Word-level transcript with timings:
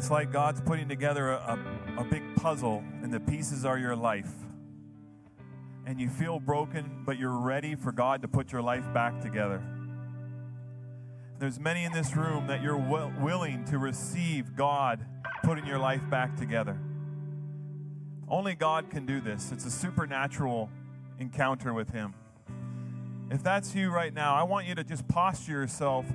It's 0.00 0.10
like 0.10 0.32
God's 0.32 0.62
putting 0.62 0.88
together 0.88 1.32
a, 1.32 1.58
a, 1.98 2.00
a 2.00 2.04
big 2.04 2.22
puzzle, 2.36 2.82
and 3.02 3.12
the 3.12 3.20
pieces 3.20 3.66
are 3.66 3.76
your 3.76 3.94
life. 3.94 4.32
And 5.84 6.00
you 6.00 6.08
feel 6.08 6.40
broken, 6.40 7.02
but 7.04 7.18
you're 7.18 7.38
ready 7.38 7.74
for 7.74 7.92
God 7.92 8.22
to 8.22 8.28
put 8.28 8.50
your 8.50 8.62
life 8.62 8.90
back 8.94 9.20
together. 9.20 9.62
There's 11.38 11.60
many 11.60 11.84
in 11.84 11.92
this 11.92 12.16
room 12.16 12.46
that 12.46 12.62
you're 12.62 12.78
will, 12.78 13.12
willing 13.20 13.66
to 13.66 13.76
receive 13.76 14.56
God 14.56 15.04
putting 15.42 15.66
your 15.66 15.78
life 15.78 16.08
back 16.08 16.34
together. 16.34 16.80
Only 18.26 18.54
God 18.54 18.88
can 18.88 19.04
do 19.04 19.20
this. 19.20 19.52
It's 19.52 19.66
a 19.66 19.70
supernatural 19.70 20.70
encounter 21.18 21.74
with 21.74 21.90
Him. 21.90 22.14
If 23.30 23.42
that's 23.42 23.74
you 23.74 23.90
right 23.90 24.14
now, 24.14 24.34
I 24.34 24.44
want 24.44 24.66
you 24.66 24.74
to 24.76 24.82
just 24.82 25.06
posture 25.08 25.52
yourself 25.52 26.06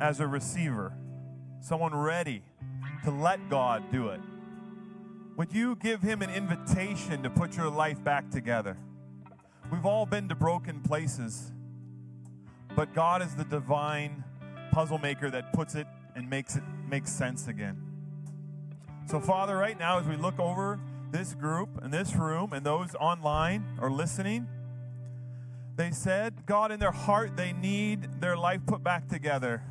as 0.00 0.20
a 0.20 0.26
receiver, 0.26 0.94
someone 1.60 1.94
ready 1.94 2.42
to 3.04 3.10
let 3.10 3.48
God 3.48 3.90
do 3.90 4.08
it. 4.08 4.20
Would 5.36 5.52
you 5.52 5.76
give 5.76 6.00
Him 6.00 6.22
an 6.22 6.30
invitation 6.30 7.22
to 7.22 7.30
put 7.30 7.56
your 7.56 7.68
life 7.68 8.02
back 8.04 8.30
together? 8.30 8.76
We've 9.70 9.86
all 9.86 10.06
been 10.06 10.28
to 10.28 10.34
broken 10.34 10.80
places, 10.80 11.52
but 12.76 12.94
God 12.94 13.22
is 13.22 13.34
the 13.34 13.44
divine 13.44 14.22
puzzle 14.70 14.98
maker 14.98 15.30
that 15.30 15.52
puts 15.52 15.74
it 15.74 15.86
and 16.14 16.28
makes 16.28 16.56
it 16.56 16.62
make 16.88 17.06
sense 17.06 17.48
again. 17.48 17.80
So, 19.06 19.20
Father, 19.20 19.56
right 19.56 19.78
now, 19.78 19.98
as 19.98 20.06
we 20.06 20.16
look 20.16 20.38
over 20.38 20.80
this 21.10 21.34
group 21.34 21.68
and 21.82 21.92
this 21.92 22.14
room 22.14 22.52
and 22.52 22.64
those 22.64 22.94
online 23.00 23.64
or 23.80 23.90
listening, 23.90 24.46
they 25.76 25.90
said, 25.90 26.46
God, 26.46 26.70
in 26.70 26.78
their 26.78 26.92
heart, 26.92 27.36
they 27.36 27.52
need 27.52 28.20
their 28.20 28.36
life 28.36 28.60
put 28.66 28.82
back 28.82 29.08
together. 29.08 29.62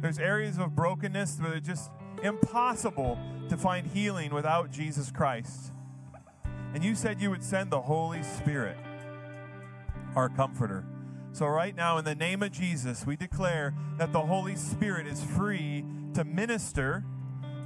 There's 0.00 0.18
areas 0.18 0.58
of 0.58 0.74
brokenness 0.74 1.34
that 1.36 1.50
are 1.50 1.60
just 1.60 1.90
impossible 2.22 3.18
to 3.48 3.56
find 3.56 3.86
healing 3.86 4.32
without 4.32 4.70
Jesus 4.70 5.10
Christ. 5.10 5.72
And 6.74 6.84
you 6.84 6.94
said 6.94 7.20
you 7.20 7.30
would 7.30 7.42
send 7.42 7.70
the 7.70 7.80
Holy 7.80 8.22
Spirit, 8.22 8.76
our 10.14 10.28
comforter. 10.28 10.84
So, 11.32 11.46
right 11.46 11.74
now, 11.74 11.98
in 11.98 12.04
the 12.04 12.14
name 12.14 12.42
of 12.42 12.52
Jesus, 12.52 13.06
we 13.06 13.16
declare 13.16 13.74
that 13.98 14.12
the 14.12 14.20
Holy 14.20 14.56
Spirit 14.56 15.06
is 15.06 15.22
free 15.22 15.84
to 16.14 16.24
minister 16.24 17.04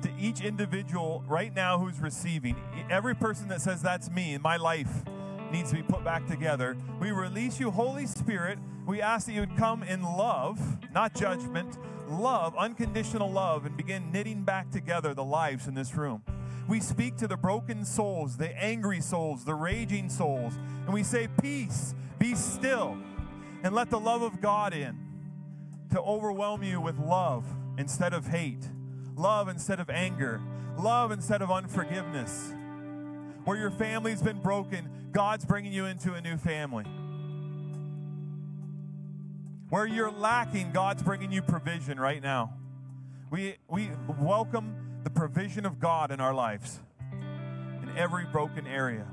to 0.02 0.10
each 0.18 0.42
individual 0.42 1.24
right 1.26 1.54
now 1.54 1.78
who's 1.78 1.98
receiving. 1.98 2.56
Every 2.90 3.14
person 3.14 3.48
that 3.48 3.62
says, 3.62 3.80
That's 3.80 4.10
me, 4.10 4.36
my 4.36 4.56
life 4.56 5.02
needs 5.50 5.70
to 5.70 5.76
be 5.76 5.82
put 5.82 6.04
back 6.04 6.26
together. 6.26 6.76
We 7.00 7.10
release 7.10 7.58
you, 7.58 7.70
Holy 7.70 8.06
Spirit. 8.06 8.58
We 8.86 9.00
ask 9.00 9.26
that 9.26 9.32
you 9.32 9.40
would 9.40 9.56
come 9.56 9.82
in 9.82 10.02
love, 10.02 10.60
not 10.92 11.14
judgment, 11.14 11.78
love, 12.08 12.56
unconditional 12.56 13.30
love, 13.30 13.66
and 13.66 13.76
begin 13.76 14.10
knitting 14.12 14.42
back 14.42 14.70
together 14.70 15.14
the 15.14 15.24
lives 15.24 15.66
in 15.66 15.74
this 15.74 15.94
room. 15.94 16.22
We 16.68 16.80
speak 16.80 17.16
to 17.18 17.28
the 17.28 17.36
broken 17.36 17.84
souls, 17.84 18.36
the 18.36 18.50
angry 18.62 19.00
souls, 19.00 19.44
the 19.44 19.54
raging 19.54 20.08
souls, 20.08 20.54
and 20.84 20.94
we 20.94 21.02
say, 21.02 21.28
Peace, 21.40 21.94
be 22.18 22.34
still, 22.34 22.96
and 23.62 23.74
let 23.74 23.90
the 23.90 24.00
love 24.00 24.22
of 24.22 24.40
God 24.40 24.72
in 24.72 24.98
to 25.90 26.00
overwhelm 26.00 26.62
you 26.62 26.80
with 26.80 26.98
love 26.98 27.44
instead 27.78 28.12
of 28.12 28.26
hate, 28.26 28.68
love 29.14 29.48
instead 29.48 29.78
of 29.78 29.90
anger, 29.90 30.40
love 30.78 31.12
instead 31.12 31.42
of 31.42 31.50
unforgiveness. 31.50 32.52
Where 33.44 33.56
your 33.58 33.70
family's 33.70 34.22
been 34.22 34.40
broken, 34.40 34.88
God's 35.12 35.44
bringing 35.44 35.72
you 35.72 35.84
into 35.84 36.14
a 36.14 36.20
new 36.20 36.36
family. 36.38 36.84
Where 39.74 39.86
you're 39.86 40.12
lacking, 40.12 40.70
God's 40.70 41.02
bringing 41.02 41.32
you 41.32 41.42
provision 41.42 41.98
right 41.98 42.22
now. 42.22 42.52
We, 43.28 43.56
we 43.66 43.90
welcome 44.20 45.00
the 45.02 45.10
provision 45.10 45.66
of 45.66 45.80
God 45.80 46.12
in 46.12 46.20
our 46.20 46.32
lives 46.32 46.78
in 47.82 47.90
every 47.96 48.24
broken 48.24 48.68
area. 48.68 49.04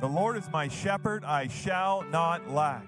The 0.00 0.08
Lord 0.08 0.36
is 0.36 0.50
my 0.50 0.66
shepherd, 0.66 1.24
I 1.24 1.46
shall 1.46 2.02
not 2.02 2.50
lack. 2.50 2.84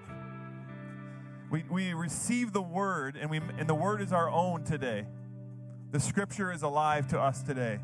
We, 1.49 1.63
we 1.71 1.93
receive 1.93 2.51
the 2.51 2.61
word, 2.61 3.15
and, 3.15 3.29
we, 3.31 3.37
and 3.37 3.65
the 3.65 3.73
word 3.73 4.01
is 4.01 4.11
our 4.11 4.29
own 4.29 4.65
today. 4.65 5.05
The 5.93 6.01
scripture 6.01 6.51
is 6.51 6.63
alive 6.63 7.07
to 7.11 7.19
us 7.21 7.43
today. 7.43 7.79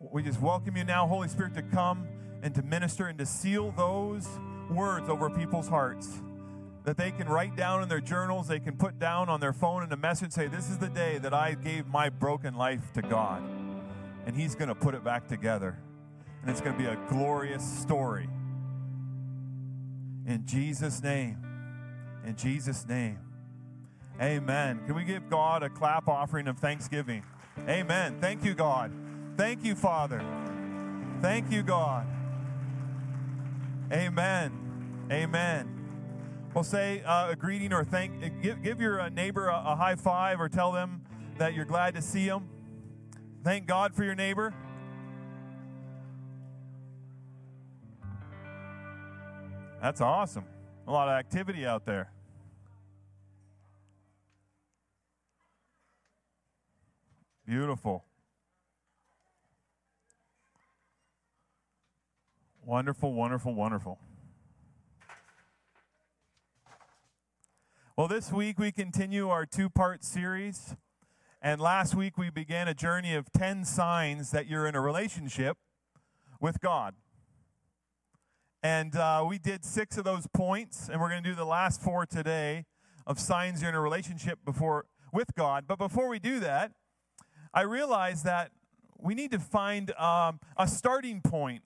We 0.00 0.22
just 0.22 0.42
welcome 0.42 0.76
you 0.76 0.84
now, 0.84 1.06
Holy 1.06 1.28
Spirit, 1.28 1.54
to 1.54 1.62
come 1.62 2.06
and 2.42 2.54
to 2.56 2.62
minister 2.62 3.06
and 3.06 3.16
to 3.16 3.24
seal 3.24 3.72
those 3.74 4.28
words 4.70 5.08
over 5.08 5.30
people's 5.30 5.68
hearts 5.68 6.20
that 6.84 6.96
they 6.96 7.10
can 7.10 7.28
write 7.28 7.56
down 7.56 7.82
in 7.82 7.88
their 7.88 8.00
journals, 8.00 8.46
they 8.46 8.60
can 8.60 8.76
put 8.76 8.98
down 8.98 9.28
on 9.28 9.40
their 9.40 9.52
phone 9.52 9.82
in 9.82 9.92
a 9.92 9.96
message, 9.96 10.32
say, 10.32 10.46
This 10.46 10.70
is 10.70 10.78
the 10.78 10.88
day 10.88 11.18
that 11.18 11.34
I 11.34 11.54
gave 11.54 11.88
my 11.88 12.08
broken 12.08 12.54
life 12.54 12.92
to 12.94 13.02
God. 13.02 13.42
And 14.24 14.36
He's 14.36 14.54
going 14.54 14.68
to 14.68 14.74
put 14.74 14.94
it 14.94 15.02
back 15.02 15.26
together. 15.26 15.78
And 16.40 16.50
it's 16.50 16.60
going 16.60 16.76
to 16.76 16.78
be 16.78 16.88
a 16.88 16.96
glorious 17.08 17.64
story. 17.64 18.28
In 20.26 20.44
Jesus' 20.46 21.02
name. 21.02 21.38
In 22.24 22.36
Jesus' 22.36 22.86
name. 22.86 23.18
Amen. 24.20 24.80
Can 24.86 24.94
we 24.94 25.04
give 25.04 25.28
God 25.28 25.64
a 25.64 25.68
clap 25.68 26.08
offering 26.08 26.46
of 26.46 26.58
thanksgiving? 26.58 27.24
Amen. 27.68 28.16
Thank 28.20 28.44
you, 28.44 28.54
God. 28.54 28.92
Thank 29.36 29.64
you, 29.64 29.74
Father. 29.74 30.24
Thank 31.20 31.50
you, 31.50 31.62
God. 31.62 32.06
Amen. 33.92 35.06
Amen. 35.12 35.72
We'll 36.54 36.64
say 36.64 37.02
uh, 37.02 37.30
a 37.30 37.36
greeting 37.36 37.72
or 37.72 37.84
thank. 37.84 38.42
Give, 38.42 38.62
give 38.62 38.80
your 38.80 39.00
uh, 39.00 39.08
neighbor 39.10 39.48
a, 39.48 39.62
a 39.66 39.76
high 39.76 39.94
five 39.94 40.40
or 40.40 40.48
tell 40.48 40.72
them 40.72 41.02
that 41.38 41.54
you're 41.54 41.64
glad 41.64 41.94
to 41.94 42.02
see 42.02 42.26
them. 42.26 42.48
Thank 43.44 43.66
God 43.66 43.94
for 43.94 44.02
your 44.02 44.14
neighbor. 44.14 44.54
That's 49.80 50.00
awesome. 50.00 50.46
A 50.88 50.90
lot 50.90 51.08
of 51.08 51.14
activity 51.14 51.64
out 51.66 51.84
there. 51.84 52.10
Beautiful. 57.46 58.04
Wonderful, 62.66 63.12
wonderful, 63.12 63.54
wonderful. 63.54 64.00
Well, 67.96 68.08
this 68.08 68.32
week 68.32 68.58
we 68.58 68.72
continue 68.72 69.28
our 69.28 69.46
two 69.46 69.70
part 69.70 70.02
series. 70.02 70.74
And 71.40 71.60
last 71.60 71.94
week 71.94 72.18
we 72.18 72.28
began 72.28 72.66
a 72.66 72.74
journey 72.74 73.14
of 73.14 73.30
10 73.30 73.64
signs 73.64 74.32
that 74.32 74.48
you're 74.48 74.66
in 74.66 74.74
a 74.74 74.80
relationship 74.80 75.58
with 76.40 76.60
God. 76.60 76.96
And 78.64 78.96
uh, 78.96 79.24
we 79.28 79.38
did 79.38 79.64
six 79.64 79.96
of 79.96 80.02
those 80.02 80.26
points, 80.26 80.88
and 80.88 81.00
we're 81.00 81.10
going 81.10 81.22
to 81.22 81.30
do 81.30 81.36
the 81.36 81.46
last 81.46 81.80
four 81.80 82.04
today 82.04 82.64
of 83.06 83.20
signs 83.20 83.62
you're 83.62 83.70
in 83.70 83.76
a 83.76 83.80
relationship 83.80 84.40
before, 84.44 84.86
with 85.12 85.36
God. 85.36 85.66
But 85.68 85.78
before 85.78 86.08
we 86.08 86.18
do 86.18 86.40
that, 86.40 86.72
I 87.54 87.60
realize 87.60 88.24
that 88.24 88.50
we 88.98 89.14
need 89.14 89.30
to 89.30 89.38
find 89.38 89.92
um, 89.92 90.40
a 90.56 90.66
starting 90.66 91.20
point 91.20 91.62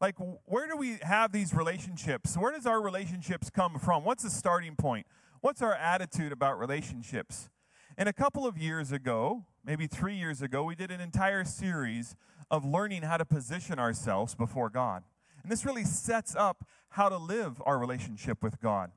like 0.00 0.16
where 0.44 0.68
do 0.68 0.76
we 0.76 0.98
have 1.02 1.32
these 1.32 1.54
relationships? 1.54 2.36
Where 2.36 2.52
does 2.52 2.66
our 2.66 2.80
relationships 2.80 3.50
come 3.50 3.78
from? 3.78 4.04
What's 4.04 4.22
the 4.22 4.30
starting 4.30 4.76
point? 4.76 5.06
What's 5.40 5.62
our 5.62 5.74
attitude 5.74 6.32
about 6.32 6.58
relationships? 6.58 7.48
And 7.96 8.08
a 8.08 8.12
couple 8.12 8.46
of 8.46 8.58
years 8.58 8.92
ago 8.92 9.44
maybe 9.64 9.86
three 9.86 10.14
years 10.14 10.42
ago 10.42 10.62
we 10.62 10.74
did 10.74 10.90
an 10.90 11.00
entire 11.00 11.44
series 11.44 12.14
of 12.50 12.64
learning 12.64 13.02
how 13.02 13.16
to 13.16 13.24
position 13.24 13.78
ourselves 13.78 14.34
before 14.34 14.70
god. 14.70 15.02
And 15.42 15.50
this 15.50 15.64
really 15.64 15.84
sets 15.84 16.36
up 16.36 16.64
how 16.90 17.08
to 17.08 17.16
live 17.16 17.62
our 17.64 17.78
relationship 17.78 18.42
with 18.42 18.60
god. 18.60 18.92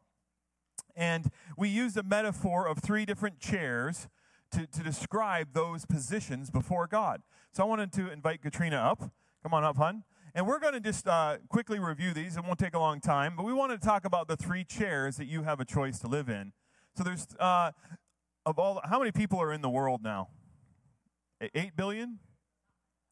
And 0.95 1.31
we 1.57 1.69
used 1.69 1.97
a 1.97 2.03
metaphor 2.03 2.67
of 2.67 2.79
three 2.79 3.05
different 3.05 3.39
chairs 3.39 4.07
to, 4.51 4.67
to 4.67 4.83
describe 4.83 5.53
those 5.53 5.85
positions 5.85 6.49
before 6.49 6.87
god. 6.87 7.21
So 7.51 7.63
i 7.63 7.65
wanted 7.65 7.93
to 7.93 8.11
invite 8.11 8.41
katrina 8.41 8.77
up. 8.77 9.11
Come 9.41 9.53
on 9.53 9.63
up 9.63 9.77
hun 9.77 10.03
and 10.39 10.47
we're 10.47 10.59
going 10.59 10.71
to 10.71 10.79
just 10.79 11.05
uh, 11.05 11.35
quickly 11.49 11.79
review 11.79 12.13
these. 12.13 12.37
It 12.37 12.45
won't 12.45 12.59
take 12.59 12.73
a 12.73 12.79
long 12.79 13.01
time, 13.01 13.33
but 13.35 13.43
we 13.43 13.51
want 13.51 13.73
to 13.73 13.77
talk 13.77 14.05
about 14.05 14.29
the 14.29 14.37
three 14.37 14.63
chairs 14.63 15.17
that 15.17 15.25
you 15.25 15.43
have 15.43 15.59
a 15.59 15.65
choice 15.65 15.99
to 15.99 16.07
live 16.07 16.29
in. 16.29 16.53
So 16.95 17.03
there's, 17.03 17.27
uh, 17.37 17.71
of 18.45 18.57
all, 18.57 18.79
how 18.85 18.99
many 18.99 19.11
people 19.11 19.41
are 19.41 19.51
in 19.51 19.59
the 19.59 19.69
world 19.69 20.01
now? 20.01 20.29
Eight 21.53 21.75
billion? 21.75 22.19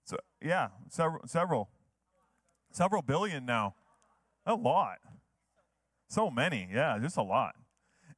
So, 0.05 0.15
yeah, 0.41 0.69
several, 0.89 1.27
several, 1.27 1.69
several 2.71 3.01
billion 3.01 3.45
now. 3.45 3.75
A 4.45 4.55
lot. 4.55 4.99
So 6.07 6.31
many, 6.31 6.69
yeah, 6.73 6.97
just 6.97 7.17
a 7.17 7.23
lot. 7.23 7.55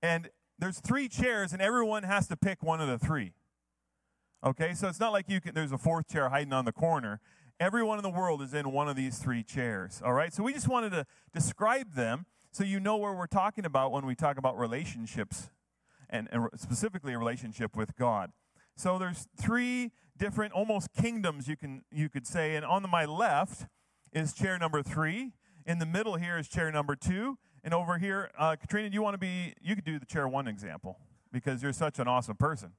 And 0.03 0.29
there's 0.59 0.79
three 0.79 1.07
chairs, 1.09 1.51
and 1.51 1.63
everyone 1.63 2.03
has 2.03 2.27
to 2.27 2.37
pick 2.37 2.61
one 2.61 2.79
of 2.79 2.87
the 2.87 2.99
three. 2.99 3.33
Okay, 4.45 4.75
so 4.75 4.87
it's 4.87 4.99
not 4.99 5.13
like 5.13 5.25
you 5.29 5.41
can. 5.41 5.55
There's 5.55 5.71
a 5.71 5.79
fourth 5.79 6.07
chair 6.07 6.29
hiding 6.29 6.53
on 6.53 6.65
the 6.65 6.71
corner. 6.71 7.21
Everyone 7.59 7.97
in 7.97 8.03
the 8.03 8.09
world 8.09 8.41
is 8.41 8.53
in 8.53 8.71
one 8.71 8.87
of 8.87 8.95
these 8.95 9.17
three 9.17 9.43
chairs. 9.43 10.01
All 10.03 10.13
right? 10.13 10.33
So 10.33 10.43
we 10.43 10.53
just 10.53 10.67
wanted 10.67 10.91
to 10.91 11.05
describe 11.33 11.93
them 11.93 12.25
so 12.51 12.63
you 12.63 12.79
know 12.79 12.97
where 12.97 13.13
we're 13.13 13.27
talking 13.27 13.65
about 13.65 13.91
when 13.91 14.05
we 14.05 14.15
talk 14.15 14.37
about 14.37 14.57
relationships 14.57 15.49
and, 16.09 16.27
and 16.31 16.47
specifically 16.55 17.13
a 17.13 17.17
relationship 17.17 17.75
with 17.75 17.95
God. 17.95 18.31
So 18.75 18.97
there's 18.97 19.27
three 19.37 19.91
different 20.17 20.53
almost 20.53 20.93
kingdoms 20.93 21.47
you 21.47 21.57
can 21.57 21.83
you 21.91 22.09
could 22.09 22.25
say. 22.25 22.55
And 22.55 22.65
on 22.65 22.89
my 22.89 23.05
left 23.05 23.67
is 24.13 24.33
chair 24.33 24.57
number 24.57 24.81
three. 24.81 25.33
In 25.65 25.79
the 25.79 25.85
middle 25.85 26.15
here 26.15 26.37
is 26.37 26.47
chair 26.47 26.71
number 26.71 26.95
two. 26.95 27.37
And 27.63 27.73
over 27.73 27.97
here, 27.97 28.31
uh, 28.37 28.55
Katrina, 28.55 28.89
do 28.89 28.93
you 28.93 29.01
want 29.01 29.15
to 29.15 29.19
be? 29.19 29.53
You 29.61 29.75
could 29.75 29.83
do 29.83 29.99
the 29.99 30.05
chair 30.05 30.27
one 30.27 30.47
example 30.47 30.97
because 31.31 31.61
you're 31.61 31.73
such 31.73 31.99
an 31.99 32.07
awesome 32.07 32.37
person. 32.37 32.71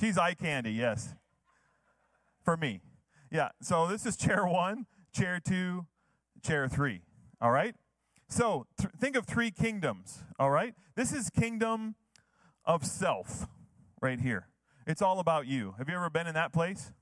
She's 0.00 0.16
eye 0.16 0.34
candy, 0.34 0.72
yes. 0.72 1.14
For 2.44 2.56
me, 2.56 2.80
yeah. 3.30 3.50
So 3.60 3.86
this 3.86 4.06
is 4.06 4.16
chair 4.16 4.46
one, 4.46 4.86
chair 5.12 5.40
two, 5.44 5.86
chair 6.42 6.68
three. 6.68 7.02
All 7.40 7.50
right. 7.50 7.74
So 8.28 8.66
th- 8.78 8.92
think 8.98 9.16
of 9.16 9.26
three 9.26 9.50
kingdoms. 9.50 10.24
All 10.38 10.50
right. 10.50 10.74
This 10.94 11.12
is 11.12 11.30
kingdom 11.30 11.94
of 12.64 12.84
self 12.84 13.46
right 14.00 14.20
here. 14.20 14.48
It's 14.86 15.02
all 15.02 15.20
about 15.20 15.46
you. 15.46 15.74
Have 15.78 15.88
you 15.88 15.96
ever 15.96 16.10
been 16.10 16.26
in 16.26 16.34
that 16.34 16.52
place? 16.52 16.92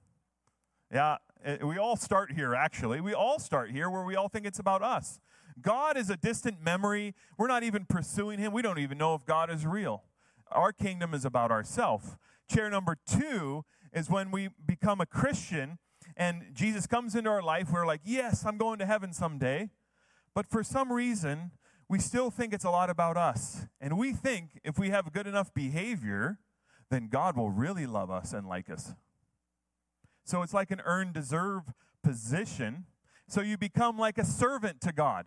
Yeah, 0.92 1.16
it, 1.44 1.64
we 1.64 1.78
all 1.78 1.96
start 1.96 2.32
here, 2.32 2.54
actually. 2.54 3.00
We 3.00 3.12
all 3.14 3.38
start 3.38 3.70
here 3.70 3.90
where 3.90 4.04
we 4.04 4.14
all 4.16 4.28
think 4.28 4.46
it's 4.46 4.58
about 4.58 4.82
us. 4.82 5.20
God 5.60 5.96
is 5.96 6.10
a 6.10 6.16
distant 6.16 6.62
memory. 6.62 7.14
We're 7.38 7.48
not 7.48 7.62
even 7.62 7.86
pursuing 7.86 8.38
Him. 8.38 8.52
We 8.52 8.62
don't 8.62 8.78
even 8.78 8.98
know 8.98 9.14
if 9.14 9.24
God 9.24 9.50
is 9.50 9.66
real. 9.66 10.04
Our 10.50 10.72
kingdom 10.72 11.14
is 11.14 11.24
about 11.24 11.50
ourselves. 11.50 12.16
Chair 12.48 12.70
number 12.70 12.96
two 13.06 13.64
is 13.92 14.10
when 14.10 14.30
we 14.30 14.50
become 14.64 15.00
a 15.00 15.06
Christian 15.06 15.78
and 16.16 16.44
Jesus 16.54 16.86
comes 16.86 17.14
into 17.14 17.28
our 17.28 17.42
life. 17.42 17.70
We're 17.70 17.86
like, 17.86 18.00
yes, 18.04 18.44
I'm 18.46 18.56
going 18.56 18.78
to 18.78 18.86
heaven 18.86 19.12
someday. 19.12 19.70
But 20.34 20.48
for 20.48 20.62
some 20.62 20.92
reason, 20.92 21.50
we 21.88 21.98
still 21.98 22.30
think 22.30 22.52
it's 22.52 22.64
a 22.64 22.70
lot 22.70 22.90
about 22.90 23.16
us. 23.16 23.66
And 23.80 23.98
we 23.98 24.12
think 24.12 24.60
if 24.64 24.78
we 24.78 24.90
have 24.90 25.12
good 25.12 25.26
enough 25.26 25.52
behavior, 25.52 26.38
then 26.90 27.08
God 27.08 27.36
will 27.36 27.50
really 27.50 27.86
love 27.86 28.10
us 28.10 28.32
and 28.32 28.46
like 28.46 28.70
us. 28.70 28.94
So 30.24 30.42
it's 30.42 30.54
like 30.54 30.70
an 30.70 30.82
earned 30.84 31.12
deserve 31.12 31.62
position. 32.02 32.86
So 33.28 33.40
you 33.40 33.56
become 33.56 33.98
like 33.98 34.18
a 34.18 34.24
servant 34.24 34.80
to 34.82 34.92
God. 34.92 35.26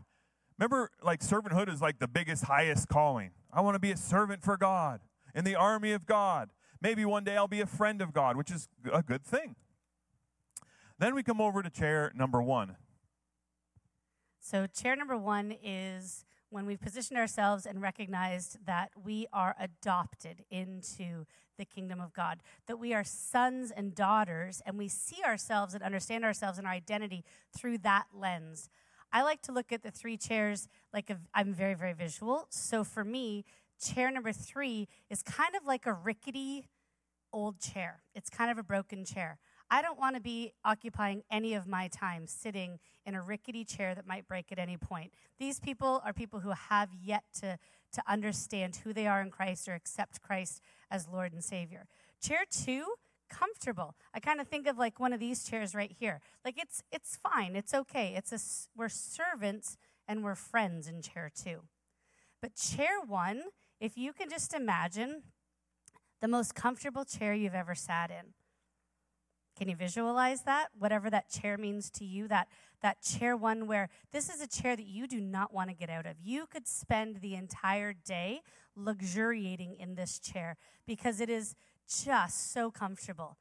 Remember, 0.57 0.91
like 1.01 1.21
servanthood 1.21 1.71
is 1.71 1.81
like 1.81 1.99
the 1.99 2.07
biggest, 2.07 2.45
highest 2.45 2.89
calling. 2.89 3.31
I 3.51 3.61
want 3.61 3.75
to 3.75 3.79
be 3.79 3.91
a 3.91 3.97
servant 3.97 4.43
for 4.43 4.57
God 4.57 4.99
in 5.33 5.45
the 5.45 5.55
army 5.55 5.91
of 5.93 6.05
God. 6.05 6.49
Maybe 6.81 7.05
one 7.05 7.23
day 7.23 7.37
I'll 7.37 7.47
be 7.47 7.61
a 7.61 7.65
friend 7.65 8.01
of 8.01 8.13
God, 8.13 8.35
which 8.35 8.51
is 8.51 8.67
a 8.91 9.01
good 9.01 9.23
thing. 9.23 9.55
Then 10.99 11.15
we 11.15 11.23
come 11.23 11.39
over 11.39 11.63
to 11.63 11.69
chair 11.69 12.11
number 12.13 12.41
one. 12.41 12.75
So, 14.41 14.67
chair 14.67 14.97
number 14.97 15.17
one 15.17 15.55
is 15.63 16.25
when 16.49 16.65
we've 16.65 16.81
positioned 16.81 17.17
ourselves 17.17 17.65
and 17.65 17.81
recognized 17.81 18.57
that 18.65 18.91
we 19.01 19.27
are 19.31 19.55
adopted 19.59 20.43
into 20.49 21.25
the 21.57 21.65
kingdom 21.65 22.01
of 22.01 22.13
God, 22.13 22.41
that 22.67 22.77
we 22.77 22.93
are 22.93 23.03
sons 23.03 23.71
and 23.71 23.95
daughters, 23.95 24.61
and 24.65 24.77
we 24.77 24.87
see 24.87 25.21
ourselves 25.25 25.73
and 25.73 25.83
understand 25.83 26.25
ourselves 26.25 26.57
and 26.57 26.67
our 26.67 26.73
identity 26.73 27.23
through 27.55 27.77
that 27.79 28.07
lens. 28.13 28.69
I 29.11 29.21
like 29.23 29.41
to 29.43 29.51
look 29.51 29.71
at 29.71 29.83
the 29.83 29.91
three 29.91 30.17
chairs 30.17 30.67
like 30.93 31.11
I'm 31.33 31.53
very, 31.53 31.75
very 31.75 31.93
visual. 31.93 32.47
So 32.49 32.83
for 32.83 33.03
me, 33.03 33.45
chair 33.81 34.11
number 34.11 34.33
three 34.33 34.87
is 35.09 35.23
kind 35.23 35.55
of 35.55 35.65
like 35.65 35.85
a 35.85 35.93
rickety 35.93 36.65
old 37.31 37.59
chair, 37.59 38.01
it's 38.15 38.29
kind 38.29 38.51
of 38.51 38.57
a 38.57 38.63
broken 38.63 39.05
chair. 39.05 39.37
I 39.71 39.81
don't 39.81 39.99
want 39.99 40.15
to 40.15 40.21
be 40.21 40.53
occupying 40.65 41.23
any 41.29 41.53
of 41.53 41.67
my 41.67 41.87
time 41.87 42.25
sitting 42.25 42.79
in 43.05 43.15
a 43.15 43.21
rickety 43.21 43.63
chair 43.63 43.93
that 43.93 44.07
might 44.07 44.27
break 44.27 44.51
at 44.51 44.59
any 44.59 44.77
point. 44.77 45.13
These 45.39 45.59
people 45.59 46.01
are 46.03 46.13
people 46.13 46.39
who 46.39 46.51
have 46.51 46.89
yet 47.01 47.23
to, 47.41 47.57
to 47.93 48.03
understand 48.07 48.77
who 48.83 48.93
they 48.93 49.05
are 49.05 49.21
in 49.21 49.29
Christ 49.29 49.67
or 49.67 49.75
accept 49.75 50.21
Christ 50.21 50.61
as 50.89 51.07
Lord 51.07 51.33
and 51.33 51.43
Savior. 51.43 51.85
Chair 52.21 52.45
two, 52.49 52.85
comfortable. 53.29 53.95
I 54.13 54.19
kind 54.19 54.41
of 54.41 54.47
think 54.47 54.67
of 54.67 54.77
like 54.77 54.99
one 54.99 55.13
of 55.13 55.19
these 55.19 55.43
chairs 55.43 55.75
right 55.75 55.91
here. 55.97 56.19
Like 56.43 56.55
it's 56.57 56.81
it's 56.91 57.17
fine. 57.17 57.55
It's 57.55 57.73
okay. 57.73 58.15
It's 58.17 58.33
a 58.33 58.39
we're 58.75 58.89
servants 58.89 59.77
and 60.07 60.23
we're 60.23 60.35
friends 60.35 60.87
in 60.87 61.01
chair 61.01 61.29
two. 61.33 61.61
But 62.41 62.55
chair 62.55 62.99
one, 63.05 63.43
if 63.79 63.97
you 63.97 64.13
can 64.13 64.29
just 64.29 64.53
imagine 64.53 65.23
the 66.21 66.27
most 66.27 66.55
comfortable 66.55 67.05
chair 67.05 67.33
you've 67.33 67.53
ever 67.53 67.75
sat 67.75 68.09
in. 68.09 68.33
Can 69.59 69.67
you 69.67 69.75
visualize 69.75 70.43
that? 70.43 70.69
Whatever 70.79 71.09
that 71.09 71.29
chair 71.29 71.57
means 71.57 71.89
to 71.91 72.05
you, 72.05 72.29
that, 72.29 72.47
that 72.81 73.01
chair 73.01 73.35
one 73.35 73.67
where 73.67 73.89
this 74.13 74.29
is 74.29 74.39
a 74.39 74.47
chair 74.47 74.77
that 74.77 74.85
you 74.85 75.05
do 75.05 75.19
not 75.19 75.53
want 75.53 75.69
to 75.69 75.75
get 75.75 75.89
out 75.89 76.05
of. 76.05 76.13
You 76.23 76.45
could 76.45 76.65
spend 76.65 77.17
the 77.17 77.35
entire 77.35 77.91
day 77.91 78.39
luxuriating 78.73 79.75
in 79.75 79.95
this 79.95 80.17
chair 80.17 80.55
because 80.87 81.19
it 81.19 81.29
is 81.29 81.55
just 81.89 82.53
so 82.53 82.71
comfortable. 82.71 83.35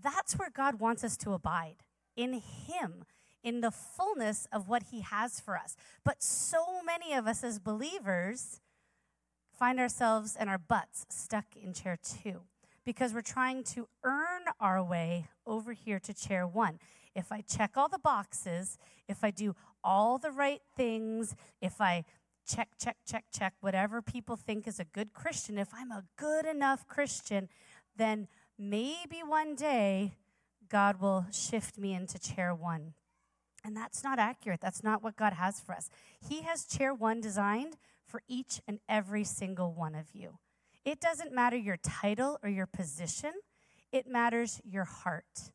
That's 0.00 0.34
where 0.34 0.50
God 0.50 0.78
wants 0.78 1.02
us 1.02 1.16
to 1.18 1.32
abide 1.32 1.82
in 2.14 2.34
Him, 2.34 3.02
in 3.42 3.60
the 3.60 3.72
fullness 3.72 4.46
of 4.52 4.68
what 4.68 4.84
He 4.92 5.00
has 5.00 5.40
for 5.40 5.56
us. 5.56 5.74
But 6.04 6.22
so 6.22 6.80
many 6.84 7.12
of 7.12 7.26
us 7.26 7.42
as 7.42 7.58
believers 7.58 8.60
find 9.58 9.80
ourselves 9.80 10.36
and 10.38 10.48
our 10.48 10.58
butts 10.58 11.06
stuck 11.08 11.56
in 11.60 11.72
chair 11.72 11.98
two 12.00 12.42
because 12.86 13.12
we're 13.12 13.20
trying 13.20 13.64
to 13.64 13.88
earn 14.04 14.42
our 14.60 14.82
way 14.82 15.26
over 15.44 15.72
here 15.72 15.98
to 15.98 16.14
chair 16.14 16.46
one. 16.46 16.78
If 17.14 17.32
I 17.32 17.40
check 17.42 17.72
all 17.76 17.88
the 17.88 17.98
boxes, 17.98 18.78
if 19.08 19.24
I 19.24 19.30
do 19.30 19.56
all 19.82 20.18
the 20.18 20.30
right 20.30 20.62
things, 20.76 21.34
if 21.60 21.80
I 21.80 22.04
check, 22.46 22.68
check, 22.78 22.96
check, 23.04 23.24
check, 23.32 23.54
whatever 23.60 24.00
people 24.00 24.36
think 24.36 24.68
is 24.68 24.78
a 24.78 24.84
good 24.84 25.12
Christian, 25.12 25.58
if 25.58 25.68
I'm 25.74 25.90
a 25.90 26.04
good 26.16 26.46
enough 26.46 26.86
Christian, 26.86 27.48
then 27.96 28.28
maybe 28.56 29.22
one 29.26 29.56
day 29.56 30.12
God 30.68 31.00
will 31.00 31.26
shift 31.32 31.76
me 31.76 31.92
into 31.92 32.18
chair 32.18 32.54
one. 32.54 32.94
And 33.64 33.76
that's 33.76 34.04
not 34.04 34.20
accurate. 34.20 34.60
That's 34.60 34.84
not 34.84 35.02
what 35.02 35.16
God 35.16 35.32
has 35.32 35.58
for 35.58 35.74
us. 35.74 35.90
He 36.20 36.42
has 36.42 36.64
chair 36.64 36.94
one 36.94 37.20
designed 37.20 37.76
for 38.06 38.22
each 38.28 38.60
and 38.68 38.78
every 38.88 39.24
single 39.24 39.72
one 39.72 39.96
of 39.96 40.06
you. 40.14 40.38
It 40.86 41.00
doesn't 41.00 41.34
matter 41.34 41.56
your 41.56 41.78
title 41.78 42.38
or 42.44 42.48
your 42.48 42.66
position, 42.66 43.32
it 43.90 44.06
matters 44.06 44.60
your 44.64 44.84
heart. 44.84 45.50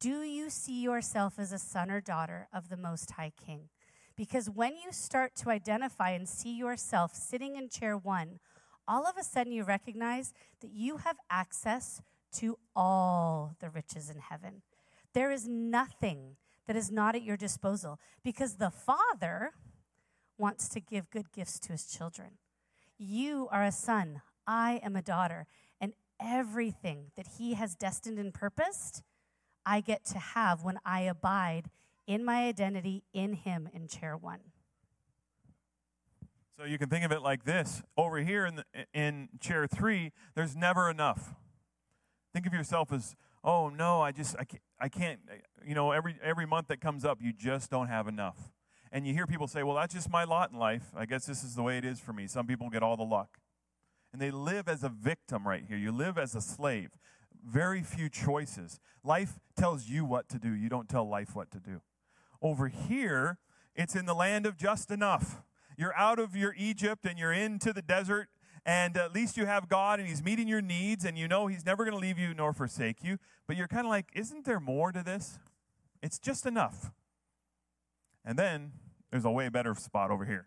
Do 0.00 0.22
you 0.22 0.48
see 0.48 0.80
yourself 0.80 1.34
as 1.38 1.52
a 1.52 1.58
son 1.58 1.90
or 1.90 2.00
daughter 2.00 2.48
of 2.50 2.70
the 2.70 2.78
Most 2.78 3.10
High 3.10 3.32
King? 3.36 3.68
Because 4.16 4.48
when 4.48 4.76
you 4.76 4.90
start 4.90 5.36
to 5.36 5.50
identify 5.50 6.12
and 6.12 6.26
see 6.26 6.56
yourself 6.56 7.14
sitting 7.14 7.56
in 7.56 7.68
chair 7.68 7.98
one, 7.98 8.38
all 8.88 9.06
of 9.06 9.18
a 9.18 9.22
sudden 9.22 9.52
you 9.52 9.64
recognize 9.64 10.32
that 10.62 10.70
you 10.70 10.96
have 10.96 11.16
access 11.28 12.00
to 12.36 12.58
all 12.74 13.56
the 13.60 13.68
riches 13.68 14.08
in 14.08 14.18
heaven. 14.18 14.62
There 15.12 15.30
is 15.30 15.46
nothing 15.46 16.36
that 16.66 16.76
is 16.76 16.90
not 16.90 17.14
at 17.14 17.22
your 17.22 17.36
disposal 17.36 18.00
because 18.24 18.54
the 18.54 18.70
Father 18.70 19.50
wants 20.38 20.70
to 20.70 20.80
give 20.80 21.10
good 21.10 21.32
gifts 21.32 21.58
to 21.58 21.72
his 21.72 21.84
children. 21.84 22.38
You 22.96 23.46
are 23.52 23.64
a 23.64 23.72
son, 23.72 24.22
I 24.50 24.80
am 24.82 24.96
a 24.96 25.02
daughter, 25.02 25.46
and 25.80 25.92
everything 26.20 27.12
that 27.14 27.28
He 27.38 27.54
has 27.54 27.76
destined 27.76 28.18
and 28.18 28.34
purposed, 28.34 29.04
I 29.64 29.80
get 29.80 30.04
to 30.06 30.18
have 30.18 30.64
when 30.64 30.80
I 30.84 31.02
abide 31.02 31.70
in 32.08 32.24
my 32.24 32.48
identity 32.48 33.04
in 33.12 33.34
Him 33.34 33.68
in 33.72 33.86
chair 33.86 34.16
one. 34.16 34.40
So 36.58 36.64
you 36.64 36.78
can 36.78 36.88
think 36.88 37.04
of 37.04 37.12
it 37.12 37.22
like 37.22 37.44
this. 37.44 37.84
Over 37.96 38.18
here 38.18 38.44
in, 38.44 38.56
the, 38.56 38.64
in 38.92 39.28
chair 39.38 39.68
three, 39.68 40.10
there's 40.34 40.56
never 40.56 40.90
enough. 40.90 41.36
Think 42.32 42.44
of 42.44 42.52
yourself 42.52 42.92
as, 42.92 43.14
oh 43.44 43.68
no, 43.68 44.02
I 44.02 44.10
just, 44.10 44.34
I 44.36 44.44
can't, 44.44 44.62
I 44.80 44.88
can't, 44.88 45.20
you 45.64 45.76
know, 45.76 45.92
every, 45.92 46.16
every 46.24 46.44
month 46.44 46.66
that 46.68 46.80
comes 46.80 47.04
up, 47.04 47.18
you 47.22 47.32
just 47.32 47.70
don't 47.70 47.86
have 47.86 48.08
enough. 48.08 48.52
And 48.90 49.06
you 49.06 49.14
hear 49.14 49.28
people 49.28 49.46
say, 49.46 49.62
well, 49.62 49.76
that's 49.76 49.94
just 49.94 50.10
my 50.10 50.24
lot 50.24 50.50
in 50.50 50.58
life. 50.58 50.90
I 50.96 51.06
guess 51.06 51.24
this 51.24 51.44
is 51.44 51.54
the 51.54 51.62
way 51.62 51.78
it 51.78 51.84
is 51.84 52.00
for 52.00 52.12
me. 52.12 52.26
Some 52.26 52.48
people 52.48 52.68
get 52.68 52.82
all 52.82 52.96
the 52.96 53.04
luck 53.04 53.38
and 54.12 54.20
they 54.20 54.30
live 54.30 54.68
as 54.68 54.82
a 54.82 54.88
victim 54.88 55.46
right 55.46 55.64
here. 55.66 55.76
You 55.76 55.92
live 55.92 56.18
as 56.18 56.34
a 56.34 56.40
slave. 56.40 56.90
Very 57.44 57.82
few 57.82 58.08
choices. 58.08 58.80
Life 59.04 59.38
tells 59.56 59.88
you 59.88 60.04
what 60.04 60.28
to 60.28 60.38
do, 60.38 60.52
you 60.54 60.68
don't 60.68 60.88
tell 60.88 61.08
life 61.08 61.34
what 61.34 61.50
to 61.52 61.58
do. 61.58 61.80
Over 62.42 62.68
here, 62.68 63.38
it's 63.74 63.94
in 63.94 64.06
the 64.06 64.14
land 64.14 64.46
of 64.46 64.56
just 64.56 64.90
enough. 64.90 65.42
You're 65.76 65.96
out 65.96 66.18
of 66.18 66.36
your 66.36 66.54
Egypt 66.58 67.06
and 67.06 67.18
you're 67.18 67.32
into 67.32 67.72
the 67.72 67.82
desert, 67.82 68.28
and 68.66 68.96
at 68.96 69.14
least 69.14 69.36
you 69.36 69.46
have 69.46 69.68
God 69.68 69.98
and 69.98 70.08
He's 70.08 70.22
meeting 70.22 70.48
your 70.48 70.60
needs, 70.60 71.04
and 71.04 71.16
you 71.16 71.26
know 71.28 71.46
He's 71.46 71.64
never 71.64 71.84
going 71.84 71.96
to 71.96 72.00
leave 72.00 72.18
you 72.18 72.34
nor 72.34 72.52
forsake 72.52 73.02
you. 73.02 73.18
But 73.46 73.56
you're 73.56 73.68
kind 73.68 73.86
of 73.86 73.90
like, 73.90 74.06
isn't 74.14 74.44
there 74.44 74.60
more 74.60 74.92
to 74.92 75.02
this? 75.02 75.38
It's 76.02 76.18
just 76.18 76.44
enough. 76.44 76.90
And 78.24 78.38
then 78.38 78.72
there's 79.10 79.24
a 79.24 79.30
way 79.30 79.48
better 79.48 79.74
spot 79.74 80.10
over 80.10 80.24
here. 80.24 80.46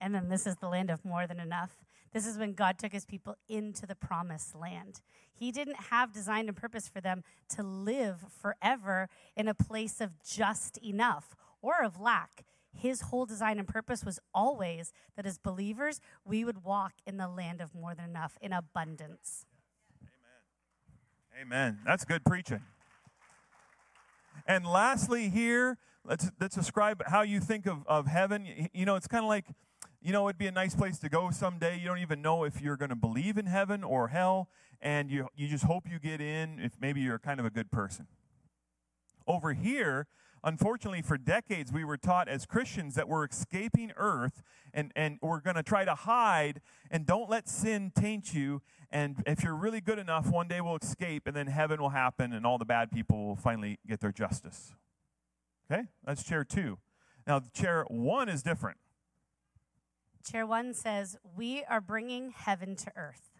And 0.00 0.14
then 0.14 0.28
this 0.28 0.46
is 0.46 0.56
the 0.56 0.68
land 0.68 0.90
of 0.90 1.04
more 1.04 1.26
than 1.26 1.40
enough. 1.40 1.70
This 2.12 2.26
is 2.26 2.38
when 2.38 2.54
God 2.54 2.78
took 2.78 2.92
his 2.92 3.04
people 3.04 3.36
into 3.48 3.86
the 3.86 3.94
promised 3.94 4.54
land. 4.54 5.00
He 5.32 5.52
didn't 5.52 5.76
have 5.90 6.12
design 6.12 6.48
and 6.48 6.56
purpose 6.56 6.88
for 6.88 7.00
them 7.00 7.22
to 7.50 7.62
live 7.62 8.26
forever 8.40 9.08
in 9.36 9.48
a 9.48 9.54
place 9.54 10.00
of 10.00 10.20
just 10.22 10.76
enough 10.78 11.36
or 11.62 11.82
of 11.82 12.00
lack. 12.00 12.44
his 12.72 13.02
whole 13.02 13.26
design 13.26 13.58
and 13.58 13.66
purpose 13.66 14.04
was 14.04 14.18
always 14.34 14.92
that 15.16 15.26
as 15.26 15.38
believers, 15.38 16.00
we 16.24 16.44
would 16.44 16.64
walk 16.64 16.92
in 17.06 17.16
the 17.16 17.28
land 17.28 17.60
of 17.60 17.74
more 17.74 17.94
than 17.94 18.08
enough, 18.08 18.36
in 18.40 18.52
abundance. 18.52 19.44
Amen. 21.34 21.46
Amen. 21.46 21.78
That's 21.84 22.04
good 22.04 22.24
preaching. 22.24 22.62
And 24.46 24.66
lastly, 24.66 25.28
here, 25.28 25.78
let's, 26.04 26.30
let's 26.40 26.54
describe 26.54 27.02
how 27.06 27.22
you 27.22 27.40
think 27.40 27.66
of, 27.66 27.86
of 27.86 28.06
heaven. 28.06 28.68
You 28.72 28.86
know, 28.86 28.96
it's 28.96 29.06
kind 29.08 29.24
of 29.24 29.28
like, 29.28 29.46
you 30.02 30.12
know, 30.12 30.28
it'd 30.28 30.38
be 30.38 30.46
a 30.46 30.52
nice 30.52 30.74
place 30.74 30.98
to 31.00 31.08
go 31.08 31.30
someday. 31.30 31.78
You 31.78 31.86
don't 31.86 31.98
even 31.98 32.22
know 32.22 32.44
if 32.44 32.60
you're 32.60 32.76
going 32.76 32.88
to 32.88 32.96
believe 32.96 33.36
in 33.36 33.46
heaven 33.46 33.84
or 33.84 34.08
hell, 34.08 34.48
and 34.80 35.10
you, 35.10 35.28
you 35.36 35.46
just 35.46 35.64
hope 35.64 35.88
you 35.90 35.98
get 35.98 36.20
in 36.20 36.58
if 36.58 36.72
maybe 36.80 37.00
you're 37.00 37.18
kind 37.18 37.38
of 37.38 37.44
a 37.44 37.50
good 37.50 37.70
person. 37.70 38.06
Over 39.26 39.52
here, 39.52 40.06
unfortunately, 40.42 41.02
for 41.02 41.18
decades, 41.18 41.70
we 41.70 41.84
were 41.84 41.98
taught 41.98 42.28
as 42.28 42.46
Christians 42.46 42.94
that 42.94 43.08
we're 43.08 43.26
escaping 43.26 43.92
earth 43.96 44.42
and, 44.72 44.90
and 44.96 45.18
we're 45.20 45.40
going 45.40 45.56
to 45.56 45.62
try 45.62 45.84
to 45.84 45.94
hide 45.94 46.62
and 46.90 47.04
don't 47.04 47.28
let 47.28 47.46
sin 47.46 47.92
taint 47.94 48.32
you. 48.32 48.62
And 48.90 49.22
if 49.26 49.44
you're 49.44 49.54
really 49.54 49.82
good 49.82 49.98
enough, 49.98 50.30
one 50.30 50.48
day 50.48 50.62
we'll 50.62 50.78
escape 50.78 51.26
and 51.26 51.36
then 51.36 51.46
heaven 51.46 51.80
will 51.80 51.90
happen 51.90 52.32
and 52.32 52.46
all 52.46 52.56
the 52.56 52.64
bad 52.64 52.90
people 52.90 53.26
will 53.26 53.36
finally 53.36 53.78
get 53.86 54.00
their 54.00 54.12
justice. 54.12 54.72
Okay? 55.70 55.82
That's 56.04 56.24
chair 56.24 56.42
two. 56.42 56.78
Now, 57.26 57.42
chair 57.52 57.84
one 57.88 58.30
is 58.30 58.42
different. 58.42 58.78
Chair 60.24 60.46
one 60.46 60.74
says, 60.74 61.16
We 61.36 61.64
are 61.68 61.80
bringing 61.80 62.30
heaven 62.30 62.76
to 62.76 62.92
earth. 62.96 63.30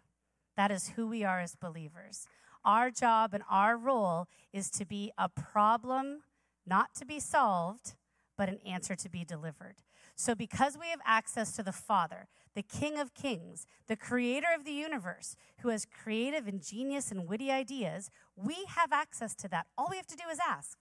That 0.56 0.70
is 0.70 0.90
who 0.90 1.06
we 1.06 1.25
are 1.25 1.40
as 1.40 1.54
believers. 1.54 2.26
Our 2.64 2.90
job 2.90 3.32
and 3.34 3.42
our 3.50 3.76
role 3.76 4.28
is 4.52 4.70
to 4.70 4.84
be 4.84 5.12
a 5.16 5.28
problem 5.28 6.22
not 6.66 6.94
to 6.96 7.06
be 7.06 7.18
solved, 7.20 7.94
but 8.37 8.49
an 8.49 8.58
answer 8.66 8.94
to 8.94 9.08
be 9.08 9.25
delivered. 9.25 9.76
So, 10.14 10.34
because 10.34 10.76
we 10.78 10.88
have 10.88 11.00
access 11.06 11.52
to 11.52 11.62
the 11.62 11.72
Father, 11.72 12.28
the 12.54 12.62
King 12.62 12.99
of 12.99 13.14
Kings, 13.14 13.66
the 13.87 13.96
creator 13.96 14.49
of 14.54 14.64
the 14.64 14.72
universe, 14.72 15.37
who 15.60 15.70
has 15.70 15.87
creative 15.87 16.46
and 16.46 16.62
genius 16.62 17.10
and 17.10 17.26
witty 17.26 17.50
ideas, 17.50 18.10
we 18.37 18.56
have 18.68 18.92
access 18.92 19.34
to 19.37 19.49
that. 19.49 19.66
All 19.78 19.88
we 19.90 19.96
have 19.96 20.06
to 20.08 20.16
do 20.16 20.28
is 20.30 20.38
ask. 20.46 20.78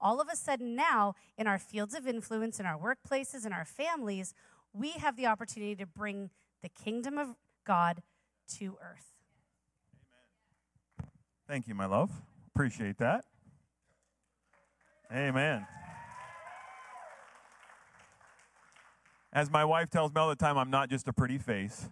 All 0.00 0.20
of 0.20 0.28
a 0.30 0.36
sudden, 0.36 0.74
now, 0.74 1.14
in 1.38 1.46
our 1.46 1.58
fields 1.58 1.94
of 1.94 2.06
influence, 2.06 2.58
in 2.58 2.66
our 2.66 2.78
workplaces, 2.78 3.46
in 3.46 3.52
our 3.52 3.64
families, 3.64 4.34
we 4.72 4.92
have 4.92 5.16
the 5.16 5.26
opportunity 5.26 5.74
to 5.76 5.86
bring 5.86 6.30
the 6.62 6.68
kingdom 6.68 7.18
of 7.18 7.34
God 7.66 8.02
to 8.58 8.76
earth. 8.82 9.12
Amen. 11.00 11.10
Thank 11.48 11.68
you, 11.68 11.74
my 11.74 11.86
love. 11.86 12.10
Appreciate 12.54 12.98
that. 12.98 13.24
Amen. 15.12 15.66
As 19.32 19.50
my 19.50 19.64
wife 19.64 19.88
tells 19.90 20.14
me 20.14 20.20
all 20.20 20.28
the 20.28 20.36
time, 20.36 20.58
I'm 20.58 20.70
not 20.70 20.90
just 20.90 21.08
a 21.08 21.12
pretty 21.12 21.38
face, 21.38 21.88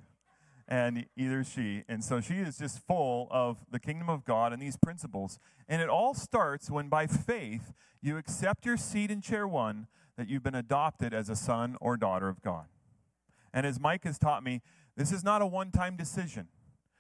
and 0.69 1.07
either 1.17 1.43
she. 1.43 1.85
And 1.89 2.05
so 2.05 2.21
she 2.21 2.35
is 2.35 2.59
just 2.59 2.87
full 2.87 3.29
of 3.31 3.65
the 3.71 3.81
kingdom 3.81 4.11
of 4.11 4.25
God 4.25 4.53
and 4.53 4.61
these 4.61 4.77
principles. 4.77 5.39
And 5.67 5.81
it 5.81 5.89
all 5.89 6.13
starts 6.13 6.71
when, 6.71 6.89
by 6.89 7.07
faith, 7.07 7.73
you 8.03 8.19
accept 8.19 8.67
your 8.67 8.77
seat 8.77 9.11
in 9.11 9.23
chair 9.23 9.49
one 9.49 9.87
that 10.21 10.29
you've 10.29 10.43
been 10.43 10.55
adopted 10.55 11.15
as 11.15 11.29
a 11.29 11.37
son 11.37 11.77
or 11.81 11.97
daughter 11.97 12.29
of 12.29 12.43
God. 12.43 12.67
And 13.53 13.67
as 13.67 13.81
Mike 13.81 14.05
has 14.05 14.19
taught 14.19 14.45
me, 14.45 14.61
this 14.97 15.13
is 15.13 15.25
not 15.25 15.43
a 15.43 15.47
one 15.47 15.73
time 15.73 15.97
decision. 15.97 16.49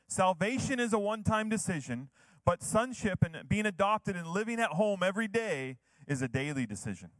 Salvation 0.08 0.80
is 0.80 0.92
a 0.92 0.98
one 0.98 1.22
time 1.22 1.48
decision, 1.48 2.08
but 2.44 2.62
sonship 2.62 3.22
and 3.22 3.48
being 3.48 3.66
adopted 3.66 4.16
and 4.16 4.26
living 4.26 4.58
at 4.58 4.70
home 4.70 5.02
every 5.02 5.28
day 5.28 5.76
is 6.08 6.22
a 6.22 6.28
daily 6.28 6.66
decision. 6.66 7.10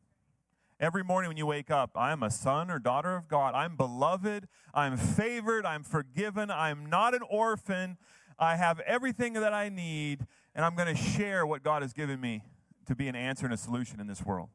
Every 0.80 1.04
morning 1.04 1.28
when 1.28 1.37
you 1.37 1.45
wake 1.45 1.71
up, 1.71 1.90
I 1.95 2.11
am 2.11 2.23
a 2.23 2.30
son 2.30 2.71
or 2.71 2.78
daughter 2.78 3.14
of 3.14 3.28
God. 3.28 3.54
I'm 3.54 3.76
beloved. 3.76 4.49
I'm 4.73 4.97
favored. 4.97 5.66
I'm 5.66 5.85
forgiven. 5.85 6.50
I'm 6.50 6.87
not 6.87 7.14
an 7.14 7.21
orphan. 7.28 7.99
I 8.38 8.57
have 8.57 8.80
everything 8.80 9.35
that 9.35 9.52
I 9.52 9.69
need, 9.69 10.26
and 10.54 10.64
I'm 10.64 10.75
going 10.75 10.88
to 10.88 11.00
share 11.00 11.47
what 11.47 11.62
God 11.62 11.83
has 11.83 11.92
given 11.92 12.19
me 12.19 12.42
to 12.87 12.95
be 12.95 13.09
an 13.09 13.14
answer 13.14 13.45
and 13.45 13.52
a 13.52 13.59
solution 13.59 14.00
in 14.00 14.07
this 14.07 14.25
world. 14.25 14.49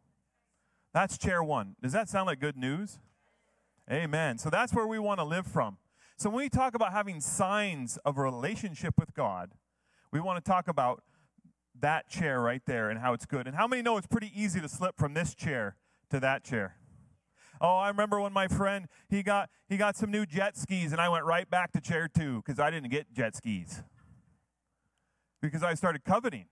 That's 0.95 1.17
chair 1.17 1.43
one. 1.43 1.75
Does 1.81 1.91
that 1.91 2.07
sound 2.07 2.27
like 2.27 2.39
good 2.39 2.55
news? 2.55 2.99
Amen. 3.91 4.37
So 4.37 4.49
that's 4.49 4.73
where 4.73 4.87
we 4.87 4.97
want 4.97 5.19
to 5.19 5.25
live 5.25 5.45
from. 5.45 5.77
So 6.15 6.29
when 6.29 6.43
we 6.43 6.47
talk 6.47 6.73
about 6.73 6.93
having 6.93 7.19
signs 7.19 7.97
of 8.05 8.17
a 8.17 8.21
relationship 8.21 8.93
with 8.97 9.13
God, 9.13 9.51
we 10.13 10.21
want 10.21 10.43
to 10.43 10.49
talk 10.49 10.69
about 10.69 11.03
that 11.77 12.07
chair 12.07 12.39
right 12.39 12.61
there 12.65 12.89
and 12.89 12.97
how 12.97 13.11
it's 13.11 13.25
good. 13.25 13.45
And 13.45 13.57
how 13.57 13.67
many 13.67 13.81
know 13.81 13.97
it's 13.97 14.07
pretty 14.07 14.31
easy 14.33 14.61
to 14.61 14.69
slip 14.69 14.97
from 14.97 15.13
this 15.13 15.35
chair 15.35 15.75
to 16.11 16.21
that 16.21 16.45
chair? 16.45 16.77
Oh, 17.59 17.75
I 17.75 17.89
remember 17.89 18.21
when 18.21 18.31
my 18.31 18.47
friend 18.47 18.87
he 19.09 19.21
got 19.21 19.49
he 19.67 19.75
got 19.75 19.97
some 19.97 20.11
new 20.11 20.25
jet 20.25 20.55
skis 20.55 20.93
and 20.93 21.01
I 21.01 21.09
went 21.09 21.25
right 21.25 21.49
back 21.49 21.73
to 21.73 21.81
chair 21.81 22.07
2 22.07 22.41
cuz 22.43 22.57
I 22.57 22.71
didn't 22.71 22.89
get 22.89 23.11
jet 23.11 23.35
skis. 23.35 23.83
Because 25.41 25.61
I 25.61 25.73
started 25.73 26.05
coveting. 26.05 26.45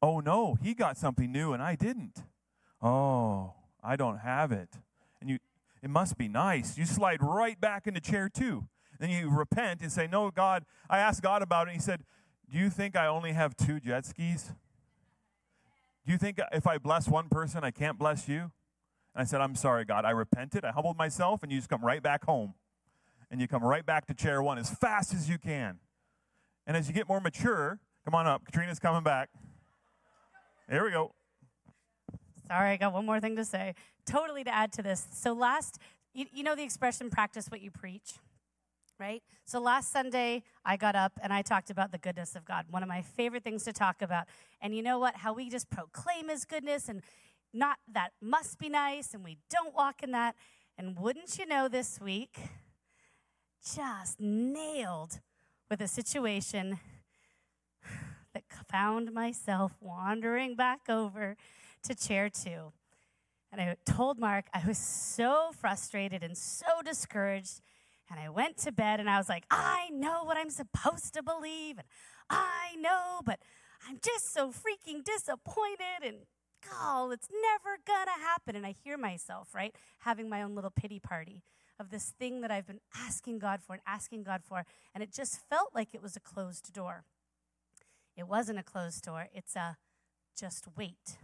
Oh 0.00 0.20
no, 0.20 0.54
he 0.62 0.74
got 0.74 0.96
something 0.96 1.32
new 1.32 1.52
and 1.52 1.60
I 1.60 1.74
didn't. 1.74 2.22
Oh, 2.82 3.54
I 3.82 3.96
don't 3.96 4.18
have 4.18 4.52
it. 4.52 4.70
And 5.20 5.30
you 5.30 5.38
it 5.82 5.90
must 5.90 6.18
be 6.18 6.28
nice. 6.28 6.76
You 6.76 6.84
slide 6.84 7.22
right 7.22 7.60
back 7.60 7.86
into 7.86 8.00
chair 8.00 8.28
2. 8.28 8.66
Then 8.98 9.10
you 9.10 9.30
repent 9.30 9.82
and 9.82 9.92
say, 9.92 10.06
"No, 10.06 10.30
God, 10.30 10.64
I 10.88 10.98
asked 10.98 11.22
God 11.22 11.42
about 11.42 11.68
it." 11.68 11.72
And 11.72 11.80
he 11.80 11.84
said, 11.84 12.02
do 12.50 12.58
you 12.58 12.70
think 12.70 12.96
I 12.96 13.06
only 13.06 13.32
have 13.32 13.56
two 13.56 13.80
jet 13.80 14.06
skis? 14.06 14.52
Do 16.04 16.12
you 16.12 16.18
think 16.18 16.38
if 16.52 16.66
I 16.66 16.78
bless 16.78 17.08
one 17.08 17.28
person, 17.28 17.64
I 17.64 17.72
can't 17.72 17.98
bless 17.98 18.28
you? 18.28 18.52
And 19.14 19.22
I 19.22 19.24
said, 19.24 19.40
I'm 19.40 19.56
sorry, 19.56 19.84
God. 19.84 20.04
I 20.04 20.10
repented. 20.10 20.64
I 20.64 20.70
humbled 20.70 20.96
myself, 20.96 21.42
and 21.42 21.50
you 21.50 21.58
just 21.58 21.68
come 21.68 21.84
right 21.84 22.02
back 22.02 22.24
home. 22.24 22.54
And 23.30 23.40
you 23.40 23.48
come 23.48 23.64
right 23.64 23.84
back 23.84 24.06
to 24.06 24.14
chair 24.14 24.40
one 24.40 24.58
as 24.58 24.70
fast 24.70 25.12
as 25.12 25.28
you 25.28 25.38
can. 25.38 25.80
And 26.66 26.76
as 26.76 26.86
you 26.86 26.94
get 26.94 27.08
more 27.08 27.20
mature, 27.20 27.80
come 28.04 28.14
on 28.14 28.26
up. 28.26 28.44
Katrina's 28.44 28.78
coming 28.78 29.02
back. 29.02 29.30
Here 30.70 30.84
we 30.84 30.92
go. 30.92 31.12
Sorry, 32.48 32.70
I 32.70 32.76
got 32.76 32.92
one 32.92 33.06
more 33.06 33.20
thing 33.20 33.36
to 33.36 33.44
say. 33.44 33.74
Totally 34.06 34.44
to 34.44 34.54
add 34.54 34.72
to 34.72 34.82
this. 34.82 35.06
So, 35.12 35.32
last, 35.32 35.78
you, 36.14 36.26
you 36.32 36.42
know 36.42 36.54
the 36.54 36.62
expression, 36.62 37.10
practice 37.10 37.48
what 37.48 37.60
you 37.60 37.70
preach? 37.70 38.14
right? 38.98 39.22
So 39.44 39.60
last 39.60 39.92
Sunday, 39.92 40.42
I 40.64 40.76
got 40.76 40.96
up 40.96 41.12
and 41.22 41.32
I 41.32 41.42
talked 41.42 41.70
about 41.70 41.92
the 41.92 41.98
goodness 41.98 42.34
of 42.34 42.44
God, 42.44 42.66
one 42.70 42.82
of 42.82 42.88
my 42.88 43.02
favorite 43.02 43.44
things 43.44 43.64
to 43.64 43.72
talk 43.72 44.02
about. 44.02 44.24
And 44.60 44.74
you 44.74 44.82
know 44.82 44.98
what? 44.98 45.16
How 45.16 45.32
we 45.32 45.50
just 45.50 45.70
proclaim 45.70 46.28
His 46.28 46.44
goodness 46.44 46.88
and 46.88 47.02
not 47.52 47.78
that 47.92 48.10
must 48.20 48.58
be 48.58 48.68
nice 48.68 49.14
and 49.14 49.22
we 49.22 49.38
don't 49.50 49.74
walk 49.74 50.02
in 50.02 50.12
that. 50.12 50.34
And 50.78 50.98
wouldn't 50.98 51.38
you 51.38 51.46
know, 51.46 51.68
this 51.68 52.00
week, 52.00 52.36
just 53.74 54.20
nailed 54.20 55.20
with 55.70 55.80
a 55.80 55.88
situation 55.88 56.78
that 58.34 58.44
found 58.70 59.12
myself 59.12 59.72
wandering 59.80 60.54
back 60.54 60.80
over 60.88 61.36
to 61.84 61.94
chair 61.94 62.28
two. 62.28 62.72
And 63.52 63.60
I 63.60 63.76
told 63.84 64.18
Marc 64.18 64.46
I 64.52 64.66
was 64.66 64.78
so 64.78 65.50
frustrated 65.58 66.22
and 66.22 66.36
so 66.36 66.82
discouraged 66.84 67.60
and 68.10 68.20
I 68.20 68.28
went 68.28 68.56
to 68.58 68.72
bed 68.72 69.00
and 69.00 69.10
I 69.10 69.18
was 69.18 69.28
like, 69.28 69.44
I 69.50 69.88
know 69.92 70.24
what 70.24 70.36
I'm 70.36 70.50
supposed 70.50 71.14
to 71.14 71.22
believe. 71.22 71.78
And 71.78 71.86
I 72.30 72.76
know, 72.78 73.20
but 73.24 73.40
I'm 73.88 73.98
just 74.04 74.32
so 74.32 74.50
freaking 74.50 75.04
disappointed. 75.04 76.04
And 76.04 76.16
oh, 76.72 77.10
it's 77.10 77.28
never 77.30 77.78
gonna 77.86 78.22
happen. 78.22 78.56
And 78.56 78.66
I 78.66 78.74
hear 78.84 78.96
myself, 78.96 79.54
right, 79.54 79.74
having 80.00 80.28
my 80.28 80.42
own 80.42 80.54
little 80.54 80.70
pity 80.70 81.00
party 81.00 81.42
of 81.78 81.90
this 81.90 82.12
thing 82.18 82.40
that 82.40 82.50
I've 82.50 82.66
been 82.66 82.80
asking 82.96 83.38
God 83.38 83.60
for 83.60 83.74
and 83.74 83.82
asking 83.86 84.22
God 84.22 84.42
for. 84.44 84.64
And 84.94 85.02
it 85.02 85.12
just 85.12 85.40
felt 85.48 85.74
like 85.74 85.94
it 85.94 86.02
was 86.02 86.16
a 86.16 86.20
closed 86.20 86.72
door. 86.72 87.04
It 88.16 88.26
wasn't 88.28 88.58
a 88.58 88.62
closed 88.62 89.04
door, 89.04 89.28
it's 89.34 89.56
a 89.56 89.76
just 90.38 90.66
wait 90.76 91.18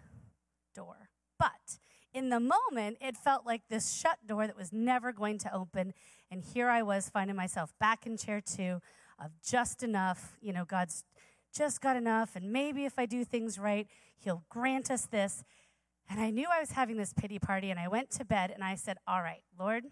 door. 0.74 1.08
But 1.38 1.78
in 2.12 2.28
the 2.28 2.40
moment, 2.40 2.98
it 3.00 3.16
felt 3.16 3.46
like 3.46 3.62
this 3.68 3.92
shut 3.92 4.18
door 4.26 4.46
that 4.46 4.56
was 4.56 4.72
never 4.72 5.12
going 5.12 5.38
to 5.38 5.54
open. 5.54 5.94
And 6.30 6.42
here 6.42 6.68
I 6.68 6.82
was 6.82 7.08
finding 7.08 7.36
myself 7.36 7.72
back 7.80 8.06
in 8.06 8.16
chair 8.16 8.40
two 8.40 8.80
of 9.18 9.30
just 9.46 9.82
enough. 9.82 10.36
You 10.40 10.52
know, 10.52 10.64
God's 10.64 11.04
just 11.54 11.80
got 11.80 11.96
enough. 11.96 12.36
And 12.36 12.52
maybe 12.52 12.84
if 12.84 12.98
I 12.98 13.06
do 13.06 13.24
things 13.24 13.58
right, 13.58 13.86
He'll 14.18 14.44
grant 14.48 14.90
us 14.90 15.06
this. 15.06 15.42
And 16.08 16.20
I 16.20 16.30
knew 16.30 16.46
I 16.52 16.60
was 16.60 16.72
having 16.72 16.96
this 16.96 17.12
pity 17.12 17.38
party. 17.38 17.70
And 17.70 17.80
I 17.80 17.88
went 17.88 18.10
to 18.12 18.24
bed 18.24 18.50
and 18.50 18.62
I 18.62 18.74
said, 18.74 18.98
All 19.06 19.22
right, 19.22 19.42
Lord, 19.58 19.84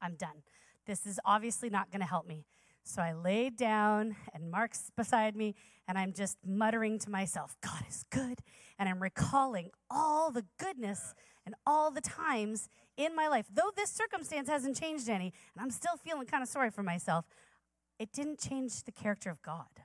I'm 0.00 0.14
done. 0.14 0.42
This 0.86 1.06
is 1.06 1.20
obviously 1.24 1.70
not 1.70 1.90
going 1.90 2.00
to 2.00 2.06
help 2.06 2.26
me. 2.26 2.44
So 2.84 3.00
I 3.00 3.12
laid 3.12 3.56
down, 3.56 4.16
and 4.34 4.50
Marc's 4.50 4.90
beside 4.96 5.36
me, 5.36 5.54
and 5.86 5.96
I'm 5.96 6.12
just 6.12 6.38
muttering 6.44 6.98
to 7.00 7.10
myself, 7.10 7.56
God 7.62 7.84
is 7.88 8.04
good. 8.10 8.40
And 8.78 8.88
I'm 8.88 9.00
recalling 9.00 9.70
all 9.90 10.30
the 10.30 10.44
goodness 10.58 11.14
and 11.46 11.54
all 11.66 11.90
the 11.90 12.00
times 12.00 12.68
in 12.96 13.14
my 13.14 13.28
life. 13.28 13.46
Though 13.52 13.70
this 13.74 13.90
circumstance 13.90 14.48
hasn't 14.48 14.78
changed 14.78 15.08
any, 15.08 15.32
and 15.54 15.62
I'm 15.62 15.70
still 15.70 15.96
feeling 15.96 16.26
kind 16.26 16.42
of 16.42 16.48
sorry 16.48 16.70
for 16.70 16.82
myself, 16.82 17.24
it 17.98 18.12
didn't 18.12 18.40
change 18.40 18.82
the 18.84 18.92
character 18.92 19.30
of 19.30 19.42
God. 19.42 19.82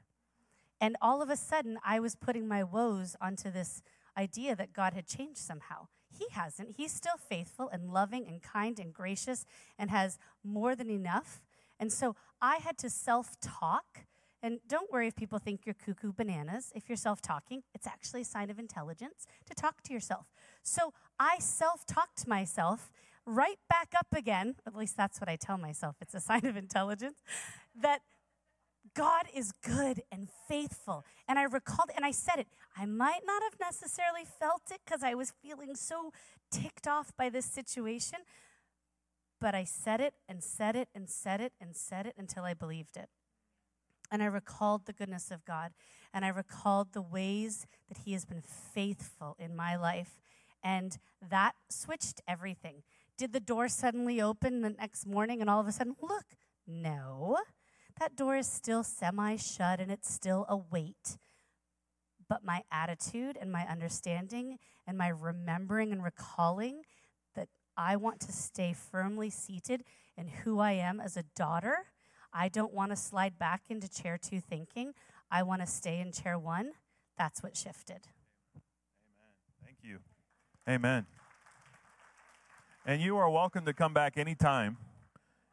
And 0.79 0.95
all 1.01 1.21
of 1.21 1.29
a 1.29 1.35
sudden, 1.35 1.79
I 1.83 1.99
was 1.99 2.15
putting 2.15 2.47
my 2.47 2.63
woes 2.63 3.15
onto 3.21 3.51
this 3.51 3.81
idea 4.17 4.55
that 4.55 4.73
God 4.73 4.93
had 4.93 5.07
changed 5.07 5.39
somehow. 5.39 5.87
He 6.09 6.25
hasn't. 6.31 6.75
He's 6.77 6.91
still 6.91 7.17
faithful 7.17 7.69
and 7.69 7.91
loving 7.91 8.27
and 8.27 8.41
kind 8.41 8.79
and 8.79 8.93
gracious 8.93 9.45
and 9.77 9.89
has 9.89 10.17
more 10.43 10.75
than 10.75 10.89
enough. 10.89 11.41
And 11.79 11.91
so 11.91 12.15
I 12.41 12.57
had 12.57 12.77
to 12.79 12.89
self 12.89 13.39
talk. 13.39 14.05
And 14.43 14.59
don't 14.67 14.91
worry 14.91 15.07
if 15.07 15.15
people 15.15 15.39
think 15.39 15.65
you're 15.65 15.75
cuckoo 15.75 16.13
bananas. 16.13 16.71
If 16.75 16.87
you're 16.87 16.95
self 16.95 17.21
talking, 17.21 17.63
it's 17.73 17.87
actually 17.87 18.21
a 18.21 18.25
sign 18.25 18.49
of 18.49 18.59
intelligence 18.59 19.25
to 19.47 19.55
talk 19.55 19.81
to 19.83 19.93
yourself. 19.93 20.27
So 20.63 20.93
I 21.19 21.37
self 21.39 21.85
talked 21.85 22.27
myself 22.27 22.91
right 23.25 23.59
back 23.69 23.93
up 23.97 24.07
again. 24.15 24.55
At 24.65 24.75
least 24.75 24.95
that's 24.95 25.19
what 25.19 25.29
I 25.29 25.35
tell 25.35 25.57
myself. 25.57 25.95
It's 26.01 26.13
a 26.13 26.19
sign 26.29 26.45
of 26.45 26.55
intelligence. 26.55 27.19
That 27.79 28.01
God 28.93 29.25
is 29.33 29.51
good 29.51 30.01
and 30.11 30.27
faithful. 30.47 31.05
And 31.27 31.37
I 31.37 31.43
recalled, 31.43 31.91
and 31.95 32.05
I 32.05 32.11
said 32.11 32.39
it. 32.39 32.47
I 32.75 32.85
might 32.85 33.21
not 33.25 33.43
have 33.43 33.59
necessarily 33.59 34.23
felt 34.39 34.63
it 34.71 34.79
because 34.85 35.03
I 35.03 35.13
was 35.13 35.31
feeling 35.41 35.75
so 35.75 36.11
ticked 36.51 36.87
off 36.87 37.11
by 37.17 37.29
this 37.29 37.45
situation, 37.45 38.19
but 39.39 39.55
I 39.55 39.63
said 39.63 40.01
it 40.01 40.13
and 40.27 40.43
said 40.43 40.75
it 40.75 40.89
and 40.95 41.09
said 41.09 41.41
it 41.41 41.53
and 41.59 41.75
said 41.75 42.05
it 42.05 42.15
until 42.17 42.43
I 42.43 42.53
believed 42.53 42.97
it. 42.97 43.09
And 44.11 44.23
I 44.23 44.27
recalled 44.27 44.85
the 44.85 44.93
goodness 44.93 45.31
of 45.31 45.43
God, 45.45 45.73
and 46.13 46.23
I 46.23 46.29
recalled 46.29 46.93
the 46.93 47.01
ways 47.01 47.65
that 47.89 47.99
He 48.05 48.13
has 48.13 48.25
been 48.25 48.41
faithful 48.41 49.35
in 49.37 49.55
my 49.55 49.75
life. 49.75 50.19
And 50.63 50.97
that 51.29 51.55
switched 51.69 52.21
everything. 52.27 52.83
Did 53.17 53.33
the 53.33 53.39
door 53.39 53.67
suddenly 53.67 54.21
open 54.21 54.61
the 54.61 54.69
next 54.69 55.05
morning 55.05 55.41
and 55.41 55.49
all 55.49 55.59
of 55.59 55.67
a 55.67 55.71
sudden, 55.71 55.95
look? 56.01 56.25
No 56.65 57.37
that 57.99 58.15
door 58.15 58.37
is 58.37 58.47
still 58.47 58.83
semi 58.83 59.35
shut 59.35 59.79
and 59.79 59.91
it's 59.91 60.11
still 60.11 60.45
a 60.47 60.57
weight. 60.57 61.17
But 62.29 62.43
my 62.43 62.63
attitude 62.71 63.37
and 63.39 63.51
my 63.51 63.65
understanding 63.65 64.57
and 64.85 64.97
my 64.97 65.07
remembering 65.07 65.91
and 65.91 66.03
recalling 66.03 66.81
I 67.77 67.95
want 67.95 68.19
to 68.21 68.31
stay 68.31 68.73
firmly 68.73 69.29
seated 69.29 69.83
in 70.17 70.27
who 70.27 70.59
I 70.59 70.71
am 70.71 70.99
as 70.99 71.15
a 71.15 71.23
daughter. 71.35 71.85
I 72.33 72.49
don't 72.49 72.73
want 72.73 72.91
to 72.91 72.95
slide 72.95 73.37
back 73.37 73.63
into 73.69 73.87
chair 73.87 74.17
two 74.17 74.39
thinking. 74.39 74.93
I 75.29 75.43
want 75.43 75.61
to 75.61 75.67
stay 75.67 75.99
in 75.99 76.11
chair 76.11 76.39
one. 76.39 76.71
That's 77.17 77.43
what 77.43 77.55
shifted. 77.55 78.07
Amen. 78.55 79.33
Thank 79.63 79.77
you. 79.83 79.99
Amen. 80.67 81.05
And 82.85 83.01
you 83.01 83.17
are 83.17 83.29
welcome 83.29 83.65
to 83.65 83.73
come 83.73 83.93
back 83.93 84.17
anytime. 84.17 84.77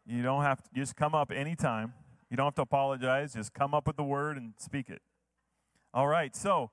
You 0.07 0.23
don't 0.23 0.43
have 0.43 0.63
to 0.63 0.71
just 0.75 0.97
come 0.97 1.15
up 1.15 1.31
anytime. 1.31 1.93
You 2.31 2.37
don't 2.37 2.47
have 2.47 2.55
to 2.57 2.63
apologize. 2.63 3.35
Just 3.35 3.53
come 3.53 3.75
up 3.75 3.87
with 3.87 3.97
the 3.97 4.05
word 4.05 4.37
and 4.37 4.55
speak 4.59 4.89
it. 4.89 5.03
All 5.93 6.09
right. 6.09 6.35
So 6.35 6.71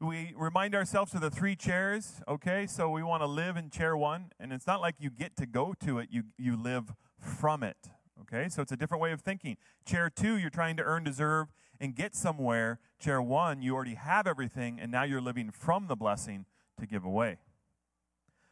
we 0.00 0.32
remind 0.36 0.74
ourselves 0.74 1.14
of 1.14 1.20
the 1.20 1.30
three 1.30 1.54
chairs. 1.54 2.22
Okay. 2.26 2.66
So 2.66 2.90
we 2.90 3.02
want 3.02 3.22
to 3.22 3.26
live 3.26 3.56
in 3.56 3.70
chair 3.70 3.96
one. 3.96 4.32
And 4.40 4.52
it's 4.52 4.66
not 4.66 4.80
like 4.80 4.96
you 4.98 5.10
get 5.10 5.36
to 5.36 5.46
go 5.46 5.74
to 5.84 5.98
it, 5.98 6.08
you, 6.10 6.24
you 6.38 6.56
live 6.56 6.92
from 7.18 7.62
it. 7.62 7.76
Okay. 8.22 8.48
So 8.48 8.62
it's 8.62 8.72
a 8.72 8.76
different 8.76 9.02
way 9.02 9.12
of 9.12 9.20
thinking. 9.20 9.56
Chair 9.84 10.10
two, 10.10 10.36
you're 10.36 10.50
trying 10.50 10.76
to 10.78 10.82
earn, 10.82 11.04
deserve, 11.04 11.48
and 11.80 11.94
get 11.94 12.14
somewhere. 12.14 12.78
Chair 12.98 13.20
one, 13.20 13.62
you 13.62 13.74
already 13.74 13.94
have 13.94 14.26
everything, 14.26 14.78
and 14.80 14.92
now 14.92 15.02
you're 15.02 15.20
living 15.20 15.50
from 15.50 15.86
the 15.86 15.96
blessing 15.96 16.44
to 16.78 16.86
give 16.86 17.04
away. 17.04 17.38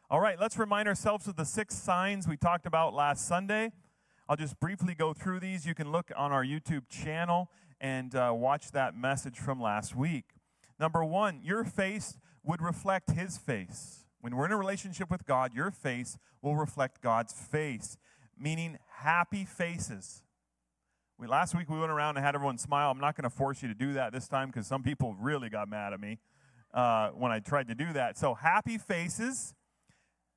All 0.09 0.19
right, 0.19 0.39
let's 0.39 0.57
remind 0.57 0.87
ourselves 0.87 1.27
of 1.27 1.35
the 1.35 1.45
six 1.45 1.75
signs 1.75 2.27
we 2.27 2.35
talked 2.35 2.65
about 2.65 2.95
last 2.95 3.27
Sunday. 3.27 3.71
I'll 4.27 4.35
just 4.35 4.59
briefly 4.59 4.95
go 4.95 5.13
through 5.13 5.39
these. 5.39 5.67
You 5.67 5.75
can 5.75 5.91
look 5.91 6.11
on 6.17 6.31
our 6.31 6.43
YouTube 6.43 6.89
channel 6.89 7.49
and 7.79 8.15
uh, 8.15 8.31
watch 8.35 8.71
that 8.71 8.95
message 8.95 9.37
from 9.37 9.61
last 9.61 9.95
week. 9.95 10.25
Number 10.79 11.03
one, 11.03 11.41
your 11.43 11.63
face 11.63 12.17
would 12.43 12.61
reflect 12.61 13.11
his 13.11 13.37
face. 13.37 14.05
When 14.21 14.35
we're 14.35 14.45
in 14.45 14.51
a 14.51 14.57
relationship 14.57 15.09
with 15.11 15.25
God, 15.25 15.53
your 15.53 15.71
face 15.71 16.17
will 16.41 16.55
reflect 16.55 17.01
God's 17.01 17.33
face, 17.33 17.97
meaning 18.37 18.77
happy 18.97 19.45
faces. 19.45 20.23
We, 21.17 21.27
last 21.27 21.55
week 21.55 21.69
we 21.69 21.77
went 21.77 21.91
around 21.91 22.15
and 22.15 22.25
had 22.25 22.35
everyone 22.35 22.57
smile. 22.57 22.91
I'm 22.91 22.99
not 22.99 23.15
going 23.15 23.29
to 23.29 23.35
force 23.35 23.61
you 23.61 23.67
to 23.67 23.73
do 23.73 23.93
that 23.93 24.13
this 24.13 24.27
time 24.27 24.47
because 24.47 24.67
some 24.67 24.83
people 24.83 25.15
really 25.19 25.49
got 25.49 25.67
mad 25.69 25.93
at 25.93 25.99
me 25.99 26.17
uh, 26.73 27.09
when 27.09 27.31
I 27.31 27.39
tried 27.39 27.67
to 27.67 27.75
do 27.75 27.91
that. 27.93 28.17
So, 28.17 28.35
happy 28.35 28.77
faces 28.77 29.53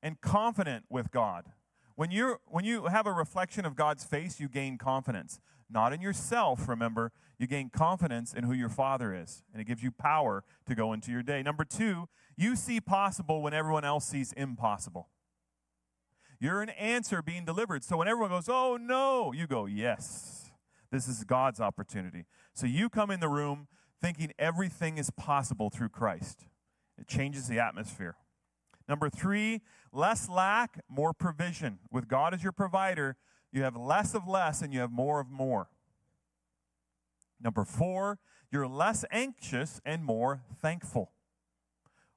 and 0.02 0.20
confident 0.20 0.84
with 0.90 1.12
God. 1.12 1.46
When, 1.94 2.10
you 2.10 2.38
when 2.46 2.64
you 2.64 2.86
have 2.86 3.06
a 3.06 3.12
reflection 3.12 3.64
of 3.64 3.76
God's 3.76 4.02
face, 4.02 4.40
you 4.40 4.48
gain 4.48 4.78
confidence. 4.78 5.40
Not 5.72 5.92
in 5.92 6.00
yourself, 6.00 6.68
remember. 6.68 7.12
You 7.38 7.46
gain 7.46 7.70
confidence 7.70 8.32
in 8.32 8.44
who 8.44 8.52
your 8.52 8.68
Father 8.68 9.14
is, 9.14 9.42
and 9.52 9.60
it 9.60 9.64
gives 9.64 9.82
you 9.82 9.90
power 9.90 10.44
to 10.66 10.74
go 10.74 10.92
into 10.92 11.10
your 11.10 11.22
day. 11.22 11.42
Number 11.42 11.64
two, 11.64 12.08
you 12.36 12.54
see 12.56 12.80
possible 12.80 13.42
when 13.42 13.54
everyone 13.54 13.84
else 13.84 14.04
sees 14.04 14.32
impossible. 14.34 15.08
You're 16.38 16.60
an 16.60 16.70
answer 16.70 17.22
being 17.22 17.44
delivered. 17.44 17.84
So 17.84 17.96
when 17.96 18.08
everyone 18.08 18.30
goes, 18.30 18.48
oh 18.48 18.76
no, 18.76 19.32
you 19.32 19.46
go, 19.46 19.66
yes, 19.66 20.50
this 20.90 21.08
is 21.08 21.24
God's 21.24 21.60
opportunity. 21.60 22.26
So 22.52 22.66
you 22.66 22.88
come 22.88 23.10
in 23.10 23.20
the 23.20 23.28
room 23.28 23.68
thinking 24.00 24.32
everything 24.38 24.98
is 24.98 25.10
possible 25.10 25.70
through 25.70 25.90
Christ. 25.90 26.46
It 26.98 27.06
changes 27.06 27.46
the 27.46 27.60
atmosphere. 27.60 28.16
Number 28.88 29.08
three, 29.08 29.62
less 29.92 30.28
lack, 30.28 30.80
more 30.88 31.12
provision. 31.12 31.78
With 31.90 32.08
God 32.08 32.34
as 32.34 32.42
your 32.42 32.52
provider, 32.52 33.16
you 33.52 33.62
have 33.62 33.76
less 33.76 34.14
of 34.14 34.26
less 34.26 34.62
and 34.62 34.72
you 34.72 34.80
have 34.80 34.90
more 34.90 35.20
of 35.20 35.30
more. 35.30 35.68
Number 37.40 37.64
four, 37.64 38.18
you're 38.50 38.66
less 38.66 39.04
anxious 39.10 39.80
and 39.84 40.04
more 40.04 40.42
thankful. 40.60 41.12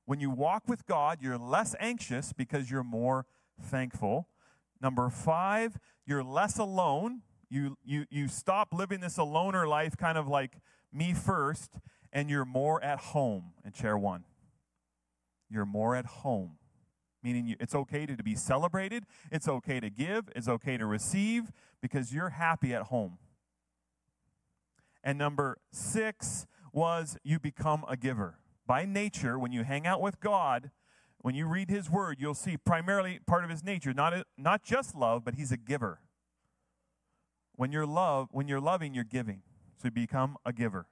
When 0.06 0.19
you 0.19 0.30
walk 0.30 0.67
with 0.67 0.86
God, 0.86 1.19
you're 1.21 1.38
less 1.38 1.76
anxious 1.80 2.32
because 2.32 2.69
you're 2.69 2.84
more 2.84 3.26
thankful. 3.60 4.28
Number 4.82 5.10
five, 5.10 5.80
you're 6.06 6.24
less 6.24 6.60
alone. 6.60 7.21
You, 7.50 7.78
you, 7.84 8.06
you 8.10 8.28
stop 8.28 8.74
living 8.74 9.00
this 9.00 9.17
aloner 9.17 9.67
life, 9.67 9.98
kind 9.98 10.17
of 10.17 10.28
like 10.28 10.58
me 10.93 11.13
first, 11.13 11.80
and 12.13 12.30
you're 12.30 12.45
more 12.45 12.84
at 12.84 13.00
home 13.00 13.54
in 13.65 13.71
chair 13.71 13.98
one 13.98 14.26
you're 15.50 15.65
more 15.65 15.95
at 15.95 16.06
home. 16.06 16.58
Meaning 17.25 17.55
it's 17.59 17.73
okay 17.73 18.05
to, 18.05 18.15
to 18.15 18.21
be 18.21 18.35
celebrated, 18.35 19.07
it's 19.31 19.47
okay 19.47 19.79
to 19.79 19.89
give, 19.89 20.29
it's 20.35 20.47
okay 20.47 20.77
to 20.77 20.85
receive 20.85 21.51
because 21.81 22.13
you're 22.13 22.29
happy 22.29 22.71
at 22.71 22.83
home. 22.83 23.17
And 25.03 25.17
number 25.17 25.57
six 25.71 26.45
was 26.71 27.17
you 27.23 27.39
become 27.39 27.83
a 27.89 27.97
giver. 27.97 28.38
By 28.67 28.85
nature, 28.85 29.39
when 29.39 29.51
you 29.51 29.63
hang 29.63 29.88
out 29.88 30.01
with 30.01 30.19
God, 30.19 30.69
when 31.17 31.33
you 31.33 31.47
read 31.47 31.71
His 31.71 31.89
Word, 31.89 32.17
you'll 32.19 32.35
see 32.35 32.57
primarily 32.57 33.17
part 33.25 33.43
of 33.43 33.49
His 33.49 33.63
nature, 33.63 33.91
not, 33.91 34.13
not 34.38 34.63
just 34.63 34.93
love, 34.93 35.25
but 35.25 35.33
He's 35.33 35.51
a 35.51 35.57
giver. 35.57 36.01
When 37.55 37.71
you're 37.71 37.88
love, 37.88 38.27
when 38.29 38.47
you're 38.47 38.61
loving, 38.61 38.93
you're 38.93 39.03
giving. 39.03 39.41
So 39.77 39.88
you 39.88 39.91
become 39.91 40.38
a 40.45 40.53
giver. 40.53 40.85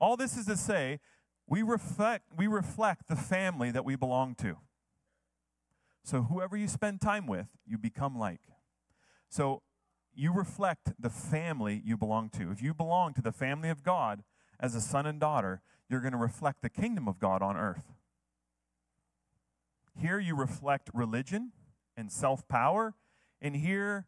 All 0.00 0.16
this 0.16 0.38
is 0.38 0.46
to 0.46 0.56
say 0.56 1.00
we 1.46 1.62
reflect, 1.62 2.24
we 2.36 2.46
reflect 2.46 3.08
the 3.08 3.16
family 3.16 3.70
that 3.70 3.84
we 3.84 3.96
belong 3.96 4.34
to. 4.36 4.56
So, 6.02 6.22
whoever 6.22 6.56
you 6.56 6.68
spend 6.68 7.00
time 7.00 7.26
with, 7.26 7.46
you 7.66 7.78
become 7.78 8.18
like. 8.18 8.40
So, 9.28 9.62
you 10.14 10.32
reflect 10.32 10.92
the 10.98 11.10
family 11.10 11.82
you 11.84 11.96
belong 11.96 12.30
to. 12.30 12.50
If 12.50 12.62
you 12.62 12.74
belong 12.74 13.14
to 13.14 13.22
the 13.22 13.32
family 13.32 13.68
of 13.68 13.82
God 13.82 14.22
as 14.60 14.74
a 14.74 14.80
son 14.80 15.06
and 15.06 15.18
daughter, 15.18 15.62
you're 15.88 16.00
going 16.00 16.12
to 16.12 16.18
reflect 16.18 16.62
the 16.62 16.68
kingdom 16.68 17.08
of 17.08 17.18
God 17.18 17.42
on 17.42 17.56
earth. 17.56 17.92
Here, 19.98 20.18
you 20.18 20.36
reflect 20.36 20.90
religion 20.92 21.52
and 21.96 22.10
self 22.10 22.46
power, 22.48 22.94
and 23.40 23.56
here, 23.56 24.06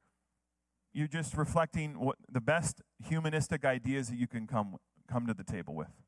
you're 0.93 1.07
just 1.07 1.37
reflecting 1.37 2.01
what 2.01 2.17
the 2.31 2.41
best 2.41 2.81
humanistic 3.07 3.65
ideas 3.65 4.09
that 4.09 4.17
you 4.17 4.27
can 4.27 4.47
come, 4.47 4.77
come 5.09 5.27
to 5.27 5.35
the 5.35 5.45
table 5.45 5.75
with. 5.75 6.06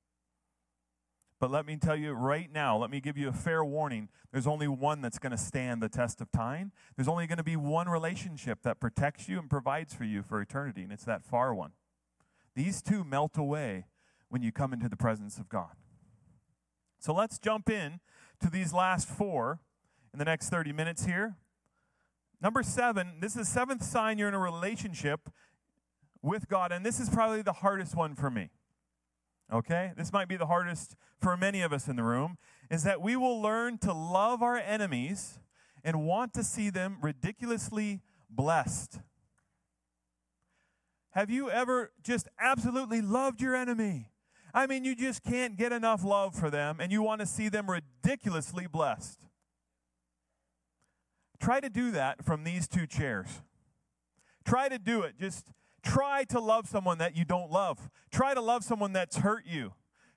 But 1.40 1.53
let 1.53 1.66
me 1.66 1.77
tell 1.77 1.94
you 1.94 2.12
right 2.12 2.51
now, 2.53 2.77
let 2.77 2.90
me 2.90 3.01
give 3.01 3.16
you 3.16 3.29
a 3.29 3.33
fair 3.33 3.64
warning. 3.64 4.09
There's 4.33 4.46
only 4.46 4.66
one 4.66 5.01
that's 5.01 5.20
going 5.20 5.31
to 5.31 5.38
stand 5.38 5.81
the 5.81 5.88
test 5.88 6.20
of 6.20 6.33
time. 6.33 6.72
There's 6.96 7.07
only 7.07 7.29
going 7.29 7.38
to 7.38 7.44
be 7.44 7.55
one 7.55 7.88
relationship 7.88 8.62
that 8.62 8.81
protects 8.81 9.29
you 9.29 9.38
and 9.38 9.48
provides 9.48 9.94
for 9.94 10.05
you 10.05 10.22
for 10.22 10.40
eternity, 10.40 10.83
and 10.83 10.92
it's 10.92 11.05
that 11.05 11.24
far 11.24 11.55
one. 11.55 11.72
These 12.57 12.83
two 12.83 13.05
melt 13.05 13.38
away 13.38 13.87
when 14.29 14.42
you 14.42 14.51
come 14.51 14.72
into 14.72 14.88
the 14.88 14.96
presence 14.96 15.38
of 15.38 15.48
God. 15.48 15.77
So 16.98 17.14
let's 17.14 17.38
jump 17.38 17.70
in 17.70 18.01
to 18.40 18.51
these 18.51 18.72
last 18.72 19.09
four 19.09 19.61
in 20.12 20.18
the 20.18 20.24
next 20.24 20.48
30 20.48 20.72
minutes 20.72 21.05
here. 21.05 21.37
Number 22.40 22.64
seven, 22.64 23.18
this 23.20 23.33
is 23.33 23.38
the 23.38 23.44
seventh 23.44 23.85
sign 23.85 24.18
you're 24.18 24.29
in 24.29 24.35
a 24.35 24.40
relationship 24.40 25.31
with 26.20 26.48
God, 26.48 26.72
and 26.72 26.85
this 26.85 26.98
is 26.98 27.09
probably 27.09 27.42
the 27.42 27.53
hardest 27.53 27.94
one 27.94 28.16
for 28.16 28.29
me 28.29 28.51
okay? 29.52 29.92
This 29.96 30.12
might 30.12 30.28
be 30.28 30.37
the 30.37 30.46
hardest 30.46 30.96
for 31.20 31.37
many 31.37 31.62
of 31.62 31.72
us 31.72 31.88
in 31.88 31.96
the 31.96 32.02
room, 32.02 32.38
is 32.70 32.82
that 32.84 33.00
we 33.00 33.16
will 33.16 33.40
learn 33.40 33.78
to 33.78 33.92
love 33.92 34.42
our 34.42 34.56
enemies 34.56 35.38
and 35.82 36.04
want 36.04 36.34
to 36.34 36.44
see 36.44 36.70
them 36.70 36.98
ridiculously 37.00 38.00
blessed. 38.30 39.00
Have 41.12 41.30
you 41.30 41.50
ever 41.50 41.92
just 42.02 42.28
absolutely 42.38 43.00
loved 43.00 43.40
your 43.40 43.56
enemy? 43.56 44.11
I 44.54 44.66
mean, 44.66 44.84
you 44.84 44.94
just 44.94 45.22
can't 45.22 45.56
get 45.56 45.72
enough 45.72 46.04
love 46.04 46.34
for 46.34 46.50
them 46.50 46.78
and 46.80 46.92
you 46.92 47.02
want 47.02 47.20
to 47.20 47.26
see 47.26 47.48
them 47.48 47.70
ridiculously 47.70 48.66
blessed. 48.66 49.20
Try 51.40 51.61
to 51.61 51.70
do 51.70 51.90
that 51.92 52.24
from 52.24 52.44
these 52.44 52.66
two 52.66 52.87
chairs. 52.87 53.42
Try 54.44 54.68
to 54.68 54.78
do 54.78 55.02
it. 55.02 55.14
Just 55.20 55.52
try 55.88 56.24
to 56.24 56.40
love 56.40 56.68
someone 56.68 56.98
that 56.98 57.16
you 57.16 57.24
don't 57.24 57.51
love. 57.51 57.90
Try 58.11 58.35
to 58.35 58.40
love 58.40 58.62
someone 58.62 58.92
that's 58.92 59.18
hurt 59.18 59.46
you. 59.46 59.72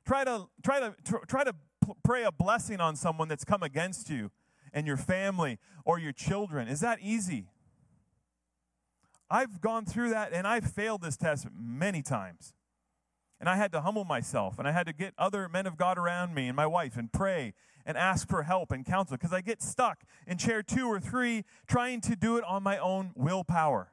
Try 0.05 0.23
to 0.23 0.47
try 0.63 0.79
to 0.79 0.95
tr- 1.03 1.25
try 1.27 1.43
to 1.43 1.55
pray 2.03 2.23
a 2.23 2.31
blessing 2.31 2.79
on 2.79 2.95
someone 2.95 3.27
that's 3.27 3.43
come 3.43 3.63
against 3.63 4.09
you 4.09 4.31
and 4.73 4.85
your 4.85 4.97
family 4.97 5.59
or 5.85 5.99
your 5.99 6.11
children. 6.11 6.67
Is 6.67 6.79
that 6.81 6.99
easy? 7.01 7.47
I've 9.29 9.61
gone 9.61 9.85
through 9.85 10.09
that 10.09 10.33
and 10.33 10.45
I've 10.45 10.65
failed 10.65 11.01
this 11.01 11.17
test 11.17 11.47
many 11.53 12.01
times. 12.01 12.53
And 13.39 13.49
I 13.49 13.55
had 13.55 13.71
to 13.71 13.81
humble 13.81 14.03
myself 14.03 14.59
and 14.59 14.67
I 14.67 14.71
had 14.71 14.85
to 14.87 14.93
get 14.93 15.13
other 15.17 15.47
men 15.49 15.65
of 15.65 15.77
God 15.77 15.97
around 15.97 16.35
me 16.35 16.47
and 16.47 16.55
my 16.55 16.67
wife 16.67 16.97
and 16.97 17.11
pray 17.11 17.53
and 17.85 17.97
ask 17.97 18.27
for 18.27 18.43
help 18.43 18.71
and 18.71 18.85
counsel 18.85 19.17
because 19.17 19.33
I 19.33 19.41
get 19.41 19.61
stuck 19.61 20.03
in 20.27 20.37
chair 20.37 20.61
two 20.61 20.85
or 20.87 20.99
three 20.99 21.43
trying 21.67 22.01
to 22.01 22.15
do 22.15 22.37
it 22.37 22.43
on 22.43 22.61
my 22.61 22.77
own 22.77 23.11
willpower. 23.15 23.91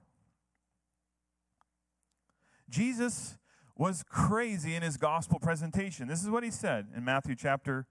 Jesus 2.68 3.38
was 3.76 4.04
crazy 4.08 4.74
in 4.74 4.82
his 4.82 4.96
gospel 4.96 5.38
presentation. 5.38 6.08
This 6.08 6.22
is 6.22 6.30
what 6.30 6.42
he 6.42 6.50
said 6.50 6.88
in 6.96 7.04
Matthew 7.04 7.36
chapter 7.36 7.86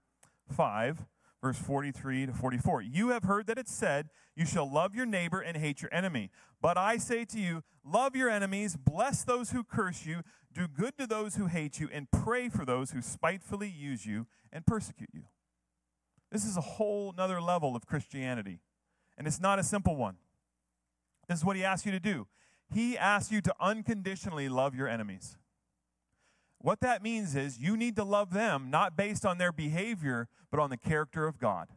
5, 0.50 1.06
verse 1.42 1.58
43 1.58 2.26
to 2.26 2.32
44. 2.32 2.82
You 2.82 3.08
have 3.08 3.24
heard 3.24 3.46
that 3.46 3.58
it 3.58 3.68
said, 3.68 4.10
You 4.36 4.44
shall 4.44 4.70
love 4.70 4.94
your 4.94 5.06
neighbor 5.06 5.40
and 5.40 5.56
hate 5.56 5.80
your 5.80 5.92
enemy. 5.92 6.30
But 6.60 6.76
I 6.76 6.98
say 6.98 7.24
to 7.26 7.38
you, 7.38 7.62
love 7.84 8.14
your 8.14 8.28
enemies, 8.28 8.76
bless 8.76 9.24
those 9.24 9.50
who 9.50 9.64
curse 9.64 10.04
you, 10.04 10.22
do 10.52 10.68
good 10.68 10.98
to 10.98 11.06
those 11.06 11.36
who 11.36 11.46
hate 11.46 11.80
you, 11.80 11.88
and 11.92 12.10
pray 12.10 12.48
for 12.48 12.64
those 12.64 12.90
who 12.90 13.00
spitefully 13.00 13.68
use 13.68 14.04
you 14.04 14.26
and 14.52 14.66
persecute 14.66 15.10
you. 15.12 15.22
This 16.30 16.44
is 16.44 16.56
a 16.56 16.62
whole 16.62 17.14
nother 17.16 17.40
level 17.40 17.74
of 17.74 17.86
Christianity. 17.86 18.60
And 19.16 19.26
it's 19.26 19.40
not 19.40 19.58
a 19.58 19.62
simple 19.62 19.96
one. 19.96 20.16
This 21.28 21.38
is 21.38 21.44
what 21.44 21.56
he 21.56 21.64
asks 21.64 21.86
you 21.86 21.92
to 21.92 22.00
do. 22.00 22.26
He 22.72 22.98
asks 22.98 23.32
you 23.32 23.40
to 23.42 23.54
unconditionally 23.60 24.48
love 24.48 24.74
your 24.74 24.88
enemies. 24.88 25.36
What 26.60 26.80
that 26.80 27.02
means 27.02 27.36
is 27.36 27.58
you 27.58 27.76
need 27.76 27.96
to 27.96 28.04
love 28.04 28.32
them 28.32 28.68
not 28.70 28.96
based 28.96 29.24
on 29.24 29.38
their 29.38 29.52
behavior, 29.52 30.28
but 30.50 30.60
on 30.60 30.70
the 30.70 30.76
character 30.76 31.26
of 31.26 31.38
God. 31.38 31.68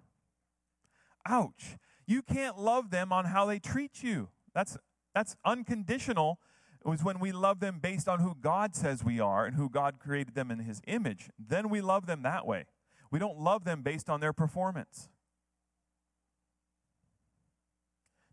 Ouch. 1.25 1.77
You 2.08 2.21
can't 2.21 2.58
love 2.58 2.89
them 2.89 3.13
on 3.13 3.25
how 3.25 3.45
they 3.45 3.60
treat 3.60 4.04
you. 4.04 4.30
That's, 4.54 4.77
that's 5.13 5.36
unconditional. 5.45 6.39
It 6.84 6.89
was 6.89 7.04
when 7.04 7.19
we 7.19 7.32
love 7.32 7.60
them 7.60 7.80
based 7.80 8.10
on 8.10 8.19
who 8.19 8.36
God 8.41 8.75
says 8.75 9.04
we 9.04 9.19
are 9.19 9.45
and 9.45 9.56
who 9.56 9.69
God 9.69 9.99
created 9.99 10.34
them 10.34 10.49
in 10.49 10.60
his 10.60 10.82
image. 10.88 11.30
Then 11.38 11.69
we 11.69 11.80
love 11.80 12.08
them 12.08 12.23
that 12.23 12.47
way. 12.47 12.65
We 13.12 13.19
don't 13.19 13.39
love 13.39 13.65
them 13.65 13.84
based 13.84 14.10
on 14.10 14.19
their 14.19 14.34
performance. 14.34 15.10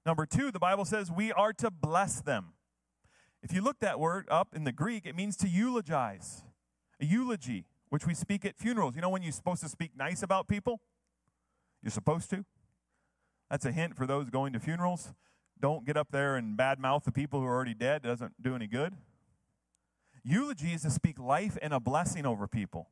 Number 0.08 0.24
two, 0.24 0.50
the 0.50 0.58
Bible 0.58 0.86
says 0.86 1.12
we 1.12 1.32
are 1.32 1.52
to 1.52 1.70
bless 1.70 2.22
them. 2.22 2.54
If 3.42 3.52
you 3.52 3.60
look 3.60 3.80
that 3.80 4.00
word 4.00 4.26
up 4.30 4.56
in 4.56 4.64
the 4.64 4.72
Greek, 4.72 5.04
it 5.04 5.14
means 5.14 5.36
to 5.36 5.46
eulogize. 5.46 6.44
A 6.98 7.04
eulogy, 7.04 7.66
which 7.90 8.06
we 8.06 8.14
speak 8.14 8.46
at 8.46 8.56
funerals. 8.56 8.96
You 8.96 9.02
know 9.02 9.10
when 9.10 9.22
you're 9.22 9.32
supposed 9.32 9.62
to 9.64 9.68
speak 9.68 9.90
nice 9.94 10.22
about 10.22 10.48
people? 10.48 10.80
You're 11.82 11.90
supposed 11.90 12.30
to. 12.30 12.46
That's 13.50 13.66
a 13.66 13.70
hint 13.70 13.98
for 13.98 14.06
those 14.06 14.30
going 14.30 14.54
to 14.54 14.60
funerals. 14.60 15.12
Don't 15.60 15.84
get 15.84 15.98
up 15.98 16.08
there 16.10 16.36
and 16.36 16.56
badmouth 16.56 17.04
the 17.04 17.12
people 17.12 17.40
who 17.40 17.46
are 17.46 17.54
already 17.54 17.74
dead. 17.74 18.00
It 18.02 18.08
doesn't 18.08 18.42
do 18.42 18.54
any 18.54 18.66
good. 18.66 18.94
Eulogy 20.24 20.72
is 20.72 20.80
to 20.82 20.90
speak 20.90 21.18
life 21.18 21.58
and 21.60 21.74
a 21.74 21.80
blessing 21.80 22.24
over 22.24 22.48
people. 22.48 22.88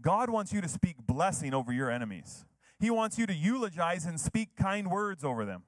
God 0.00 0.30
wants 0.30 0.54
you 0.54 0.62
to 0.62 0.68
speak 0.68 1.06
blessing 1.06 1.52
over 1.52 1.70
your 1.70 1.90
enemies. 1.90 2.46
He 2.80 2.88
wants 2.88 3.18
you 3.18 3.26
to 3.26 3.34
eulogize 3.34 4.06
and 4.06 4.18
speak 4.18 4.56
kind 4.56 4.90
words 4.90 5.22
over 5.22 5.44
them. 5.44 5.64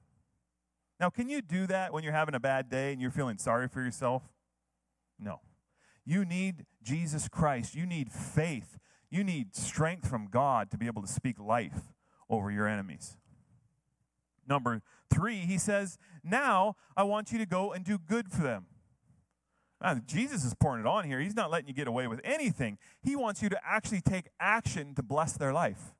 Now, 0.99 1.09
can 1.09 1.29
you 1.29 1.41
do 1.41 1.65
that 1.67 1.93
when 1.93 2.03
you're 2.03 2.13
having 2.13 2.35
a 2.35 2.39
bad 2.39 2.69
day 2.69 2.91
and 2.91 3.01
you're 3.01 3.11
feeling 3.11 3.37
sorry 3.37 3.67
for 3.67 3.81
yourself? 3.81 4.23
No. 5.17 5.39
You 6.05 6.25
need 6.25 6.65
Jesus 6.83 7.27
Christ. 7.27 7.73
You 7.73 7.85
need 7.85 8.11
faith. 8.11 8.77
You 9.09 9.23
need 9.23 9.55
strength 9.55 10.07
from 10.07 10.27
God 10.27 10.69
to 10.71 10.77
be 10.77 10.87
able 10.87 11.01
to 11.01 11.07
speak 11.07 11.39
life 11.39 11.93
over 12.29 12.51
your 12.51 12.67
enemies. 12.67 13.17
Number 14.47 14.81
three, 15.11 15.37
he 15.37 15.57
says, 15.57 15.97
Now 16.23 16.75
I 16.97 17.03
want 17.03 17.31
you 17.31 17.37
to 17.37 17.45
go 17.45 17.71
and 17.71 17.85
do 17.85 17.97
good 17.97 18.29
for 18.29 18.41
them. 18.41 18.65
Now, 19.81 20.01
Jesus 20.05 20.43
is 20.43 20.53
pouring 20.53 20.81
it 20.81 20.87
on 20.87 21.05
here. 21.05 21.21
He's 21.21 21.35
not 21.35 21.49
letting 21.49 21.69
you 21.69 21.73
get 21.73 21.87
away 21.87 22.07
with 22.07 22.19
anything. 22.23 22.77
He 23.01 23.15
wants 23.15 23.41
you 23.41 23.47
to 23.47 23.59
actually 23.65 24.01
take 24.01 24.25
action 24.39 24.93
to 24.95 25.03
bless 25.03 25.33
their 25.33 25.53
life. 25.53 25.93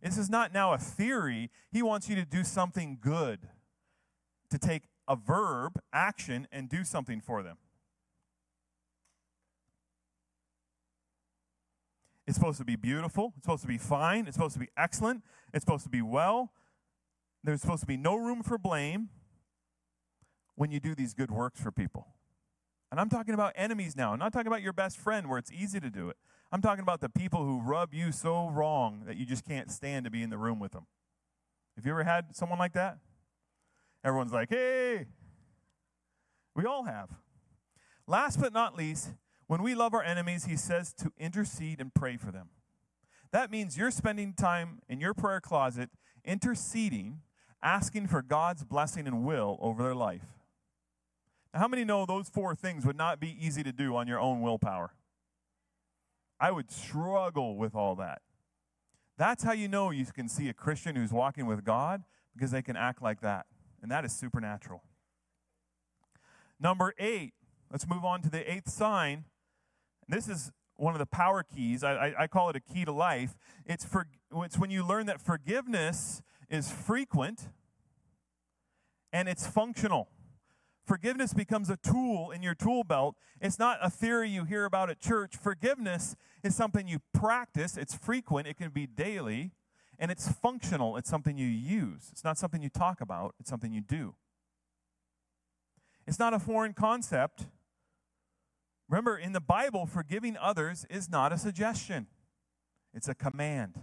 This 0.00 0.18
is 0.18 0.30
not 0.30 0.52
now 0.52 0.72
a 0.72 0.78
theory. 0.78 1.50
He 1.72 1.82
wants 1.82 2.08
you 2.08 2.14
to 2.14 2.24
do 2.24 2.44
something 2.44 2.98
good 3.00 3.48
to 4.50 4.58
take 4.58 4.84
a 5.06 5.16
verb, 5.16 5.78
action, 5.92 6.48
and 6.50 6.68
do 6.68 6.84
something 6.84 7.20
for 7.20 7.42
them. 7.42 7.58
It's 12.26 12.36
supposed 12.36 12.58
to 12.58 12.64
be 12.64 12.76
beautiful. 12.76 13.34
It's 13.36 13.44
supposed 13.44 13.62
to 13.62 13.68
be 13.68 13.78
fine. 13.78 14.26
It's 14.26 14.36
supposed 14.36 14.54
to 14.54 14.60
be 14.60 14.70
excellent. 14.76 15.22
It's 15.52 15.64
supposed 15.64 15.84
to 15.84 15.90
be 15.90 16.00
well. 16.00 16.52
There's 17.42 17.60
supposed 17.60 17.82
to 17.82 17.86
be 17.86 17.98
no 17.98 18.16
room 18.16 18.42
for 18.42 18.56
blame 18.56 19.10
when 20.54 20.70
you 20.70 20.80
do 20.80 20.94
these 20.94 21.12
good 21.12 21.30
works 21.30 21.60
for 21.60 21.70
people. 21.70 22.06
And 22.90 23.00
I'm 23.00 23.10
talking 23.10 23.34
about 23.34 23.52
enemies 23.56 23.96
now. 23.96 24.12
I'm 24.12 24.18
not 24.18 24.32
talking 24.32 24.46
about 24.46 24.62
your 24.62 24.72
best 24.72 24.96
friend 24.96 25.28
where 25.28 25.38
it's 25.38 25.52
easy 25.52 25.80
to 25.80 25.90
do 25.90 26.08
it. 26.08 26.16
I'm 26.50 26.62
talking 26.62 26.82
about 26.82 27.00
the 27.00 27.08
people 27.08 27.44
who 27.44 27.60
rub 27.60 27.92
you 27.92 28.12
so 28.12 28.48
wrong 28.48 29.02
that 29.06 29.16
you 29.16 29.26
just 29.26 29.44
can't 29.44 29.70
stand 29.70 30.04
to 30.04 30.10
be 30.10 30.22
in 30.22 30.30
the 30.30 30.38
room 30.38 30.60
with 30.60 30.72
them. 30.72 30.86
Have 31.76 31.84
you 31.84 31.92
ever 31.92 32.04
had 32.04 32.36
someone 32.36 32.58
like 32.58 32.72
that? 32.74 32.98
Everyone's 34.04 34.32
like, 34.32 34.50
hey. 34.50 35.06
We 36.54 36.66
all 36.66 36.84
have. 36.84 37.08
Last 38.06 38.38
but 38.38 38.52
not 38.52 38.76
least, 38.76 39.14
when 39.46 39.62
we 39.62 39.74
love 39.74 39.94
our 39.94 40.02
enemies, 40.02 40.44
he 40.44 40.56
says 40.56 40.92
to 40.94 41.10
intercede 41.18 41.80
and 41.80 41.92
pray 41.92 42.16
for 42.16 42.30
them. 42.30 42.50
That 43.32 43.50
means 43.50 43.76
you're 43.76 43.90
spending 43.90 44.34
time 44.34 44.80
in 44.88 45.00
your 45.00 45.14
prayer 45.14 45.40
closet 45.40 45.90
interceding, 46.24 47.22
asking 47.62 48.06
for 48.06 48.22
God's 48.22 48.62
blessing 48.62 49.06
and 49.06 49.24
will 49.24 49.58
over 49.60 49.82
their 49.82 49.94
life. 49.94 50.38
Now, 51.52 51.60
how 51.60 51.68
many 51.68 51.84
know 51.84 52.06
those 52.06 52.28
four 52.28 52.54
things 52.54 52.86
would 52.86 52.96
not 52.96 53.18
be 53.18 53.36
easy 53.44 53.62
to 53.62 53.72
do 53.72 53.96
on 53.96 54.06
your 54.06 54.20
own 54.20 54.42
willpower? 54.42 54.92
I 56.38 56.50
would 56.50 56.70
struggle 56.70 57.56
with 57.56 57.74
all 57.74 57.94
that. 57.96 58.20
That's 59.16 59.44
how 59.44 59.52
you 59.52 59.68
know 59.68 59.90
you 59.90 60.04
can 60.06 60.28
see 60.28 60.48
a 60.48 60.52
Christian 60.52 60.96
who's 60.96 61.12
walking 61.12 61.46
with 61.46 61.64
God 61.64 62.02
because 62.34 62.50
they 62.50 62.62
can 62.62 62.76
act 62.76 63.00
like 63.00 63.20
that 63.20 63.46
and 63.84 63.92
that 63.92 64.02
is 64.02 64.12
supernatural. 64.12 64.82
Number 66.58 66.94
eight, 66.98 67.34
let's 67.70 67.86
move 67.86 68.02
on 68.02 68.22
to 68.22 68.30
the 68.30 68.50
eighth 68.50 68.70
sign. 68.70 69.26
This 70.08 70.26
is 70.26 70.50
one 70.76 70.94
of 70.94 70.98
the 70.98 71.06
power 71.06 71.42
keys. 71.42 71.84
I, 71.84 71.92
I, 71.92 72.22
I 72.22 72.26
call 72.26 72.48
it 72.48 72.56
a 72.56 72.60
key 72.60 72.86
to 72.86 72.92
life. 72.92 73.36
It's, 73.66 73.84
for, 73.84 74.06
it's 74.36 74.58
when 74.58 74.70
you 74.70 74.86
learn 74.86 75.04
that 75.04 75.20
forgiveness 75.20 76.22
is 76.48 76.70
frequent 76.70 77.50
and 79.12 79.28
it's 79.28 79.46
functional. 79.46 80.08
Forgiveness 80.86 81.34
becomes 81.34 81.68
a 81.68 81.76
tool 81.76 82.30
in 82.30 82.42
your 82.42 82.54
tool 82.54 82.84
belt. 82.84 83.16
It's 83.38 83.58
not 83.58 83.76
a 83.82 83.90
theory 83.90 84.30
you 84.30 84.44
hear 84.44 84.64
about 84.64 84.88
at 84.88 84.98
church. 84.98 85.36
Forgiveness 85.36 86.16
is 86.42 86.56
something 86.56 86.88
you 86.88 87.00
practice, 87.12 87.76
it's 87.76 87.94
frequent, 87.94 88.48
it 88.48 88.56
can 88.56 88.70
be 88.70 88.86
daily 88.86 89.52
and 89.98 90.10
it's 90.10 90.30
functional. 90.30 90.96
It's 90.96 91.08
something 91.08 91.36
you 91.38 91.46
use. 91.46 92.08
It's 92.10 92.24
not 92.24 92.38
something 92.38 92.62
you 92.62 92.68
talk 92.68 93.00
about, 93.00 93.34
it's 93.38 93.50
something 93.50 93.72
you 93.72 93.80
do. 93.80 94.14
It's 96.06 96.18
not 96.18 96.34
a 96.34 96.38
foreign 96.38 96.74
concept. 96.74 97.46
Remember, 98.88 99.16
in 99.16 99.32
the 99.32 99.40
Bible, 99.40 99.86
forgiving 99.86 100.36
others 100.36 100.84
is 100.90 101.08
not 101.08 101.32
a 101.32 101.38
suggestion, 101.38 102.06
it's 102.92 103.08
a 103.08 103.14
command. 103.14 103.80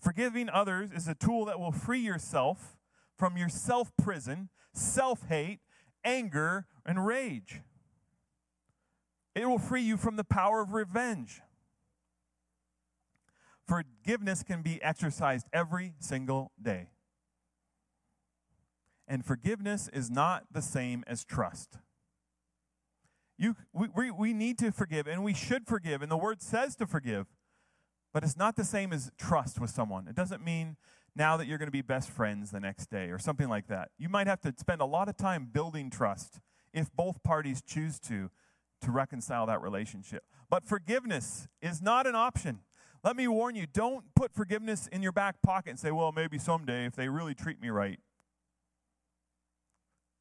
Forgiving 0.00 0.48
others 0.48 0.90
is 0.92 1.08
a 1.08 1.14
tool 1.14 1.44
that 1.46 1.58
will 1.58 1.72
free 1.72 1.98
yourself 1.98 2.76
from 3.16 3.36
your 3.36 3.48
self 3.48 3.90
prison, 3.96 4.48
self 4.72 5.26
hate, 5.28 5.58
anger, 6.04 6.66
and 6.86 7.04
rage. 7.04 7.62
It 9.34 9.48
will 9.48 9.58
free 9.58 9.82
you 9.82 9.96
from 9.96 10.16
the 10.16 10.24
power 10.24 10.60
of 10.60 10.72
revenge. 10.72 11.40
Forgiveness 13.68 14.42
can 14.42 14.62
be 14.62 14.82
exercised 14.82 15.46
every 15.52 15.92
single 16.00 16.52
day. 16.60 16.88
And 19.06 19.24
forgiveness 19.24 19.88
is 19.92 20.10
not 20.10 20.44
the 20.50 20.62
same 20.62 21.04
as 21.06 21.24
trust. 21.24 21.78
You, 23.36 23.54
we, 23.72 23.88
we, 23.94 24.10
we 24.10 24.32
need 24.32 24.58
to 24.58 24.72
forgive, 24.72 25.06
and 25.06 25.22
we 25.22 25.34
should 25.34 25.66
forgive, 25.66 26.02
and 26.02 26.10
the 26.10 26.16
word 26.16 26.42
says 26.42 26.74
to 26.76 26.86
forgive, 26.86 27.26
but 28.12 28.24
it's 28.24 28.36
not 28.36 28.56
the 28.56 28.64
same 28.64 28.92
as 28.92 29.12
trust 29.16 29.60
with 29.60 29.70
someone. 29.70 30.08
It 30.08 30.16
doesn't 30.16 30.44
mean 30.44 30.76
now 31.14 31.36
that 31.36 31.46
you're 31.46 31.58
going 31.58 31.68
to 31.68 31.72
be 31.72 31.82
best 31.82 32.10
friends 32.10 32.50
the 32.50 32.60
next 32.60 32.90
day 32.90 33.10
or 33.10 33.18
something 33.18 33.48
like 33.48 33.68
that. 33.68 33.90
You 33.98 34.08
might 34.08 34.26
have 34.26 34.40
to 34.40 34.54
spend 34.56 34.80
a 34.80 34.86
lot 34.86 35.08
of 35.08 35.16
time 35.16 35.48
building 35.52 35.90
trust 35.90 36.40
if 36.72 36.90
both 36.92 37.22
parties 37.22 37.62
choose 37.62 38.00
to 38.00 38.30
to 38.80 38.90
reconcile 38.92 39.46
that 39.46 39.60
relationship. 39.60 40.22
But 40.48 40.64
forgiveness 40.64 41.48
is 41.60 41.82
not 41.82 42.06
an 42.06 42.14
option. 42.14 42.60
Let 43.04 43.16
me 43.16 43.28
warn 43.28 43.54
you 43.54 43.66
don't 43.66 44.04
put 44.16 44.34
forgiveness 44.34 44.88
in 44.88 45.02
your 45.02 45.12
back 45.12 45.40
pocket 45.42 45.70
and 45.70 45.78
say, 45.78 45.90
well, 45.90 46.12
maybe 46.12 46.38
someday 46.38 46.86
if 46.86 46.96
they 46.96 47.08
really 47.08 47.34
treat 47.34 47.60
me 47.60 47.70
right. 47.70 48.00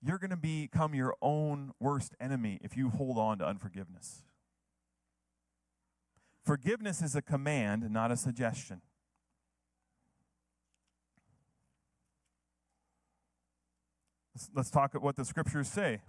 You're 0.02 0.20
going 0.20 0.30
to 0.30 0.38
become 0.38 0.94
your 0.94 1.16
own 1.22 1.72
worst 1.80 2.14
enemy 2.20 2.60
if 2.62 2.78
you 2.78 2.90
hold 2.90 3.18
on 3.18 3.40
to 3.40 3.48
unforgiveness. 3.48 4.24
Forgiveness 6.46 7.02
is 7.02 7.16
a 7.16 7.22
command, 7.22 7.90
not 7.92 8.12
a 8.12 8.16
suggestion. 8.16 8.82
Let's, 14.54 14.70
talk 14.70 14.94
about 14.94 15.04
what 15.04 15.16
the 15.16 15.26
scriptures 15.26 15.68
say. 15.68 16.02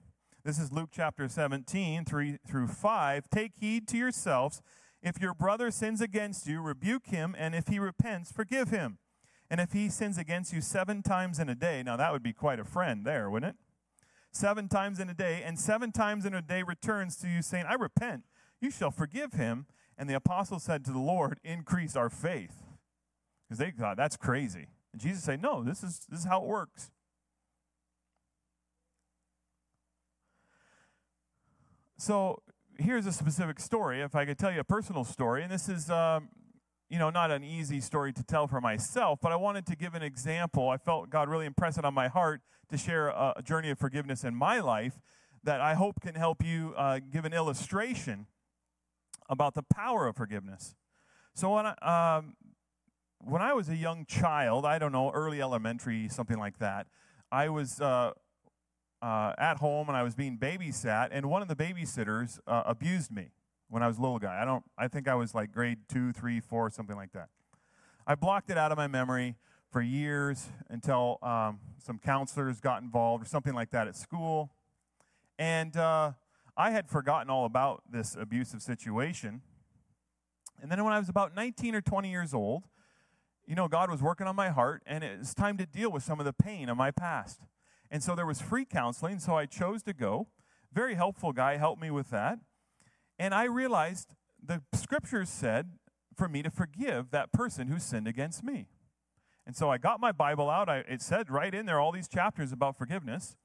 This 0.44 0.59
is 0.59 0.70
Luke 0.70 0.90
chapter 0.92 1.26
17, 1.28 2.04
3 2.04 2.38
through 2.46 2.68
5. 2.68 3.31
Take 3.31 3.52
heed 3.59 3.88
to 3.88 3.96
yourselves. 3.96 4.61
If 5.02 5.20
your 5.20 5.34
brother 5.34 5.70
sins 5.70 6.00
against 6.00 6.46
you, 6.46 6.61
rebuke 6.61 7.06
him, 7.06 7.34
and 7.38 7.54
if 7.54 7.68
he 7.68 7.78
repents, 7.78 8.32
forgive 8.32 8.70
him. 8.70 8.98
And 9.50 9.61
if 9.61 9.72
he 9.72 9.88
sins 9.88 10.18
against 10.18 10.52
you 10.52 10.61
seven 10.61 11.02
times 11.02 11.38
in 11.38 11.48
a 11.48 11.54
day, 11.54 11.82
now 11.82 11.96
that 11.96 12.12
would 12.12 12.22
be 12.22 12.32
quite 12.32 12.61
a 12.61 12.64
friend 12.64 13.04
there, 13.04 13.30
wouldn't 13.30 13.54
it? 13.54 13.56
Seven 14.30 14.68
times 14.68 15.00
in 15.00 15.08
a 15.08 15.14
day, 15.14 15.42
and 15.44 15.58
seven 15.58 15.90
times 15.90 16.26
in 16.26 16.34
a 16.34 16.42
day 16.42 16.62
returns 16.62 17.16
to 17.18 17.28
you, 17.28 17.40
saying, 17.40 17.64
I 17.66 17.74
repent, 17.74 18.24
you 18.61 18.70
shall 18.70 18.90
forgive 18.90 19.32
him. 19.32 19.66
And 19.96 20.08
the 20.08 20.14
apostle 20.14 20.61
said 20.61 20.84
to 20.84 20.92
the 20.92 20.98
Lord, 20.98 21.40
Increase 21.42 21.96
our 21.96 22.08
faith. 22.08 22.62
Because 23.48 23.58
they 23.58 23.70
thought, 23.70 23.96
that's 23.96 24.16
crazy. 24.16 24.68
And 24.92 25.00
Jesus 25.00 25.24
said, 25.24 25.42
No, 25.42 25.64
this 25.64 25.82
is, 25.82 26.06
this 26.08 26.20
is 26.20 26.26
how 26.26 26.42
it 26.42 26.46
works. 26.46 26.90
So 31.96 32.42
here's 32.79 33.07
a 33.07 33.12
specific 33.12 33.59
story. 33.61 34.01
If 34.01 34.14
I 34.14 34.25
could 34.25 34.38
tell 34.38 34.53
you 34.53 34.61
a 34.61 34.64
personal 34.64 35.05
story, 35.05 35.43
and 35.43 35.51
this 35.51 35.69
is, 35.69 35.91
um, 35.91 36.29
you 36.88 36.99
know, 36.99 37.11
not 37.11 37.31
an 37.31 37.45
easy 37.45 37.81
story 37.81 38.12
to 38.12 38.23
tell 38.23 38.47
for 38.47 38.61
myself, 38.61 39.19
but 39.21 39.33
I 39.33 39.37
wanted 39.37 39.67
to 39.67 39.77
give 39.77 39.95
an 39.95 40.03
example. 40.03 40.71
I 40.71 40.77
felt 40.77 41.11
God 41.11 41.29
really 41.29 41.45
impress 41.45 41.77
it 41.77 41.85
on 41.85 41.93
my 41.93 42.09
heart 42.09 42.41
to 42.71 42.79
share 42.79 43.09
a, 43.09 43.35
a 43.37 43.43
journey 43.43 43.71
of 43.71 43.79
forgiveness 43.79 44.25
in 44.25 44.35
my 44.35 44.61
life 44.61 45.01
that 45.43 45.61
I 45.61 45.75
hope 45.75 46.01
can 46.01 46.14
help 46.14 46.45
you 46.45 46.75
uh, 46.77 47.01
give 47.12 47.25
an 47.25 47.33
illustration 47.33 48.27
about 49.29 49.55
the 49.55 49.62
power 49.62 50.07
of 50.07 50.17
forgiveness. 50.17 50.75
So 51.35 51.55
when 51.55 51.67
I, 51.67 52.17
um, 52.19 52.37
when 53.19 53.43
I 53.43 53.53
was 53.53 53.69
a 53.69 53.77
young 53.77 54.07
child, 54.07 54.64
I 54.64 54.79
don't 54.79 54.93
know, 54.93 55.11
early 55.11 55.41
elementary, 55.41 56.09
something 56.09 56.38
like 56.38 56.59
that, 56.59 56.87
I 57.31 57.49
was 57.49 57.81
uh, 57.81 58.12
uh, 59.00 59.32
at 59.38 59.58
home 59.58 59.88
and 59.88 59.96
I 59.96 60.02
was 60.02 60.14
being 60.14 60.38
babysat, 60.38 61.08
and 61.12 61.26
one 61.26 61.42
of 61.42 61.48
the 61.48 61.56
babysitters 61.56 62.38
uh, 62.46 62.62
abused 62.66 63.11
me 63.11 63.30
when 63.68 63.82
I 63.82 63.88
was 63.88 63.98
a 63.98 64.00
little 64.00 64.18
guy. 64.18 64.40
I 64.40 64.44
don't. 64.44 64.64
I 64.76 64.88
think 64.88 65.08
I 65.08 65.14
was 65.14 65.34
like 65.34 65.52
grade 65.52 65.78
two, 65.88 66.12
three, 66.12 66.40
four, 66.40 66.70
something 66.70 66.96
like 66.96 67.12
that. 67.12 67.28
I 68.06 68.14
blocked 68.14 68.50
it 68.50 68.58
out 68.58 68.72
of 68.72 68.78
my 68.78 68.87
memory 68.87 69.37
for 69.70 69.82
years 69.82 70.48
until 70.70 71.18
um, 71.22 71.61
some 71.78 71.98
counselors 71.98 72.61
got 72.61 72.82
involved 72.82 73.24
or 73.24 73.28
something 73.28 73.54
like 73.54 73.70
that 73.70 73.87
at 73.87 73.96
school, 73.96 74.50
and 75.38 75.76
uh, 75.76 76.12
I 76.56 76.70
had 76.70 76.88
forgotten 76.88 77.30
all 77.30 77.44
about 77.44 77.82
this 77.88 78.16
abusive 78.18 78.62
situation. 78.62 79.42
And 80.61 80.72
then 80.72 80.82
when 80.82 80.92
I 80.92 80.98
was 80.98 81.08
about 81.08 81.37
19 81.37 81.76
or 81.76 81.80
20 81.80 82.11
years 82.11 82.34
old, 82.34 82.64
you 83.46 83.54
know, 83.54 83.68
God 83.68 83.90
was 83.90 84.02
working 84.02 84.26
on 84.26 84.34
my 84.34 84.50
heart, 84.50 84.82
and 84.87 85.04
it 85.04 85.20
was 85.20 85.34
time 85.34 85.56
to 85.58 85.66
deal 85.66 85.90
with 85.90 86.02
some 86.02 86.18
of 86.18 86.26
the 86.26 86.32
pain 86.32 86.68
of 86.68 86.76
my 86.76 86.90
past. 86.90 87.40
And 87.90 88.03
so 88.03 88.14
there 88.14 88.27
was 88.27 88.40
free 88.40 88.64
counseling, 88.64 89.18
so 89.18 89.37
I 89.37 89.46
chose 89.46 89.83
to 89.85 89.92
go. 89.92 90.29
Very 90.72 90.94
helpful 90.94 91.33
guy 91.33 91.57
helped 91.57 91.81
me 91.81 91.90
with 91.90 92.11
that. 92.11 92.38
And 93.18 93.35
I 93.35 93.44
realized 93.44 94.14
the 94.44 94.62
scriptures 94.74 95.29
said 95.29 95.70
for 96.16 96.29
me 96.29 96.42
to 96.42 96.51
forgive 96.51 97.11
that 97.11 97.33
person 97.33 97.68
who 97.68 97.79
sinned 97.79 98.07
against 98.07 98.42
me. 98.42 98.66
And 99.46 99.57
so 99.57 99.70
I 99.70 99.79
got 99.79 100.01
my 100.01 100.12
Bible 100.12 100.51
out. 100.51 100.68
I, 100.68 100.79
it 100.81 101.01
said 101.01 101.31
right 101.31 101.55
in 101.55 101.64
there 101.64 101.81
all 101.81 101.92
these 101.92 102.09
chapters 102.09 102.53
about 102.53 102.77
forgiveness. 102.77 103.37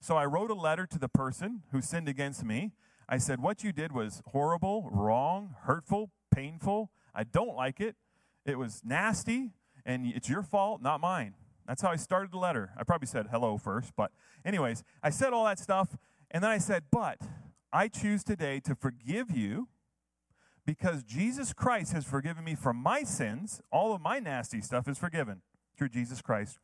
So 0.00 0.16
I 0.16 0.26
wrote 0.26 0.50
a 0.50 0.54
letter 0.54 0.86
to 0.86 0.98
the 0.98 1.08
person 1.08 1.62
who 1.72 1.80
sinned 1.80 2.08
against 2.08 2.44
me. 2.44 2.72
I 3.08 3.18
said, 3.18 3.40
What 3.40 3.64
you 3.64 3.72
did 3.72 3.92
was 3.92 4.22
horrible, 4.26 4.88
wrong, 4.92 5.54
hurtful, 5.62 6.10
painful. 6.30 6.90
I 7.14 7.24
don't 7.24 7.56
like 7.56 7.80
it. 7.80 7.96
It 8.44 8.58
was 8.58 8.82
nasty, 8.84 9.52
and 9.84 10.06
it's 10.06 10.28
your 10.28 10.42
fault, 10.42 10.82
not 10.82 11.00
mine. 11.00 11.34
That's 11.68 11.82
how 11.82 11.90
I 11.90 11.96
started 11.96 12.32
the 12.32 12.38
letter. 12.38 12.70
I 12.78 12.82
probably 12.82 13.06
said 13.06 13.26
hello 13.30 13.58
first, 13.58 13.92
but, 13.94 14.10
anyways, 14.42 14.82
I 15.02 15.10
said 15.10 15.34
all 15.34 15.44
that 15.44 15.58
stuff, 15.58 15.98
and 16.30 16.42
then 16.42 16.50
I 16.50 16.56
said, 16.56 16.84
But 16.90 17.18
I 17.70 17.88
choose 17.88 18.24
today 18.24 18.58
to 18.60 18.74
forgive 18.74 19.30
you 19.30 19.68
because 20.64 21.04
Jesus 21.04 21.52
Christ 21.52 21.92
has 21.92 22.06
forgiven 22.06 22.42
me 22.42 22.54
for 22.54 22.72
my 22.72 23.02
sins. 23.02 23.60
All 23.70 23.94
of 23.94 24.00
my 24.00 24.18
nasty 24.18 24.62
stuff 24.62 24.88
is 24.88 24.96
forgiven 24.96 25.42
through 25.76 25.90
Jesus 25.90 26.22
Christ. 26.22 26.58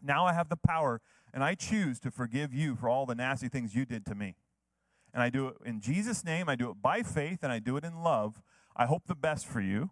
Now 0.00 0.26
I 0.26 0.32
have 0.32 0.48
the 0.48 0.56
power, 0.56 1.00
and 1.34 1.42
I 1.42 1.56
choose 1.56 1.98
to 2.00 2.12
forgive 2.12 2.54
you 2.54 2.76
for 2.76 2.88
all 2.88 3.06
the 3.06 3.16
nasty 3.16 3.48
things 3.48 3.74
you 3.74 3.84
did 3.84 4.06
to 4.06 4.14
me. 4.14 4.36
And 5.12 5.24
I 5.24 5.30
do 5.30 5.48
it 5.48 5.56
in 5.66 5.80
Jesus' 5.80 6.24
name, 6.24 6.48
I 6.48 6.54
do 6.54 6.70
it 6.70 6.80
by 6.80 7.02
faith, 7.02 7.40
and 7.42 7.50
I 7.50 7.58
do 7.58 7.76
it 7.76 7.84
in 7.84 8.04
love. 8.04 8.40
I 8.76 8.86
hope 8.86 9.08
the 9.08 9.16
best 9.16 9.44
for 9.44 9.60
you 9.60 9.90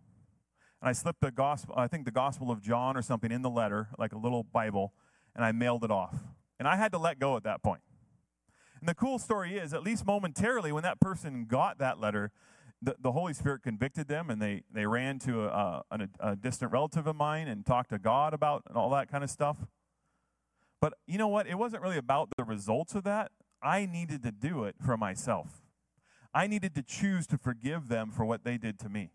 and 0.81 0.89
I 0.89 0.93
slipped 0.93 1.21
the 1.21 1.31
gospel, 1.31 1.75
I 1.77 1.89
think 1.89 2.05
the 2.05 2.11
Gospel 2.11 2.51
of 2.51 2.63
John 2.63 2.97
or 2.97 3.03
something 3.03 3.33
in 3.33 3.43
the 3.43 3.51
letter, 3.51 3.89
like 3.99 4.13
a 4.13 4.19
little 4.19 4.45
Bible, 4.45 4.93
and 5.35 5.45
I 5.45 5.53
mailed 5.53 5.85
it 5.85 5.91
off. 5.91 6.17
And 6.59 6.69
I 6.69 6.77
had 6.77 6.93
to 6.93 6.99
let 6.99 7.19
go 7.19 7.37
at 7.37 7.45
that 7.45 7.63
point. 7.63 7.81
And 8.81 8.89
the 8.89 8.95
cool 8.95 9.19
story 9.19 9.57
is, 9.57 9.75
at 9.75 9.83
least 9.83 10.07
momentarily, 10.07 10.71
when 10.73 10.85
that 10.85 11.01
person 11.01 11.47
got 11.49 11.79
that 11.79 11.99
letter, 11.99 12.31
the, 12.81 12.95
the 13.01 13.13
Holy 13.13 13.35
Spirit 13.35 13.63
convicted 13.63 14.07
them 14.07 14.31
and 14.31 14.41
they, 14.41 14.63
they 14.73 14.87
ran 14.87 15.19
to 15.21 15.47
a, 15.47 15.83
a, 15.91 16.09
a 16.21 16.37
distant 16.37 16.71
relative 16.71 17.09
of 17.09 17.17
mine 17.17 17.49
and 17.49 17.67
talked 17.67 17.91
to 17.91 17.99
God 17.99 18.33
about 18.35 18.63
and 18.69 18.77
all 18.77 18.91
that 18.91 19.11
kind 19.11 19.25
of 19.25 19.31
stuff. 19.31 19.57
But 20.81 20.95
you 21.07 21.19
know 21.19 21.27
what? 21.27 21.49
It 21.49 21.57
wasn't 21.57 21.83
really 21.83 21.97
about 21.97 22.29
the 22.37 22.45
results 22.45 22.95
of 22.95 23.03
that. 23.05 23.33
I 23.61 23.87
needed 23.87 24.23
to 24.23 24.31
do 24.31 24.63
it 24.63 24.77
for 24.85 24.97
myself. 24.97 25.63
I 26.33 26.47
needed 26.47 26.77
to 26.77 26.83
choose 26.83 27.27
to 27.29 27.39
forgive 27.39 27.89
them 27.89 28.13
for 28.13 28.25
what 28.25 28.45
they 28.45 28.59
did 28.59 28.79
to 28.81 28.89
me. 28.89 29.11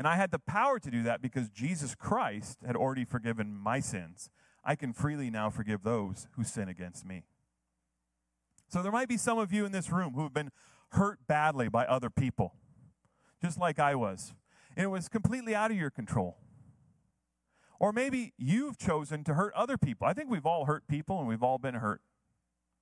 And 0.00 0.08
I 0.08 0.16
had 0.16 0.30
the 0.30 0.38
power 0.38 0.78
to 0.78 0.90
do 0.90 1.02
that 1.02 1.20
because 1.20 1.50
Jesus 1.50 1.94
Christ 1.94 2.60
had 2.66 2.74
already 2.74 3.04
forgiven 3.04 3.54
my 3.54 3.80
sins. 3.80 4.30
I 4.64 4.74
can 4.74 4.94
freely 4.94 5.28
now 5.28 5.50
forgive 5.50 5.82
those 5.82 6.26
who 6.36 6.42
sin 6.42 6.70
against 6.70 7.04
me. 7.04 7.24
So 8.66 8.82
there 8.82 8.92
might 8.92 9.10
be 9.10 9.18
some 9.18 9.36
of 9.36 9.52
you 9.52 9.66
in 9.66 9.72
this 9.72 9.92
room 9.92 10.14
who 10.14 10.22
have 10.22 10.32
been 10.32 10.52
hurt 10.92 11.18
badly 11.28 11.68
by 11.68 11.84
other 11.84 12.08
people, 12.08 12.54
just 13.42 13.60
like 13.60 13.78
I 13.78 13.94
was. 13.94 14.32
And 14.74 14.84
it 14.84 14.88
was 14.88 15.06
completely 15.10 15.54
out 15.54 15.70
of 15.70 15.76
your 15.76 15.90
control. 15.90 16.38
Or 17.78 17.92
maybe 17.92 18.32
you've 18.38 18.78
chosen 18.78 19.22
to 19.24 19.34
hurt 19.34 19.52
other 19.52 19.76
people. 19.76 20.06
I 20.06 20.14
think 20.14 20.30
we've 20.30 20.46
all 20.46 20.64
hurt 20.64 20.88
people 20.88 21.18
and 21.18 21.28
we've 21.28 21.42
all 21.42 21.58
been 21.58 21.74
hurt. 21.74 22.00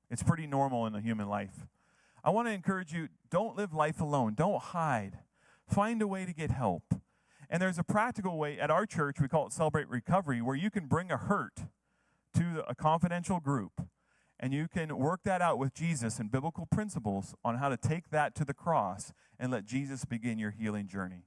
It's 0.09 0.23
pretty 0.23 0.47
normal 0.47 0.87
in 0.87 0.93
the 0.93 1.01
human 1.01 1.29
life. 1.29 1.67
I 2.23 2.31
want 2.31 2.47
to 2.47 2.53
encourage 2.53 2.93
you 2.93 3.09
don't 3.29 3.57
live 3.57 3.75
life 3.75 4.01
alone, 4.01 4.35
don't 4.35 4.63
hide. 4.63 5.19
Find 5.67 6.01
a 6.01 6.07
way 6.07 6.25
to 6.25 6.33
get 6.33 6.53
help. 6.53 6.95
And 7.51 7.63
there's 7.63 7.79
a 7.79 7.85
practical 7.85 8.37
way 8.37 8.59
at 8.59 8.71
our 8.71 8.85
church, 8.85 9.21
we 9.21 9.29
call 9.29 9.47
it 9.47 9.53
Celebrate 9.53 9.89
Recovery, 9.89 10.43
where 10.43 10.57
you 10.57 10.71
can 10.71 10.87
bring 10.87 11.11
a 11.11 11.17
hurt 11.17 11.65
to 12.35 12.63
a 12.69 12.75
confidential 12.75 13.41
group 13.41 13.83
and 14.41 14.53
you 14.53 14.69
can 14.69 14.97
work 14.97 15.23
that 15.25 15.43
out 15.43 15.59
with 15.59 15.75
Jesus 15.75 16.19
and 16.19 16.31
biblical 16.31 16.67
principles 16.67 17.35
on 17.45 17.57
how 17.57 17.69
to 17.69 17.77
take 17.77 18.11
that 18.11 18.35
to 18.37 18.45
the 18.45 18.55
cross 18.55 19.13
and 19.39 19.51
let 19.51 19.65
Jesus 19.65 20.05
begin 20.05 20.39
your 20.39 20.53
healing 20.53 20.87
journey. 20.87 21.25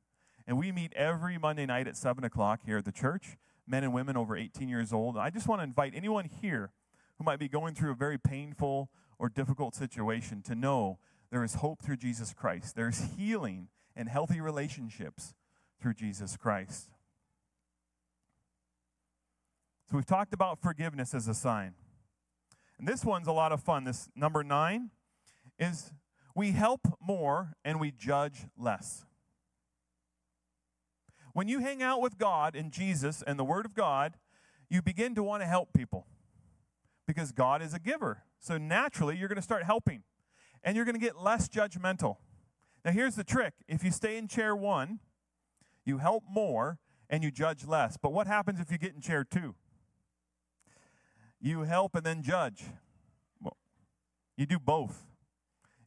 And 0.47 0.57
we 0.57 0.71
meet 0.71 0.93
every 0.93 1.37
Monday 1.37 1.65
night 1.65 1.87
at 1.87 1.97
7 1.97 2.23
o'clock 2.23 2.61
here 2.65 2.77
at 2.77 2.85
the 2.85 2.91
church, 2.91 3.37
men 3.67 3.83
and 3.83 3.93
women 3.93 4.15
over 4.15 4.37
18 4.37 4.69
years 4.69 4.93
old. 4.93 5.17
I 5.17 5.29
just 5.29 5.47
want 5.47 5.59
to 5.59 5.63
invite 5.63 5.93
anyone 5.95 6.29
here 6.41 6.71
who 7.17 7.25
might 7.25 7.39
be 7.39 7.49
going 7.49 7.75
through 7.75 7.91
a 7.91 7.95
very 7.95 8.17
painful 8.17 8.89
or 9.19 9.27
difficult 9.29 9.75
situation 9.75 10.41
to 10.43 10.55
know 10.55 10.97
there 11.31 11.43
is 11.43 11.55
hope 11.55 11.81
through 11.81 11.97
Jesus 11.97 12.33
Christ. 12.33 12.75
There's 12.75 13.09
healing 13.17 13.67
and 13.95 14.07
healthy 14.07 14.39
relationships 14.39 15.33
through 15.81 15.95
Jesus 15.95 16.37
Christ. 16.37 16.89
So 19.89 19.97
we've 19.97 20.05
talked 20.05 20.33
about 20.33 20.61
forgiveness 20.61 21.13
as 21.13 21.27
a 21.27 21.33
sign. 21.33 21.73
And 22.79 22.87
this 22.87 23.03
one's 23.03 23.27
a 23.27 23.31
lot 23.31 23.51
of 23.51 23.61
fun. 23.61 23.83
This 23.83 24.09
number 24.15 24.43
nine 24.43 24.91
is 25.59 25.91
we 26.35 26.51
help 26.51 26.81
more 27.01 27.53
and 27.65 27.79
we 27.79 27.91
judge 27.91 28.47
less. 28.57 29.05
When 31.33 31.47
you 31.47 31.59
hang 31.59 31.81
out 31.83 32.01
with 32.01 32.17
God 32.17 32.55
and 32.55 32.71
Jesus 32.71 33.23
and 33.25 33.37
the 33.37 33.43
Word 33.43 33.65
of 33.65 33.73
God, 33.73 34.15
you 34.69 34.81
begin 34.81 35.15
to 35.15 35.23
want 35.23 35.43
to 35.43 35.47
help 35.47 35.73
people 35.73 36.07
because 37.05 37.31
God 37.31 37.61
is 37.61 37.73
a 37.73 37.79
giver. 37.79 38.23
So 38.39 38.57
naturally, 38.57 39.17
you're 39.17 39.27
going 39.27 39.35
to 39.35 39.41
start 39.41 39.63
helping 39.63 40.03
and 40.63 40.75
you're 40.75 40.85
going 40.85 40.95
to 40.95 41.01
get 41.01 41.21
less 41.21 41.49
judgmental. 41.49 42.17
Now, 42.83 42.91
here's 42.91 43.15
the 43.15 43.23
trick 43.23 43.53
if 43.67 43.83
you 43.83 43.91
stay 43.91 44.17
in 44.17 44.27
chair 44.27 44.55
one, 44.55 44.99
you 45.85 45.97
help 45.97 46.23
more 46.29 46.77
and 47.09 47.23
you 47.23 47.31
judge 47.31 47.65
less. 47.65 47.97
But 47.97 48.13
what 48.13 48.27
happens 48.27 48.59
if 48.59 48.71
you 48.71 48.77
get 48.77 48.93
in 48.93 49.01
chair 49.01 49.23
two? 49.23 49.55
You 51.39 51.61
help 51.61 51.95
and 51.95 52.05
then 52.05 52.21
judge. 52.21 52.63
Well, 53.41 53.57
you 54.37 54.45
do 54.45 54.59
both. 54.59 55.05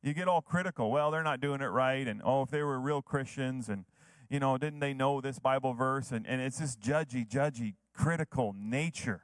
you 0.03 0.13
get 0.13 0.29
all 0.29 0.43
critical. 0.43 0.91
Well, 0.91 1.11
they're 1.11 1.23
not 1.23 1.41
doing 1.41 1.61
it 1.61 1.67
right. 1.67 2.07
And, 2.07 2.21
oh, 2.25 2.43
if 2.43 2.51
they 2.51 2.63
were 2.63 2.79
real 2.79 3.01
Christians 3.01 3.69
and, 3.69 3.85
you 4.29 4.41
know, 4.41 4.59
didn't 4.59 4.81
they 4.81 4.93
know 4.93 5.21
this 5.21 5.39
Bible 5.39 5.73
verse? 5.73 6.11
And, 6.11 6.27
and 6.27 6.43
it's 6.43 6.59
this 6.59 6.77
judgy, 6.77 7.27
judgy, 7.27 7.75
critical 7.95 8.55
nature. 8.59 9.23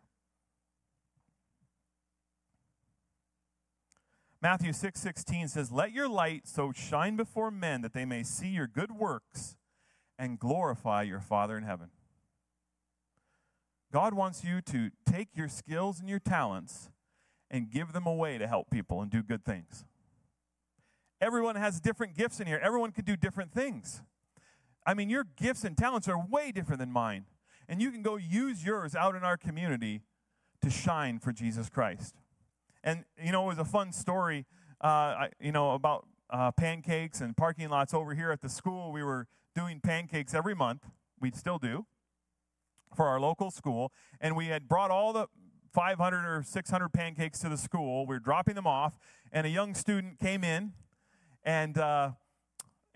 Matthew 4.41 4.73
6 4.73 4.99
16 4.99 5.49
says, 5.49 5.71
Let 5.71 5.93
your 5.93 6.09
light 6.09 6.49
so 6.49 6.73
shine 6.73 7.17
before 7.17 7.51
men 7.51 7.83
that 7.83 7.93
they 7.93 8.07
may 8.07 8.23
see 8.23 8.49
your 8.49 8.67
good 8.67 8.93
works 8.93 9.57
and 10.21 10.39
glorify 10.39 11.01
your 11.03 11.19
Father 11.19 11.57
in 11.57 11.65
heaven. 11.65 11.89
God 13.91 14.13
wants 14.13 14.45
you 14.45 14.61
to 14.61 14.91
take 15.11 15.29
your 15.35 15.49
skills 15.49 15.99
and 15.99 16.09
your 16.09 16.19
talents 16.19 16.91
and 17.51 17.71
give 17.71 17.95
them 17.95 18.07
away 18.07 18.37
to 18.37 18.47
help 18.47 18.71
people 18.71 19.01
and 19.01 19.11
do 19.11 19.23
good 19.23 19.45
things. 19.45 19.87
Everyone 21.23 21.57
has 21.57 21.81
different 21.81 22.17
gifts 22.17 22.39
in 22.39 22.47
here. 22.47 22.61
Everyone 22.63 22.93
can 22.93 23.05
do 23.05 23.17
different 23.17 23.53
things. 23.53 24.03
I 24.87 24.93
mean, 24.93 25.09
your 25.09 25.25
gifts 25.25 25.65
and 25.65 25.77
talents 25.77 26.07
are 26.07 26.23
way 26.25 26.53
different 26.53 26.81
than 26.81 26.93
mine. 26.93 27.25
And 27.67 27.81
you 27.81 27.91
can 27.91 28.03
go 28.03 28.17
use 28.17 28.65
yours 28.65 28.95
out 28.95 29.15
in 29.15 29.25
our 29.25 29.39
community 29.39 30.03
to 30.63 30.71
shine 30.71 31.19
for 31.19 31.33
Jesus 31.33 31.71
Christ. 31.71 32.15
And, 32.85 33.05
you 33.23 33.33
know, 33.33 33.45
it 33.45 33.49
was 33.49 33.59
a 33.59 33.65
fun 33.65 33.93
story, 33.93 34.45
uh, 34.83 35.29
you 35.41 35.53
know, 35.53 35.73
about 35.73 36.07
uh, 36.29 36.53
pancakes 36.53 37.21
and 37.21 37.37
parking 37.37 37.71
lots 37.71 37.95
over 37.95 38.15
here 38.15 38.31
at 38.31 38.43
the 38.43 38.49
school. 38.49 38.93
We 38.93 39.03
were 39.03 39.27
doing 39.55 39.81
pancakes 39.81 40.35
every 40.35 40.55
month. 40.55 40.87
We 41.21 41.31
still 41.33 41.59
do 41.59 41.87
for 42.97 43.07
our 43.07 43.21
local 43.21 43.51
school. 43.51 43.93
And 44.21 44.37
we 44.37 44.47
had 44.47 44.69
brought 44.69 44.91
all 44.91 45.13
the 45.13 45.27
500 45.73 46.27
or 46.27 46.43
600 46.43 46.89
pancakes 46.89 47.39
to 47.41 47.49
the 47.49 47.57
school. 47.57 48.07
We 48.07 48.17
were 48.17 48.21
dropping 48.21 48.55
them 48.55 48.67
off. 48.67 48.99
And 49.33 49.47
a 49.47 49.51
young 49.51 49.75
student 49.75 50.19
came 50.19 50.43
in 50.43 50.73
and 51.45 51.79
uh, 51.79 52.11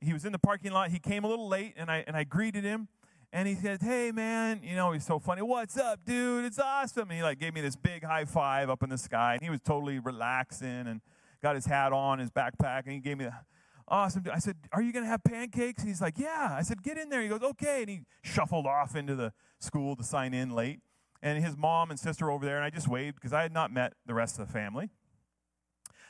he 0.01 0.13
was 0.13 0.25
in 0.25 0.33
the 0.33 0.39
parking 0.39 0.73
lot. 0.73 0.91
He 0.91 0.99
came 0.99 1.25
a 1.25 1.29
little 1.29 1.49
late, 1.49 1.75
and 1.77 1.91
I, 1.91 2.05
and 2.07 2.17
I 2.17 2.25
greeted 2.25 2.65
him. 2.65 2.89
And 3.33 3.49
he 3.49 3.57
said, 3.57 3.83
"Hey, 3.83 4.13
man, 4.13 4.61
you 4.63 4.77
know 4.77 4.93
he's 4.93 5.05
so 5.05 5.19
funny. 5.19 5.43
What's 5.43 5.77
up, 5.77 6.05
dude? 6.05 6.45
It's 6.45 6.59
awesome." 6.59 7.11
And 7.11 7.19
he 7.19 7.23
like 7.23 7.41
gave 7.41 7.53
me 7.53 7.61
this 7.61 7.75
big 7.75 8.05
high 8.05 8.27
five 8.27 8.71
up 8.71 8.83
in 8.85 8.91
the 8.91 8.99
sky, 8.99 9.35
and 9.35 9.43
he 9.43 9.51
was 9.51 9.61
totally 9.61 9.99
relaxing 9.99 10.87
and 10.87 11.01
got 11.43 11.57
his 11.57 11.67
hat 11.67 11.93
on, 11.93 12.21
his 12.21 12.31
backpack, 12.31 12.85
and 12.85 12.93
he 12.93 13.01
gave 13.01 13.19
me 13.19 13.25
the 13.25 13.35
awesome. 13.89 14.25
I 14.33 14.39
said, 14.39 14.57
"Are 14.73 14.83
you 14.83 14.93
gonna 14.93 15.07
have 15.07 15.23
pancakes?" 15.25 15.83
And 15.83 15.89
he's 15.89 16.01
like, 16.01 16.19
"Yeah." 16.19 16.55
I 16.59 16.63
said, 16.63 16.83
"Get 16.83 16.99
in 16.99 17.09
there." 17.09 17.23
He 17.23 17.29
goes, 17.29 17.43
"Okay," 17.43 17.83
and 17.83 17.91
he 17.91 18.03
shuffled 18.23 18.67
off 18.67 18.97
into 18.97 19.15
the 19.15 19.33
school 19.59 19.97
to 19.97 20.03
sign 20.03 20.35
in 20.35 20.51
late. 20.51 20.81
And 21.23 21.43
his 21.43 21.57
mom 21.57 21.91
and 21.91 21.99
sister 21.99 22.31
over 22.31 22.45
there, 22.45 22.57
and 22.57 22.65
I 22.65 22.71
just 22.71 22.89
waved 22.89 23.17
because 23.17 23.33
I 23.33 23.43
had 23.43 23.53
not 23.53 23.73
met 23.73 23.95
the 24.05 24.15
rest 24.15 24.39
of 24.39 24.47
the 24.47 24.53
family. 24.53 24.91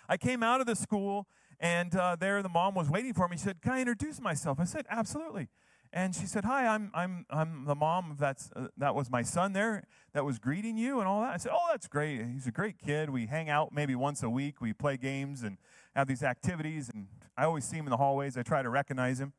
I 0.08 0.16
came 0.16 0.42
out 0.42 0.60
of 0.60 0.66
the 0.66 0.74
school 0.74 1.28
and 1.60 1.94
uh, 1.94 2.16
there, 2.18 2.42
the 2.42 2.48
mom 2.48 2.74
was 2.74 2.90
waiting 2.90 3.14
for 3.14 3.28
me. 3.28 3.36
She 3.36 3.44
said, 3.44 3.62
"Can 3.62 3.72
I 3.72 3.80
introduce 3.80 4.20
myself?" 4.20 4.58
I 4.60 4.64
said, 4.64 4.86
"Absolutely." 4.90 5.48
And 5.92 6.14
she 6.14 6.26
said, 6.26 6.44
"Hi, 6.44 6.66
I'm 6.66 6.90
I'm 6.92 7.24
I'm 7.30 7.64
the 7.64 7.74
mom 7.74 8.16
that's 8.18 8.50
uh, 8.56 8.68
that 8.76 8.94
was 8.94 9.10
my 9.10 9.22
son 9.22 9.52
there 9.52 9.84
that 10.12 10.24
was 10.24 10.38
greeting 10.38 10.76
you 10.76 10.98
and 10.98 11.08
all 11.08 11.20
that." 11.22 11.34
I 11.34 11.36
said, 11.36 11.52
"Oh, 11.54 11.68
that's 11.70 11.86
great. 11.86 12.20
He's 12.26 12.46
a 12.46 12.52
great 12.52 12.78
kid. 12.78 13.10
We 13.10 13.26
hang 13.26 13.48
out 13.48 13.72
maybe 13.72 13.94
once 13.94 14.22
a 14.22 14.30
week. 14.30 14.60
We 14.60 14.72
play 14.72 14.96
games 14.96 15.42
and 15.42 15.58
have 15.94 16.06
these 16.06 16.22
activities. 16.22 16.90
And 16.92 17.08
I 17.36 17.44
always 17.44 17.64
see 17.64 17.76
him 17.76 17.86
in 17.86 17.90
the 17.90 17.96
hallways. 17.96 18.36
I 18.36 18.42
try 18.42 18.62
to 18.62 18.70
recognize 18.70 19.20
him." 19.20 19.32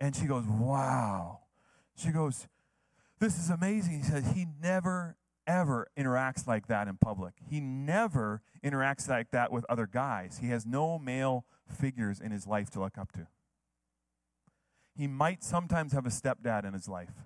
And 0.00 0.14
she 0.14 0.26
goes, 0.26 0.46
"Wow." 0.46 1.40
She 1.94 2.10
goes, 2.10 2.48
"This 3.18 3.38
is 3.38 3.50
amazing." 3.50 3.98
He 3.98 4.02
says, 4.02 4.32
"He 4.32 4.46
never 4.60 5.16
ever 5.46 5.88
interacts 5.98 6.46
like 6.46 6.66
that 6.68 6.88
in 6.88 6.96
public. 6.96 7.34
He 7.48 7.60
never 7.60 8.42
interacts 8.64 9.08
like 9.08 9.30
that 9.30 9.52
with 9.52 9.64
other 9.68 9.86
guys. 9.86 10.38
He 10.38 10.48
has 10.48 10.64
no 10.64 10.98
male 10.98 11.44
figures 11.68 12.20
in 12.20 12.30
his 12.30 12.46
life 12.46 12.70
to 12.70 12.80
look 12.80 12.98
up 12.98 13.12
to. 13.12 13.26
He 14.94 15.06
might 15.06 15.42
sometimes 15.42 15.92
have 15.92 16.06
a 16.06 16.10
stepdad 16.10 16.64
in 16.64 16.74
his 16.74 16.88
life. 16.88 17.24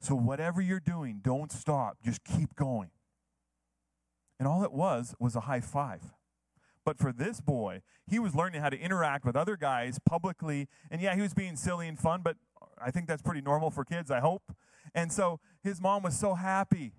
So, 0.00 0.14
whatever 0.14 0.60
you're 0.60 0.80
doing, 0.80 1.20
don't 1.22 1.50
stop. 1.50 1.98
Just 2.04 2.22
keep 2.24 2.54
going. 2.54 2.90
And 4.38 4.46
all 4.46 4.62
it 4.62 4.72
was 4.72 5.14
was 5.18 5.34
a 5.34 5.40
high 5.40 5.60
five. 5.60 6.14
But 6.88 6.98
for 6.98 7.12
this 7.12 7.38
boy, 7.42 7.82
he 8.06 8.18
was 8.18 8.34
learning 8.34 8.62
how 8.62 8.70
to 8.70 8.78
interact 8.78 9.26
with 9.26 9.36
other 9.36 9.58
guys 9.58 9.98
publicly. 10.06 10.68
And 10.90 11.02
yeah, 11.02 11.14
he 11.14 11.20
was 11.20 11.34
being 11.34 11.54
silly 11.54 11.86
and 11.86 11.98
fun, 11.98 12.22
but 12.22 12.38
I 12.82 12.90
think 12.90 13.06
that's 13.06 13.20
pretty 13.20 13.42
normal 13.42 13.70
for 13.70 13.84
kids, 13.84 14.10
I 14.10 14.20
hope. 14.20 14.54
And 14.94 15.12
so 15.12 15.38
his 15.62 15.82
mom 15.82 16.02
was 16.02 16.18
so 16.18 16.32
happy 16.32 16.94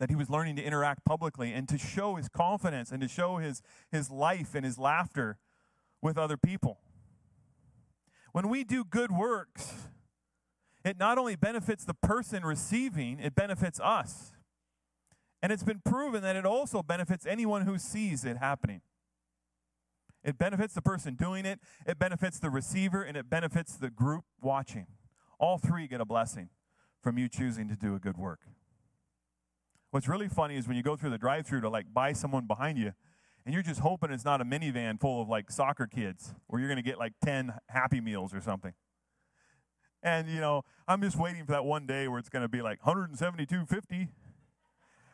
that 0.00 0.10
he 0.10 0.16
was 0.16 0.28
learning 0.28 0.56
to 0.56 0.62
interact 0.64 1.04
publicly 1.04 1.52
and 1.52 1.68
to 1.68 1.78
show 1.78 2.16
his 2.16 2.28
confidence 2.28 2.90
and 2.90 3.00
to 3.02 3.06
show 3.06 3.36
his, 3.36 3.62
his 3.92 4.10
life 4.10 4.56
and 4.56 4.64
his 4.64 4.78
laughter 4.78 5.38
with 6.02 6.18
other 6.18 6.36
people. 6.36 6.80
When 8.32 8.48
we 8.48 8.64
do 8.64 8.82
good 8.82 9.12
works, 9.12 9.86
it 10.84 10.98
not 10.98 11.18
only 11.18 11.36
benefits 11.36 11.84
the 11.84 11.94
person 11.94 12.44
receiving, 12.44 13.20
it 13.20 13.36
benefits 13.36 13.78
us. 13.78 14.32
And 15.42 15.52
it's 15.52 15.62
been 15.62 15.80
proven 15.84 16.22
that 16.22 16.36
it 16.36 16.44
also 16.44 16.82
benefits 16.82 17.26
anyone 17.26 17.62
who 17.62 17.78
sees 17.78 18.24
it 18.24 18.38
happening. 18.38 18.80
It 20.24 20.36
benefits 20.36 20.74
the 20.74 20.82
person 20.82 21.14
doing 21.14 21.46
it, 21.46 21.60
it 21.86 21.98
benefits 21.98 22.38
the 22.38 22.50
receiver, 22.50 23.02
and 23.02 23.16
it 23.16 23.30
benefits 23.30 23.76
the 23.76 23.88
group 23.88 24.24
watching. 24.40 24.86
All 25.38 25.58
three 25.58 25.86
get 25.86 26.00
a 26.00 26.04
blessing 26.04 26.48
from 27.00 27.18
you 27.18 27.28
choosing 27.28 27.68
to 27.68 27.76
do 27.76 27.94
a 27.94 28.00
good 28.00 28.16
work. 28.16 28.40
What's 29.90 30.08
really 30.08 30.28
funny 30.28 30.56
is 30.56 30.66
when 30.66 30.76
you 30.76 30.82
go 30.82 30.96
through 30.96 31.10
the 31.10 31.18
drive 31.18 31.46
through 31.46 31.62
to 31.62 31.68
like 31.68 31.86
buy 31.94 32.12
someone 32.12 32.46
behind 32.46 32.78
you, 32.78 32.92
and 33.46 33.54
you're 33.54 33.62
just 33.62 33.80
hoping 33.80 34.10
it's 34.10 34.24
not 34.24 34.40
a 34.42 34.44
minivan 34.44 35.00
full 35.00 35.22
of 35.22 35.28
like 35.28 35.50
soccer 35.50 35.86
kids 35.86 36.34
where 36.48 36.60
you're 36.60 36.68
going 36.68 36.76
to 36.76 36.82
get 36.82 36.98
like 36.98 37.14
10 37.24 37.54
happy 37.68 38.00
meals 38.00 38.34
or 38.34 38.40
something. 38.40 38.74
And, 40.02 40.28
you 40.28 40.40
know, 40.40 40.62
I'm 40.86 41.00
just 41.00 41.16
waiting 41.16 41.46
for 41.46 41.52
that 41.52 41.64
one 41.64 41.86
day 41.86 42.08
where 42.08 42.18
it's 42.18 42.28
going 42.28 42.42
to 42.42 42.48
be 42.48 42.60
like 42.60 42.82
172.50. 42.82 44.08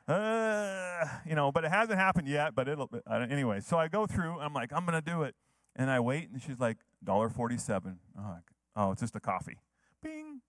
Uh, 0.07 1.07
you 1.27 1.35
know, 1.35 1.51
but 1.51 1.65
it 1.65 1.71
hasn't 1.71 1.99
happened 1.99 2.29
yet, 2.29 2.55
but 2.55 2.69
it'll, 2.69 2.91
uh, 3.07 3.27
anyway. 3.31 3.61
So 3.61 3.79
I 3.79 3.89
go 3.89 4.07
through, 4.07 4.39
I'm 4.41 4.53
like, 4.53 4.73
I'm 4.73 4.85
going 4.85 5.01
to 5.01 5.11
do 5.11 5.23
it. 5.23 5.35
And 5.77 5.91
I 5.91 6.01
wait, 6.01 6.31
and 6.31 6.41
she's 6.41 6.61
like, 6.61 6.77
$1.47. 7.05 7.97
Oh, 8.19 8.37
oh, 8.77 8.93
it's 8.93 9.01
just 9.01 9.17
a 9.17 9.21
coffee. 9.21 9.59
Bing 10.03 10.41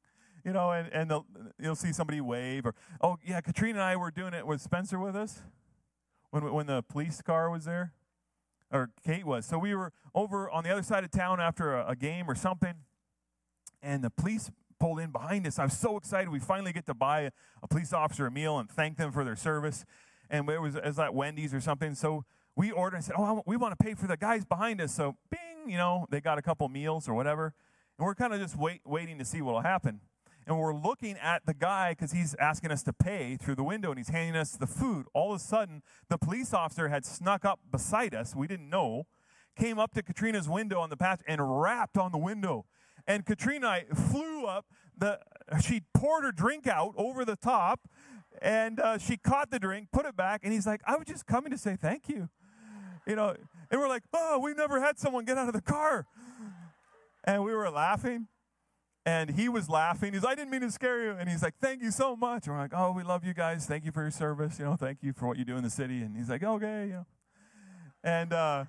you 0.45 0.53
know, 0.53 0.71
and, 0.71 0.87
and 0.93 1.11
you'll 1.59 1.75
see 1.75 1.91
somebody 1.91 2.21
wave 2.21 2.65
or, 2.67 2.75
oh, 3.01 3.17
yeah, 3.25 3.41
Katrina 3.41 3.79
and 3.79 3.83
I 3.83 3.95
were 3.95 4.11
doing 4.11 4.33
it 4.33 4.45
with 4.45 4.61
Spencer 4.61 4.99
with 4.99 5.15
us 5.15 5.41
when, 6.29 6.53
when 6.53 6.67
the 6.67 6.83
police 6.83 7.21
car 7.21 7.49
was 7.49 7.65
there, 7.65 7.93
or 8.71 8.91
Kate 9.03 9.25
was. 9.25 9.45
So 9.45 9.57
we 9.57 9.73
were 9.73 9.91
over 10.13 10.49
on 10.49 10.63
the 10.63 10.69
other 10.69 10.83
side 10.83 11.03
of 11.03 11.09
town 11.09 11.41
after 11.41 11.73
a, 11.73 11.87
a 11.89 11.95
game 11.95 12.29
or 12.29 12.35
something, 12.35 12.75
and 13.81 14.03
the 14.03 14.11
police 14.11 14.51
pulled 14.85 14.99
in 14.99 15.09
behind 15.09 15.47
us. 15.47 15.57
I 15.57 15.63
was 15.63 15.75
so 15.75 15.97
excited. 15.97 16.29
We 16.29 16.37
finally 16.37 16.71
get 16.71 16.85
to 16.85 16.93
buy 16.93 17.31
a, 17.63 17.67
police 17.67 17.91
officer 17.91 18.27
a 18.27 18.31
meal 18.31 18.59
and 18.59 18.69
thank 18.69 18.97
them 18.97 19.11
for 19.11 19.23
their 19.23 19.35
service. 19.35 19.83
And 20.29 20.47
it 20.47 20.61
was, 20.61 20.75
it 20.75 20.85
was 20.85 20.99
at 20.99 21.15
Wendy's 21.15 21.55
or 21.55 21.59
something. 21.59 21.95
So 21.95 22.23
we 22.55 22.69
ordered 22.69 22.97
and 22.97 23.03
said, 23.03 23.15
oh, 23.17 23.41
we 23.47 23.57
want 23.57 23.75
to 23.75 23.83
pay 23.83 23.95
for 23.95 24.05
the 24.05 24.15
guys 24.15 24.45
behind 24.45 24.79
us. 24.79 24.93
So, 24.93 25.15
bing, 25.31 25.71
you 25.71 25.79
know, 25.79 26.05
they 26.11 26.21
got 26.21 26.37
a 26.37 26.43
couple 26.43 26.69
meals 26.69 27.09
or 27.09 27.15
whatever. 27.15 27.55
And 27.97 28.05
we're 28.05 28.13
kind 28.13 28.31
of 28.31 28.39
just 28.39 28.55
wait, 28.55 28.81
waiting 28.85 29.17
to 29.17 29.25
see 29.25 29.41
what 29.41 29.55
will 29.55 29.61
happen 29.61 30.01
and 30.47 30.59
we're 30.59 30.75
looking 30.75 31.17
at 31.17 31.43
the 31.47 31.55
guy 31.55 31.93
because 31.93 32.11
he's 32.11 32.35
asking 32.35 32.71
us 32.71 32.83
to 32.83 32.93
pay 32.93 33.35
through 33.35 33.55
the 33.55 33.63
window 33.63 33.89
and 33.89 33.97
he's 33.97 34.09
handing 34.09 34.39
us 34.39 34.51
the 34.51 34.67
food. 34.67 35.07
All 35.11 35.33
of 35.33 35.41
a 35.41 35.43
sudden, 35.43 35.81
the 36.07 36.19
police 36.19 36.53
officer 36.53 36.89
had 36.89 37.03
snuck 37.03 37.43
up 37.45 37.59
beside 37.71 38.13
us. 38.13 38.35
We 38.35 38.45
didn't 38.45 38.69
know. 38.69 39.07
Came 39.57 39.79
up 39.79 39.95
to 39.95 40.03
Katrina's 40.03 40.47
window 40.47 40.79
on 40.79 40.91
the 40.91 40.97
path 40.97 41.23
and 41.27 41.59
rapped 41.59 41.97
on 41.97 42.11
the 42.11 42.19
window. 42.19 42.65
And 43.07 43.25
Katrina 43.25 43.81
flew 43.93 44.45
up. 44.45 44.65
The 44.97 45.19
she 45.63 45.81
poured 45.93 46.23
her 46.23 46.31
drink 46.31 46.67
out 46.67 46.93
over 46.97 47.23
the 47.25 47.35
top, 47.35 47.87
and 48.41 48.79
uh, 48.79 48.97
she 48.97 49.17
caught 49.17 49.51
the 49.51 49.59
drink, 49.59 49.89
put 49.91 50.05
it 50.05 50.15
back, 50.15 50.41
and 50.43 50.51
he's 50.51 50.65
like, 50.65 50.81
"I 50.87 50.95
was 50.95 51.05
just 51.05 51.25
coming 51.25 51.51
to 51.51 51.57
say 51.57 51.75
thank 51.75 52.09
you." 52.09 52.29
You 53.05 53.15
know, 53.15 53.35
and 53.69 53.79
we're 53.79 53.89
like, 53.89 54.03
"Oh, 54.13 54.39
we've 54.39 54.57
never 54.57 54.81
had 54.81 54.97
someone 54.97 55.25
get 55.25 55.37
out 55.37 55.47
of 55.47 55.53
the 55.53 55.61
car," 55.61 56.07
and 57.23 57.43
we 57.43 57.53
were 57.53 57.69
laughing. 57.69 58.27
And 59.07 59.29
he 59.29 59.49
was 59.49 59.69
laughing. 59.69 60.13
He's, 60.13 60.25
I 60.25 60.33
didn't 60.33 60.49
mean 60.49 60.61
to 60.61 60.71
scare 60.71 61.03
you. 61.03 61.11
And 61.11 61.29
he's 61.29 61.43
like, 61.43 61.53
thank 61.61 61.83
you 61.83 61.91
so 61.91 62.15
much. 62.15 62.47
And 62.47 62.55
we're 62.55 62.61
like, 62.61 62.73
oh, 62.75 62.91
we 62.91 63.03
love 63.03 63.23
you 63.23 63.35
guys. 63.35 63.67
Thank 63.67 63.85
you 63.85 63.91
for 63.91 64.01
your 64.01 64.09
service. 64.09 64.57
You 64.57 64.65
know, 64.65 64.75
thank 64.75 65.03
you 65.03 65.13
for 65.13 65.27
what 65.27 65.37
you 65.37 65.45
do 65.45 65.55
in 65.57 65.63
the 65.63 65.69
city. 65.69 66.01
And 66.01 66.17
he's 66.17 66.27
like, 66.27 66.41
okay, 66.41 66.87
you 66.87 66.93
know. 66.93 67.05
And 68.03 68.33
uh, 68.33 68.65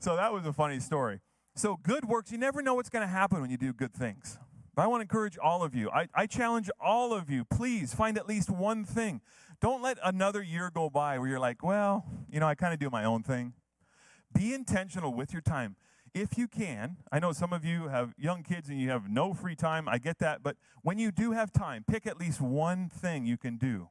so 0.00 0.16
that 0.16 0.34
was 0.34 0.44
a 0.44 0.52
funny 0.52 0.80
story. 0.80 1.20
So 1.54 1.78
good 1.82 2.04
works, 2.06 2.32
you 2.32 2.38
never 2.38 2.62
know 2.62 2.74
what's 2.74 2.88
going 2.88 3.06
to 3.06 3.12
happen 3.12 3.40
when 3.40 3.50
you 3.50 3.56
do 3.56 3.72
good 3.72 3.92
things. 3.92 4.38
But 4.74 4.82
I 4.82 4.86
want 4.88 5.00
to 5.00 5.02
encourage 5.02 5.38
all 5.38 5.62
of 5.62 5.74
you. 5.74 5.88
I, 5.90 6.08
I 6.14 6.26
challenge 6.26 6.68
all 6.80 7.12
of 7.12 7.30
you, 7.30 7.44
please 7.44 7.94
find 7.94 8.18
at 8.18 8.26
least 8.26 8.50
one 8.50 8.84
thing. 8.84 9.20
Don't 9.60 9.82
let 9.82 9.98
another 10.02 10.42
year 10.42 10.70
go 10.74 10.90
by 10.90 11.18
where 11.18 11.28
you're 11.28 11.38
like, 11.38 11.62
well, 11.62 12.04
you 12.28 12.40
know, 12.40 12.46
I 12.46 12.56
kind 12.56 12.74
of 12.74 12.80
do 12.80 12.90
my 12.90 13.04
own 13.04 13.22
thing. 13.22 13.52
Be 14.34 14.52
intentional 14.52 15.14
with 15.14 15.32
your 15.32 15.42
time 15.42 15.76
if 16.14 16.38
you 16.38 16.46
can, 16.46 16.96
I 17.10 17.18
know 17.18 17.32
some 17.32 17.52
of 17.52 17.64
you 17.64 17.88
have 17.88 18.14
young 18.16 18.44
kids 18.44 18.68
and 18.68 18.80
you 18.80 18.90
have 18.90 19.10
no 19.10 19.34
free 19.34 19.56
time. 19.56 19.88
I 19.88 19.98
get 19.98 20.20
that. 20.20 20.44
But 20.44 20.56
when 20.82 20.98
you 20.98 21.10
do 21.10 21.32
have 21.32 21.52
time, 21.52 21.84
pick 21.86 22.06
at 22.06 22.18
least 22.18 22.40
one 22.40 22.88
thing 22.88 23.26
you 23.26 23.36
can 23.36 23.56
do 23.56 23.88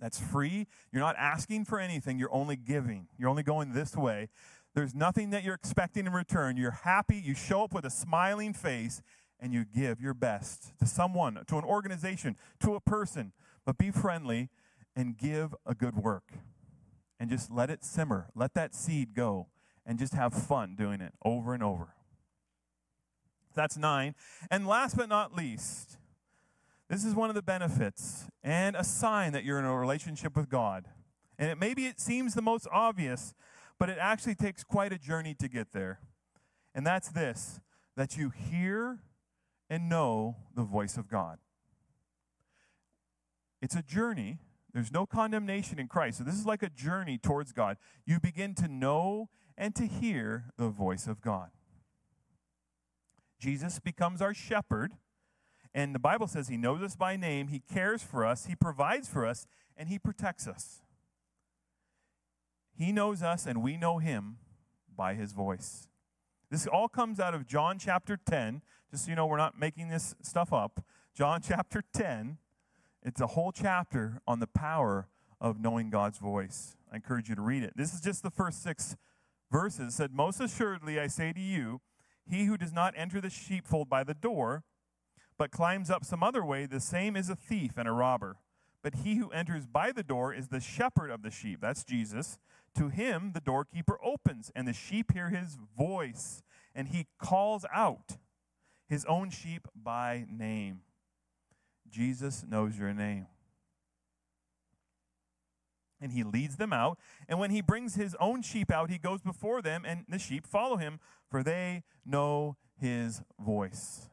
that's 0.00 0.20
free. 0.20 0.68
You're 0.92 1.02
not 1.02 1.16
asking 1.18 1.64
for 1.64 1.80
anything, 1.80 2.20
you're 2.20 2.32
only 2.32 2.54
giving. 2.54 3.08
You're 3.18 3.28
only 3.28 3.42
going 3.42 3.72
this 3.72 3.96
way. 3.96 4.28
There's 4.74 4.94
nothing 4.94 5.30
that 5.30 5.44
you're 5.44 5.54
expecting 5.54 6.06
in 6.06 6.12
return. 6.12 6.56
You're 6.56 6.70
happy, 6.70 7.16
you 7.16 7.34
show 7.34 7.64
up 7.64 7.72
with 7.72 7.84
a 7.84 7.90
smiling 7.90 8.52
face, 8.52 9.02
and 9.40 9.52
you 9.52 9.64
give 9.64 10.00
your 10.00 10.14
best 10.14 10.78
to 10.78 10.86
someone, 10.86 11.38
to 11.46 11.58
an 11.58 11.64
organization, 11.64 12.36
to 12.60 12.74
a 12.74 12.80
person. 12.80 13.32
But 13.64 13.78
be 13.78 13.90
friendly 13.90 14.50
and 14.96 15.16
give 15.16 15.54
a 15.66 15.74
good 15.74 15.96
work. 15.96 16.32
And 17.20 17.28
just 17.30 17.50
let 17.50 17.70
it 17.70 17.84
simmer. 17.84 18.28
Let 18.34 18.54
that 18.54 18.74
seed 18.74 19.14
go 19.14 19.48
and 19.84 19.98
just 19.98 20.14
have 20.14 20.32
fun 20.34 20.76
doing 20.76 21.00
it 21.00 21.12
over 21.24 21.54
and 21.54 21.62
over. 21.62 21.94
That's 23.54 23.76
nine. 23.76 24.14
And 24.50 24.66
last 24.66 24.96
but 24.96 25.08
not 25.08 25.34
least, 25.34 25.98
this 26.88 27.04
is 27.04 27.14
one 27.14 27.28
of 27.28 27.34
the 27.34 27.42
benefits 27.42 28.26
and 28.42 28.76
a 28.76 28.84
sign 28.84 29.32
that 29.32 29.44
you're 29.44 29.58
in 29.58 29.64
a 29.64 29.76
relationship 29.76 30.36
with 30.36 30.48
God. 30.48 30.86
And 31.38 31.50
it 31.50 31.58
maybe 31.58 31.86
it 31.86 32.00
seems 32.00 32.34
the 32.34 32.42
most 32.42 32.66
obvious, 32.72 33.34
but 33.78 33.88
it 33.88 33.98
actually 34.00 34.34
takes 34.34 34.64
quite 34.64 34.92
a 34.92 34.98
journey 34.98 35.34
to 35.34 35.48
get 35.48 35.72
there. 35.72 36.00
And 36.74 36.86
that's 36.86 37.08
this 37.08 37.60
that 37.96 38.16
you 38.16 38.30
hear 38.30 39.00
and 39.68 39.88
know 39.88 40.36
the 40.54 40.62
voice 40.62 40.96
of 40.96 41.08
God. 41.08 41.38
It's 43.60 43.74
a 43.74 43.82
journey. 43.82 44.38
There's 44.72 44.92
no 44.92 45.04
condemnation 45.04 45.78
in 45.78 45.88
Christ. 45.88 46.18
So 46.18 46.24
this 46.24 46.34
is 46.34 46.46
like 46.46 46.62
a 46.62 46.68
journey 46.68 47.18
towards 47.18 47.52
God. 47.52 47.76
You 48.06 48.20
begin 48.20 48.54
to 48.56 48.68
know 48.68 49.30
and 49.56 49.74
to 49.74 49.86
hear 49.86 50.52
the 50.56 50.68
voice 50.68 51.06
of 51.08 51.20
God. 51.20 51.50
Jesus 53.40 53.78
becomes 53.78 54.20
our 54.20 54.34
shepherd, 54.34 54.92
and 55.74 55.94
the 55.94 56.00
Bible 56.00 56.26
says 56.26 56.48
he 56.48 56.56
knows 56.56 56.82
us 56.82 56.96
by 56.96 57.16
name, 57.16 57.48
he 57.48 57.60
cares 57.60 58.02
for 58.02 58.24
us, 58.24 58.46
he 58.46 58.54
provides 58.54 59.08
for 59.08 59.24
us, 59.26 59.46
and 59.76 59.88
he 59.88 59.98
protects 59.98 60.46
us. 60.48 60.82
He 62.78 62.92
knows 62.92 63.24
us, 63.24 63.44
and 63.44 63.60
we 63.60 63.76
know 63.76 63.98
him 63.98 64.36
by 64.96 65.14
his 65.14 65.32
voice. 65.32 65.88
This 66.48 66.64
all 66.64 66.88
comes 66.88 67.18
out 67.18 67.34
of 67.34 67.44
John 67.44 67.76
chapter 67.76 68.16
10. 68.16 68.62
Just 68.92 69.04
so 69.04 69.10
you 69.10 69.16
know, 69.16 69.26
we're 69.26 69.36
not 69.36 69.58
making 69.58 69.88
this 69.88 70.14
stuff 70.22 70.52
up. 70.52 70.84
John 71.12 71.40
chapter 71.46 71.82
10, 71.92 72.38
it's 73.02 73.20
a 73.20 73.26
whole 73.26 73.50
chapter 73.50 74.20
on 74.28 74.38
the 74.38 74.46
power 74.46 75.08
of 75.40 75.60
knowing 75.60 75.90
God's 75.90 76.18
voice. 76.18 76.76
I 76.92 76.96
encourage 76.96 77.28
you 77.28 77.34
to 77.34 77.42
read 77.42 77.64
it. 77.64 77.72
This 77.74 77.92
is 77.92 78.00
just 78.00 78.22
the 78.22 78.30
first 78.30 78.62
six 78.62 78.96
verses. 79.50 79.94
It 79.94 79.96
said, 79.96 80.12
Most 80.12 80.40
assuredly, 80.40 81.00
I 81.00 81.08
say 81.08 81.32
to 81.32 81.40
you, 81.40 81.80
he 82.30 82.44
who 82.44 82.56
does 82.56 82.72
not 82.72 82.94
enter 82.96 83.20
the 83.20 83.30
sheepfold 83.30 83.88
by 83.88 84.04
the 84.04 84.14
door, 84.14 84.62
but 85.36 85.50
climbs 85.50 85.90
up 85.90 86.04
some 86.04 86.22
other 86.22 86.44
way, 86.44 86.66
the 86.66 86.80
same 86.80 87.16
is 87.16 87.28
a 87.28 87.36
thief 87.36 87.72
and 87.76 87.88
a 87.88 87.92
robber. 87.92 88.36
But 88.82 88.96
he 88.96 89.16
who 89.16 89.30
enters 89.30 89.66
by 89.66 89.92
the 89.92 90.02
door 90.02 90.32
is 90.32 90.48
the 90.48 90.60
shepherd 90.60 91.10
of 91.10 91.22
the 91.22 91.30
sheep. 91.30 91.60
That's 91.60 91.84
Jesus. 91.84 92.38
To 92.76 92.88
him 92.88 93.32
the 93.34 93.40
doorkeeper 93.40 93.98
opens, 94.02 94.52
and 94.54 94.68
the 94.68 94.72
sheep 94.72 95.12
hear 95.12 95.30
his 95.30 95.58
voice, 95.76 96.42
and 96.74 96.88
he 96.88 97.06
calls 97.18 97.64
out 97.72 98.18
his 98.88 99.04
own 99.06 99.30
sheep 99.30 99.66
by 99.74 100.26
name. 100.30 100.80
Jesus 101.88 102.44
knows 102.48 102.78
your 102.78 102.92
name. 102.94 103.26
And 106.00 106.12
he 106.12 106.22
leads 106.22 106.56
them 106.56 106.72
out. 106.72 106.98
And 107.28 107.40
when 107.40 107.50
he 107.50 107.60
brings 107.60 107.96
his 107.96 108.14
own 108.20 108.42
sheep 108.42 108.70
out, 108.70 108.90
he 108.90 108.98
goes 108.98 109.20
before 109.20 109.60
them, 109.60 109.84
and 109.84 110.04
the 110.08 110.18
sheep 110.18 110.46
follow 110.46 110.76
him, 110.76 111.00
for 111.28 111.42
they 111.42 111.82
know 112.06 112.56
his 112.80 113.22
voice. 113.40 114.08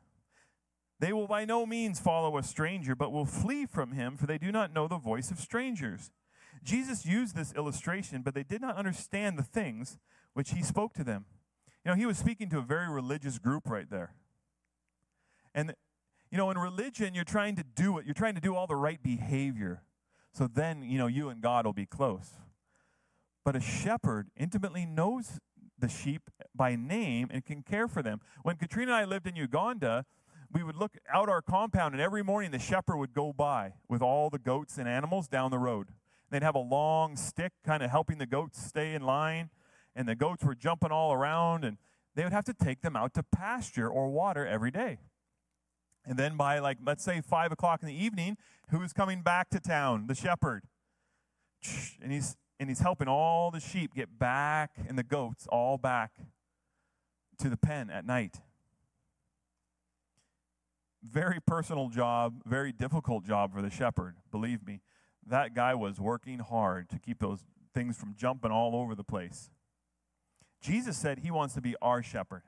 They 0.99 1.14
will 1.14 1.28
by 1.28 1.45
no 1.45 1.66
means 1.66 1.99
follow 1.99 2.38
a 2.38 2.43
stranger, 2.43 2.95
but 2.95 3.12
will 3.12 3.26
flee 3.26 3.66
from 3.66 3.91
him, 3.91 4.18
for 4.18 4.26
they 4.26 4.38
do 4.38 4.51
not 4.51 4.74
know 4.74 4.88
the 4.88 4.97
voice 4.97 5.30
of 5.30 5.39
strangers. 5.39 6.10
Jesus 6.66 7.05
used 7.05 7.36
this 7.36 7.53
illustration, 7.53 8.22
but 8.22 8.34
they 8.34 8.43
did 8.43 8.59
not 8.59 8.76
understand 8.76 9.38
the 9.38 9.43
things 9.43 9.97
which 10.34 10.51
he 10.51 10.61
spoke 10.61 10.93
to 10.95 11.03
them. 11.03 11.26
You 11.86 11.91
know, 11.91 11.97
he 11.97 12.05
was 12.05 12.18
speaking 12.18 12.49
to 12.49 12.57
a 12.57 12.61
very 12.61 12.89
religious 12.89 13.38
group 13.38 13.70
right 13.70 13.89
there. 13.89 14.13
And, 15.53 15.76
you 16.32 16.38
know, 16.38 16.49
in 16.49 16.57
religion, 16.57 17.13
you're 17.13 17.24
trying 17.24 17.55
to 17.55 17.63
do 17.63 17.99
it, 17.99 18.05
you're 18.05 18.16
trying 18.16 18.36
to 18.36 18.41
do 18.41 18.55
all 18.55 18.68
the 18.68 18.76
right 18.76 19.01
behavior. 19.01 19.84
So 20.34 20.47
then, 20.47 20.82
you 20.82 20.97
know, 20.97 21.07
you 21.07 21.30
and 21.30 21.41
God 21.41 21.66
will 21.66 21.74
be 21.74 21.86
close. 21.86 22.32
But 23.45 23.55
a 23.55 23.61
shepherd 23.61 24.30
intimately 24.36 24.86
knows 24.86 25.39
the 25.78 25.88
sheep 25.88 26.30
by 26.53 26.76
name 26.76 27.30
and 27.32 27.45
can 27.45 27.61
care 27.61 27.88
for 27.88 28.01
them. 28.01 28.20
When 28.41 28.55
Katrina 28.55 28.93
and 28.93 29.01
I 29.01 29.05
lived 29.05 29.28
in 29.28 29.36
Uganda, 29.36 30.05
we 30.51 30.63
would 30.63 30.76
look 30.76 30.97
out 31.13 31.30
our 31.30 31.41
compound, 31.41 31.93
and 31.93 32.01
every 32.01 32.24
morning 32.24 32.51
the 32.51 32.59
shepherd 32.59 32.97
would 32.97 33.13
go 33.13 33.32
by 33.32 33.74
with 33.88 34.01
all 34.01 34.30
the 34.30 34.39
goats 34.39 34.78
and 34.78 34.88
animals 34.88 35.28
down 35.28 35.51
the 35.51 35.59
road. 35.59 35.89
They'd 36.32 36.44
have 36.44 36.56
a 36.56 36.60
long 36.60 37.16
stick 37.16 37.54
kind 37.66 37.84
of 37.84 37.92
helping 37.92 38.18
the 38.18 38.26
goats 38.26 38.62
stay 38.62 38.94
in 38.94 39.04
line, 39.04 39.50
and 39.96 40.08
the 40.08 40.16
goats 40.16 40.44
were 40.44 40.56
jumping 40.56 40.92
all 40.92 41.14
around, 41.14 41.64
and 41.64 41.78
they 42.16 42.24
would 42.24 42.34
have 42.34 42.46
to 42.46 42.54
take 42.54 42.82
them 42.82 42.96
out 42.96 43.14
to 43.14 43.24
pasture 43.24 43.88
or 43.88 44.10
water 44.10 44.46
every 44.46 44.72
day. 44.72 45.00
And 46.06 46.18
then 46.18 46.38
by, 46.38 46.60
like, 46.60 46.78
let's 46.86 47.04
say 47.04 47.22
five 47.22 47.52
o'clock 47.52 47.82
in 47.82 47.88
the 47.88 48.04
evening, 48.04 48.38
who's 48.70 48.94
coming 48.94 49.22
back 49.22 49.50
to 49.50 49.60
town? 49.60 50.08
The 50.08 50.16
shepherd. 50.16 50.64
And 52.02 52.12
he's, 52.12 52.36
and 52.60 52.70
he's 52.70 52.80
helping 52.80 53.08
all 53.08 53.50
the 53.52 53.60
sheep 53.60 53.94
get 53.96 54.20
back 54.20 54.72
and 54.88 54.98
the 54.98 55.04
goats 55.04 55.48
all 55.48 55.78
back 55.78 56.12
to 57.40 57.50
the 57.50 57.58
pen 57.58 57.90
at 57.90 58.06
night. 58.06 58.42
Very 61.04 61.40
personal 61.46 61.90
job, 61.90 62.42
very 62.46 62.72
difficult 62.72 63.26
job 63.26 63.54
for 63.54 63.62
the 63.62 63.70
shepherd, 63.70 64.16
believe 64.32 64.66
me. 64.66 64.82
That 65.26 65.54
guy 65.56 65.74
was 65.74 66.00
working 66.00 66.40
hard 66.40 66.90
to 66.90 67.00
keep 67.00 67.20
those 67.20 67.40
things 67.74 67.98
from 67.98 68.16
jumping 68.16 68.52
all 68.52 68.76
over 68.76 68.96
the 68.96 69.04
place. 69.04 69.50
Jesus 70.62 70.98
said 70.98 71.20
he 71.20 71.32
wants 71.32 71.54
to 71.56 71.62
be 71.62 71.76
our 71.82 72.02
shepherd. 72.02 72.44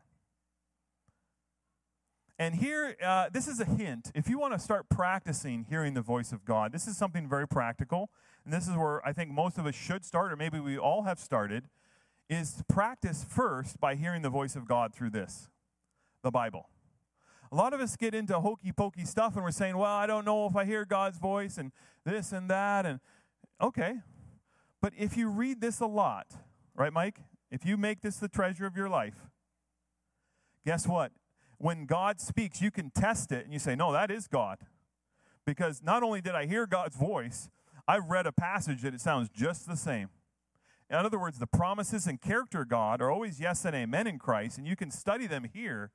And 2.39 2.55
here, 2.55 2.95
uh, 3.03 3.29
this 3.31 3.47
is 3.47 3.59
a 3.59 3.65
hint. 3.65 4.11
If 4.13 4.29
you 4.29 4.37
want 4.37 4.53
to 4.53 4.59
start 4.59 4.89
practicing 4.89 5.65
hearing 5.69 5.95
the 5.95 6.01
voice 6.01 6.31
of 6.31 6.45
God, 6.45 6.71
this 6.71 6.87
is 6.87 6.95
something 6.95 7.27
very 7.27 7.47
practical. 7.47 8.11
And 8.45 8.53
this 8.53 8.67
is 8.67 8.75
where 8.75 9.05
I 9.05 9.11
think 9.11 9.31
most 9.31 9.57
of 9.57 9.65
us 9.65 9.75
should 9.75 10.05
start, 10.05 10.31
or 10.31 10.35
maybe 10.35 10.59
we 10.59 10.77
all 10.77 11.03
have 11.03 11.19
started, 11.19 11.65
is 12.29 12.63
practice 12.67 13.25
first 13.27 13.79
by 13.79 13.95
hearing 13.95 14.21
the 14.21 14.29
voice 14.29 14.55
of 14.55 14.67
God 14.67 14.93
through 14.93 15.11
this 15.11 15.49
the 16.23 16.31
Bible. 16.31 16.69
A 17.51 17.55
lot 17.55 17.73
of 17.73 17.79
us 17.79 17.95
get 17.95 18.13
into 18.13 18.39
hokey 18.39 18.71
pokey 18.71 19.05
stuff 19.05 19.35
and 19.35 19.43
we're 19.43 19.51
saying, 19.51 19.77
well, 19.77 19.93
I 19.93 20.05
don't 20.05 20.25
know 20.25 20.47
if 20.47 20.55
I 20.55 20.65
hear 20.65 20.83
God's 20.83 21.17
voice 21.17 21.57
and 21.57 21.71
this 22.07 22.31
and 22.31 22.49
that. 22.49 22.85
And 22.85 22.99
okay. 23.61 23.99
But 24.81 24.93
if 24.97 25.17
you 25.17 25.29
read 25.29 25.61
this 25.61 25.79
a 25.79 25.85
lot, 25.87 26.27
right, 26.75 26.93
Mike? 26.93 27.19
If 27.51 27.65
you 27.65 27.77
make 27.77 28.01
this 28.01 28.17
the 28.17 28.27
treasure 28.27 28.65
of 28.65 28.75
your 28.75 28.89
life, 28.89 29.29
guess 30.65 30.87
what? 30.87 31.11
when 31.57 31.85
God 31.85 32.19
speaks, 32.19 32.61
you 32.61 32.71
can 32.71 32.91
test 32.91 33.31
it 33.31 33.43
and 33.43 33.53
you 33.53 33.59
say, 33.59 33.75
No, 33.75 33.91
that 33.91 34.11
is 34.11 34.27
God. 34.27 34.59
Because 35.45 35.81
not 35.81 36.03
only 36.03 36.21
did 36.21 36.35
I 36.35 36.45
hear 36.45 36.67
God's 36.67 36.95
voice, 36.95 37.49
I've 37.87 38.09
read 38.09 38.27
a 38.27 38.31
passage 38.31 38.81
that 38.81 38.93
it 38.93 39.01
sounds 39.01 39.29
just 39.29 39.67
the 39.67 39.77
same. 39.77 40.09
In 40.89 40.97
other 40.97 41.19
words, 41.19 41.39
the 41.39 41.47
promises 41.47 42.05
and 42.05 42.21
character 42.21 42.61
of 42.61 42.69
God 42.69 43.01
are 43.01 43.09
always 43.09 43.39
yes 43.39 43.65
and 43.65 43.75
amen 43.75 44.07
in 44.07 44.19
Christ, 44.19 44.57
and 44.57 44.67
you 44.67 44.75
can 44.75 44.91
study 44.91 45.25
them 45.25 45.49
here. 45.53 45.91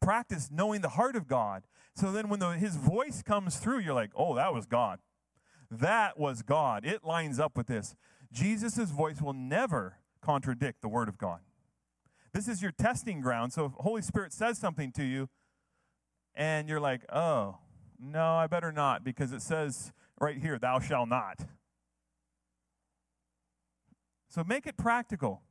Practice 0.00 0.50
knowing 0.52 0.82
the 0.82 0.90
heart 0.90 1.16
of 1.16 1.26
God. 1.26 1.64
So 1.94 2.12
then 2.12 2.28
when 2.28 2.40
the, 2.40 2.50
his 2.50 2.76
voice 2.76 3.22
comes 3.22 3.56
through, 3.56 3.78
you're 3.80 3.94
like, 3.94 4.10
oh, 4.14 4.34
that 4.34 4.52
was 4.52 4.66
God. 4.66 4.98
That 5.70 6.18
was 6.18 6.42
God. 6.42 6.84
It 6.84 7.04
lines 7.04 7.38
up 7.40 7.56
with 7.56 7.66
this. 7.66 7.94
Jesus' 8.32 8.90
voice 8.90 9.20
will 9.20 9.32
never 9.32 9.98
contradict 10.20 10.82
the 10.82 10.88
word 10.88 11.08
of 11.08 11.18
God. 11.18 11.40
This 12.32 12.48
is 12.48 12.60
your 12.60 12.72
testing 12.72 13.20
ground. 13.20 13.52
So 13.52 13.66
if 13.66 13.72
Holy 13.72 14.02
Spirit 14.02 14.32
says 14.32 14.58
something 14.58 14.90
to 14.92 15.04
you 15.04 15.28
and 16.34 16.68
you're 16.68 16.80
like, 16.80 17.02
oh, 17.12 17.58
no, 17.98 18.34
I 18.34 18.46
better 18.48 18.72
not 18.72 19.04
because 19.04 19.32
it 19.32 19.40
says 19.40 19.92
right 20.20 20.36
here, 20.36 20.58
thou 20.58 20.80
shalt 20.80 21.08
not. 21.08 21.46
So 24.28 24.42
make 24.42 24.66
it 24.66 24.76
practical. 24.76 25.42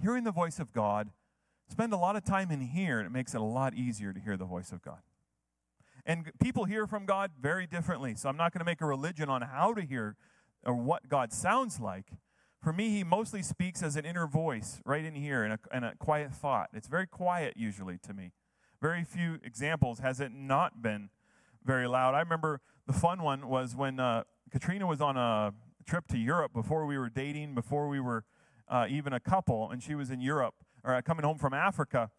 Hearing 0.00 0.24
the 0.24 0.30
voice 0.30 0.60
of 0.60 0.72
God, 0.74 1.08
spend 1.68 1.92
a 1.92 1.96
lot 1.96 2.16
of 2.16 2.24
time 2.24 2.50
in 2.50 2.60
here, 2.60 2.98
and 2.98 3.06
it 3.06 3.10
makes 3.10 3.34
it 3.34 3.40
a 3.40 3.44
lot 3.44 3.74
easier 3.74 4.12
to 4.12 4.20
hear 4.20 4.36
the 4.36 4.44
voice 4.44 4.72
of 4.72 4.82
God. 4.82 5.00
And 6.08 6.32
people 6.40 6.64
hear 6.64 6.86
from 6.86 7.04
God 7.04 7.32
very 7.38 7.66
differently. 7.66 8.14
So 8.14 8.30
I'm 8.30 8.36
not 8.38 8.52
going 8.52 8.60
to 8.60 8.64
make 8.64 8.80
a 8.80 8.86
religion 8.86 9.28
on 9.28 9.42
how 9.42 9.74
to 9.74 9.82
hear 9.82 10.16
or 10.64 10.74
what 10.74 11.06
God 11.08 11.34
sounds 11.34 11.80
like. 11.80 12.06
For 12.62 12.72
me, 12.72 12.88
he 12.88 13.04
mostly 13.04 13.42
speaks 13.42 13.82
as 13.82 13.94
an 13.94 14.06
inner 14.06 14.26
voice 14.26 14.80
right 14.86 15.04
in 15.04 15.14
here 15.14 15.44
and 15.44 15.52
a, 15.52 15.58
and 15.70 15.84
a 15.84 15.94
quiet 15.96 16.32
thought. 16.32 16.70
It's 16.72 16.88
very 16.88 17.06
quiet 17.06 17.54
usually 17.58 17.98
to 17.98 18.14
me. 18.14 18.32
Very 18.80 19.04
few 19.04 19.38
examples 19.44 19.98
has 19.98 20.18
it 20.18 20.32
not 20.32 20.80
been 20.80 21.10
very 21.62 21.86
loud. 21.86 22.14
I 22.14 22.20
remember 22.20 22.62
the 22.86 22.94
fun 22.94 23.22
one 23.22 23.46
was 23.46 23.76
when 23.76 24.00
uh, 24.00 24.24
Katrina 24.50 24.86
was 24.86 25.02
on 25.02 25.18
a 25.18 25.52
trip 25.86 26.06
to 26.08 26.16
Europe 26.16 26.54
before 26.54 26.86
we 26.86 26.96
were 26.96 27.10
dating, 27.10 27.54
before 27.54 27.86
we 27.86 28.00
were 28.00 28.24
uh, 28.66 28.86
even 28.88 29.12
a 29.12 29.20
couple, 29.20 29.70
and 29.70 29.82
she 29.82 29.94
was 29.94 30.10
in 30.10 30.22
Europe 30.22 30.54
or 30.82 30.94
uh, 30.94 31.02
coming 31.02 31.24
home 31.24 31.36
from 31.36 31.52
Africa. 31.52 32.10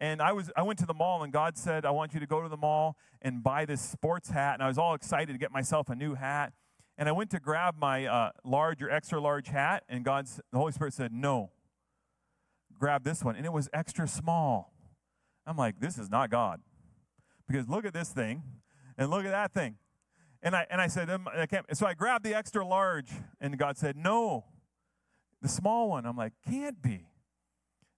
And 0.00 0.22
I 0.22 0.32
was 0.32 0.50
I 0.56 0.62
went 0.62 0.78
to 0.80 0.86
the 0.86 0.94
mall 0.94 1.22
and 1.22 1.32
God 1.32 1.56
said, 1.58 1.84
I 1.84 1.90
want 1.90 2.14
you 2.14 2.20
to 2.20 2.26
go 2.26 2.40
to 2.40 2.48
the 2.48 2.56
mall 2.56 2.96
and 3.20 3.42
buy 3.42 3.64
this 3.64 3.80
sports 3.80 4.30
hat. 4.30 4.54
And 4.54 4.62
I 4.62 4.68
was 4.68 4.78
all 4.78 4.94
excited 4.94 5.32
to 5.32 5.38
get 5.38 5.50
myself 5.50 5.88
a 5.88 5.94
new 5.94 6.14
hat. 6.14 6.52
And 6.96 7.08
I 7.08 7.12
went 7.12 7.30
to 7.30 7.40
grab 7.40 7.76
my 7.78 8.06
uh, 8.06 8.30
large 8.44 8.82
or 8.82 8.90
extra 8.90 9.20
large 9.20 9.48
hat, 9.48 9.84
and 9.88 10.04
God's 10.04 10.40
the 10.50 10.58
Holy 10.58 10.72
Spirit 10.72 10.94
said, 10.94 11.12
"No, 11.12 11.52
grab 12.78 13.04
this 13.04 13.22
one, 13.22 13.36
and 13.36 13.44
it 13.44 13.52
was 13.52 13.68
extra 13.72 14.08
small. 14.08 14.74
I'm 15.46 15.56
like, 15.56 15.80
this 15.80 15.98
is 15.98 16.10
not 16.10 16.30
God. 16.30 16.60
Because 17.46 17.68
look 17.68 17.84
at 17.84 17.94
this 17.94 18.10
thing, 18.10 18.42
and 18.96 19.10
look 19.10 19.24
at 19.24 19.30
that 19.30 19.52
thing. 19.52 19.76
And 20.42 20.54
I, 20.54 20.66
and 20.70 20.80
I 20.80 20.86
said, 20.86 21.10
I 21.10 21.46
can't. 21.46 21.64
So 21.76 21.86
I 21.86 21.94
grabbed 21.94 22.24
the 22.24 22.34
extra 22.34 22.64
large, 22.66 23.10
and 23.40 23.58
God 23.58 23.76
said, 23.76 23.96
no, 23.96 24.44
the 25.42 25.48
small 25.48 25.88
one. 25.88 26.06
I'm 26.06 26.16
like, 26.16 26.32
can't 26.48 26.80
be. 26.80 27.06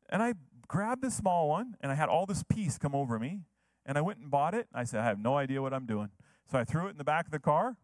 And 0.08 0.22
I 0.22 0.34
grabbed 0.70 1.02
the 1.02 1.10
small 1.10 1.48
one, 1.48 1.74
and 1.80 1.90
I 1.90 1.96
had 1.96 2.08
all 2.08 2.26
this 2.26 2.44
peace 2.44 2.78
come 2.78 2.94
over 2.94 3.18
me, 3.18 3.40
and 3.84 3.98
I 3.98 4.02
went 4.02 4.20
and 4.20 4.30
bought 4.30 4.54
it. 4.54 4.68
I 4.72 4.84
said, 4.84 5.00
I 5.00 5.04
have 5.04 5.18
no 5.18 5.36
idea 5.36 5.60
what 5.60 5.74
I'm 5.74 5.84
doing. 5.84 6.10
So 6.48 6.58
I 6.58 6.64
threw 6.64 6.86
it 6.86 6.90
in 6.90 6.96
the 6.96 7.02
back 7.02 7.26
of 7.26 7.32
the 7.32 7.40
car, 7.40 7.76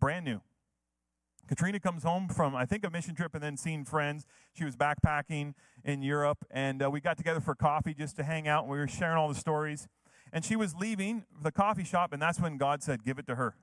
brand 0.00 0.24
new. 0.24 0.40
Katrina 1.46 1.78
comes 1.78 2.04
home 2.04 2.30
from, 2.30 2.56
I 2.56 2.64
think, 2.64 2.86
a 2.86 2.90
mission 2.90 3.14
trip 3.14 3.34
and 3.34 3.42
then 3.42 3.58
seeing 3.58 3.84
friends. 3.84 4.26
She 4.54 4.64
was 4.64 4.76
backpacking 4.76 5.52
in 5.84 6.02
Europe, 6.02 6.38
and 6.50 6.82
uh, 6.82 6.90
we 6.90 7.02
got 7.02 7.18
together 7.18 7.40
for 7.40 7.54
coffee 7.54 7.92
just 7.92 8.16
to 8.16 8.22
hang 8.22 8.48
out, 8.48 8.62
and 8.62 8.72
we 8.72 8.78
were 8.78 8.88
sharing 8.88 9.18
all 9.18 9.28
the 9.28 9.34
stories. 9.34 9.86
And 10.32 10.42
she 10.42 10.56
was 10.56 10.74
leaving 10.74 11.26
the 11.42 11.52
coffee 11.52 11.84
shop, 11.84 12.14
and 12.14 12.22
that's 12.22 12.40
when 12.40 12.56
God 12.56 12.82
said, 12.82 13.04
Give 13.04 13.18
it 13.18 13.26
to 13.26 13.34
her. 13.34 13.56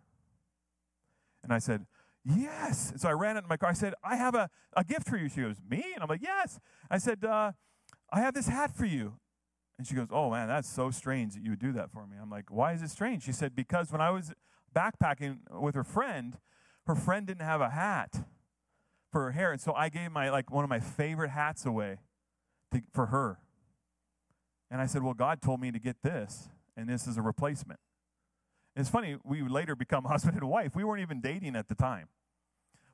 And 1.43 1.51
I 1.51 1.57
said, 1.57 1.88
Yes. 2.24 2.93
So 2.97 3.09
I 3.09 3.13
ran 3.13 3.36
into 3.36 3.49
my 3.49 3.57
car. 3.57 3.70
I 3.70 3.74
said, 3.74 3.95
I 4.03 4.15
have 4.15 4.36
a, 4.36 4.51
a 4.78 4.84
gift 4.84 5.09
for 5.09 5.17
you. 5.17 5.28
She 5.28 5.41
goes, 5.41 5.55
Me? 5.67 5.84
And 5.95 6.03
I'm 6.03 6.09
like, 6.09 6.22
Yes. 6.22 6.59
I 6.91 6.99
said, 6.99 7.26
uh, 7.26 7.53
I 8.12 8.22
have 8.22 8.34
this 8.34 8.47
hat 8.47 8.76
for 8.76 8.86
you. 8.86 9.14
And 9.78 9.88
she 9.88 9.95
goes, 9.95 10.07
Oh, 10.12 10.30
man, 10.30 10.47
that's 10.47 10.68
so 10.68 10.91
strange 10.91 11.34
that 11.36 11.43
you 11.43 11.51
would 11.51 11.60
do 11.60 11.72
that 11.74 11.91
for 11.91 12.05
me. 12.05 12.18
I'm 12.22 12.30
like, 12.30 12.51
Why 12.51 12.74
is 12.74 12.82
it 12.82 12.89
strange? 12.89 13.24
She 13.24 13.32
said, 13.32 13.55
Because 13.55 13.91
when 13.91 14.01
I 14.01 14.12
was 14.12 14.34
backpacking 14.76 15.38
with 15.51 15.76
her 15.76 15.84
friend, 15.84 16.38
her 16.86 16.95
friend 16.95 17.26
didn't 17.26 17.45
have 17.45 17.62
a 17.62 17.70
hat 17.70 18.26
for 19.12 19.26
her 19.26 19.32
hair. 19.32 19.51
And 19.51 19.62
so 19.62 19.74
I 19.74 19.89
gave 19.89 20.12
my, 20.12 20.30
like, 20.30 20.51
one 20.51 20.64
of 20.64 20.70
my 20.70 20.80
favorite 20.80 21.30
hats 21.30 21.66
away 21.66 21.99
to, 22.74 22.82
for 22.93 23.07
her. 23.07 23.39
And 24.70 24.82
I 24.82 24.86
said, 24.86 25.01
Well, 25.01 25.14
God 25.14 25.41
told 25.41 25.62
me 25.62 25.72
to 25.72 25.80
get 25.80 26.01
this, 26.03 26.49
and 26.76 26.89
this 26.89 27.07
is 27.07 27.18
a 27.18 27.22
replacement. 27.22 27.80
It's 28.76 28.89
funny, 28.89 29.18
we 29.24 29.41
later 29.41 29.76
become 29.76 30.03
husband 30.05 30.38
and 30.38 30.49
wife. 30.49 30.76
We 30.76 30.84
weren't 30.84 31.01
even 31.01 31.22
dating 31.22 31.55
at 31.55 31.68
the 31.68 31.76
time. 31.76 32.07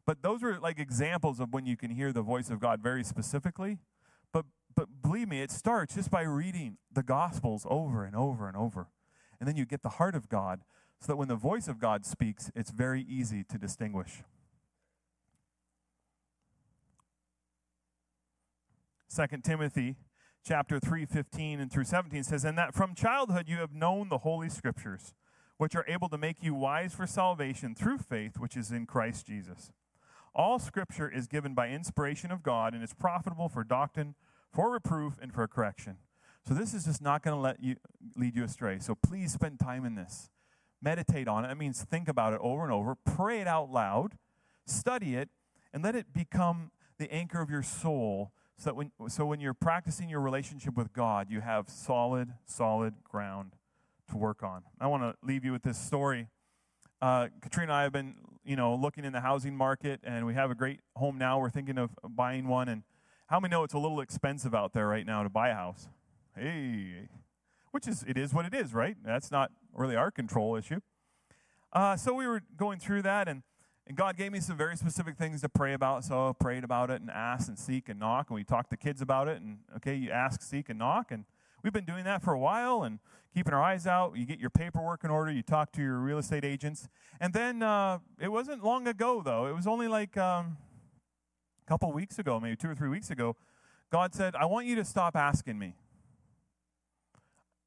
But 0.05 0.21
those 0.21 0.41
were 0.43 0.59
like 0.59 0.79
examples 0.79 1.39
of 1.39 1.51
when 1.51 1.65
you 1.65 1.75
can 1.75 1.89
hear 1.89 2.13
the 2.13 2.21
voice 2.21 2.49
of 2.49 2.59
God 2.59 2.81
very 2.81 3.03
specifically. 3.03 3.79
But 4.31 4.45
but 4.75 5.01
believe 5.01 5.29
me, 5.29 5.41
it 5.41 5.51
starts 5.51 5.95
just 5.95 6.11
by 6.11 6.21
reading 6.21 6.77
the 6.91 7.03
gospels 7.03 7.65
over 7.69 8.03
and 8.03 8.15
over 8.15 8.47
and 8.47 8.57
over. 8.57 8.89
And 9.39 9.47
then 9.47 9.55
you 9.55 9.65
get 9.65 9.83
the 9.83 9.89
heart 9.89 10.15
of 10.15 10.29
God 10.29 10.61
so 10.99 11.07
that 11.07 11.17
when 11.17 11.27
the 11.27 11.35
voice 11.35 11.67
of 11.67 11.79
God 11.79 12.05
speaks, 12.05 12.51
it's 12.55 12.71
very 12.71 13.01
easy 13.01 13.43
to 13.43 13.57
distinguish. 13.57 14.23
2 19.15 19.25
Timothy 19.43 19.95
chapter 20.45 20.79
3 20.79 21.05
15 21.05 21.59
and 21.59 21.71
through 21.71 21.85
17 21.85 22.23
says 22.23 22.43
and 22.43 22.57
that 22.57 22.75
from 22.75 22.93
childhood 22.93 23.47
you 23.47 23.57
have 23.57 23.73
known 23.73 24.09
the 24.09 24.19
holy 24.19 24.49
scriptures 24.49 25.13
which 25.57 25.73
are 25.73 25.85
able 25.87 26.09
to 26.09 26.17
make 26.17 26.43
you 26.43 26.53
wise 26.53 26.93
for 26.93 27.07
salvation 27.07 27.73
through 27.73 27.97
faith 27.97 28.37
which 28.37 28.57
is 28.57 28.71
in 28.71 28.85
Christ 28.85 29.25
Jesus. 29.25 29.71
All 30.35 30.59
scripture 30.59 31.09
is 31.09 31.27
given 31.27 31.53
by 31.53 31.69
inspiration 31.69 32.29
of 32.29 32.43
God 32.43 32.73
and 32.73 32.83
is 32.83 32.93
profitable 32.93 33.47
for 33.47 33.63
doctrine, 33.63 34.15
for 34.55 34.71
reproof, 34.71 35.15
and 35.21 35.33
for 35.33 35.45
correction. 35.47 35.97
So 36.47 36.53
this 36.53 36.73
is 36.73 36.85
just 36.85 37.01
not 37.01 37.21
going 37.23 37.35
to 37.35 37.41
let 37.41 37.61
you 37.61 37.75
lead 38.15 38.35
you 38.35 38.43
astray. 38.43 38.79
So 38.79 38.95
please 38.95 39.33
spend 39.33 39.59
time 39.59 39.83
in 39.83 39.95
this. 39.95 40.29
Meditate 40.81 41.27
on 41.27 41.43
it. 41.43 41.49
That 41.49 41.57
means 41.57 41.83
think 41.83 42.07
about 42.07 42.33
it 42.33 42.39
over 42.41 42.63
and 42.63 42.71
over. 42.71 42.95
Pray 42.95 43.41
it 43.41 43.47
out 43.47 43.69
loud. 43.69 44.13
Study 44.65 45.15
it, 45.15 45.29
and 45.73 45.83
let 45.83 45.95
it 45.95 46.13
become 46.13 46.71
the 46.97 47.11
anchor 47.11 47.41
of 47.41 47.49
your 47.49 47.63
soul 47.63 48.31
so 48.57 48.69
that 48.69 48.75
when, 48.75 48.91
so 49.09 49.25
when 49.25 49.39
you're 49.39 49.53
practicing 49.53 50.09
your 50.09 50.21
relationship 50.21 50.77
with 50.77 50.93
God, 50.93 51.27
you 51.29 51.41
have 51.41 51.69
solid, 51.69 52.29
solid 52.45 52.93
ground 53.03 53.51
to 54.09 54.17
work 54.17 54.41
on. 54.41 54.63
I 54.79 54.87
want 54.87 55.03
to 55.03 55.15
leave 55.21 55.43
you 55.43 55.51
with 55.51 55.63
this 55.63 55.77
story. 55.77 56.29
Uh, 57.01 57.27
Katrina 57.41 57.63
and 57.63 57.71
I 57.73 57.83
have 57.83 57.91
been, 57.91 58.15
you 58.45 58.55
know, 58.55 58.73
looking 58.75 59.03
in 59.03 59.11
the 59.11 59.19
housing 59.19 59.55
market, 59.55 59.99
and 60.03 60.25
we 60.25 60.33
have 60.35 60.49
a 60.49 60.55
great 60.55 60.79
home 60.95 61.17
now. 61.17 61.39
We're 61.39 61.49
thinking 61.49 61.77
of 61.77 61.91
buying 62.07 62.47
one, 62.47 62.69
and 62.69 62.83
how 63.27 63.39
many 63.39 63.51
know 63.51 63.63
it's 63.63 63.73
a 63.73 63.79
little 63.79 64.01
expensive 64.01 64.53
out 64.53 64.73
there 64.73 64.87
right 64.87 65.05
now 65.05 65.23
to 65.23 65.29
buy 65.29 65.49
a 65.49 65.55
house? 65.55 65.87
Hey, 66.35 67.07
which 67.71 67.87
is 67.87 68.03
it 68.07 68.17
is 68.17 68.33
what 68.33 68.45
it 68.45 68.53
is, 68.53 68.73
right? 68.73 68.95
That's 69.03 69.31
not 69.31 69.51
really 69.73 69.95
our 69.95 70.11
control 70.11 70.55
issue. 70.55 70.79
Uh, 71.73 71.95
so 71.95 72.13
we 72.13 72.27
were 72.27 72.41
going 72.57 72.79
through 72.79 73.01
that, 73.03 73.27
and 73.27 73.43
and 73.87 73.95
God 73.95 74.17
gave 74.17 74.31
me 74.31 74.39
some 74.39 74.57
very 74.57 74.75
specific 74.75 75.17
things 75.17 75.41
to 75.41 75.49
pray 75.49 75.73
about. 75.73 76.03
So 76.03 76.29
I 76.29 76.31
prayed 76.33 76.63
about 76.63 76.89
it 76.89 77.01
and 77.01 77.09
asked 77.09 77.47
and 77.47 77.57
seek 77.57 77.89
and 77.89 77.99
knock, 77.99 78.29
and 78.29 78.35
we 78.35 78.43
talked 78.43 78.69
to 78.71 78.77
kids 78.77 79.01
about 79.01 79.27
it. 79.27 79.41
And 79.41 79.59
okay, 79.77 79.95
you 79.95 80.11
ask, 80.11 80.41
seek, 80.41 80.69
and 80.69 80.79
knock, 80.79 81.11
and 81.11 81.25
We've 81.65 81.73
been 81.73 81.83
doing 81.83 82.03
that 82.03 82.21
for 82.21 82.31
a 82.31 82.37
while 82.37 82.83
and 82.83 82.99
keeping 83.33 83.51
our 83.51 83.63
eyes 83.63 83.87
out. 83.87 84.15
You 84.15 84.27
get 84.27 84.39
your 84.39 84.51
paperwork 84.51 85.03
in 85.03 85.09
order, 85.09 85.31
you 85.31 85.41
talk 85.41 85.71
to 85.71 85.81
your 85.81 85.97
real 85.97 86.19
estate 86.19 86.45
agents. 86.45 86.87
And 87.19 87.33
then 87.33 87.63
uh, 87.63 87.97
it 88.21 88.27
wasn't 88.27 88.63
long 88.63 88.87
ago, 88.87 89.23
though. 89.25 89.47
It 89.47 89.55
was 89.55 89.65
only 89.65 89.87
like 89.87 90.15
um, 90.15 90.57
a 91.65 91.69
couple 91.69 91.91
weeks 91.91 92.19
ago, 92.19 92.39
maybe 92.39 92.55
two 92.55 92.69
or 92.69 92.75
three 92.75 92.89
weeks 92.89 93.09
ago. 93.09 93.35
God 93.91 94.13
said, 94.13 94.35
I 94.35 94.45
want 94.45 94.67
you 94.67 94.75
to 94.75 94.85
stop 94.85 95.15
asking 95.15 95.57
me. 95.57 95.75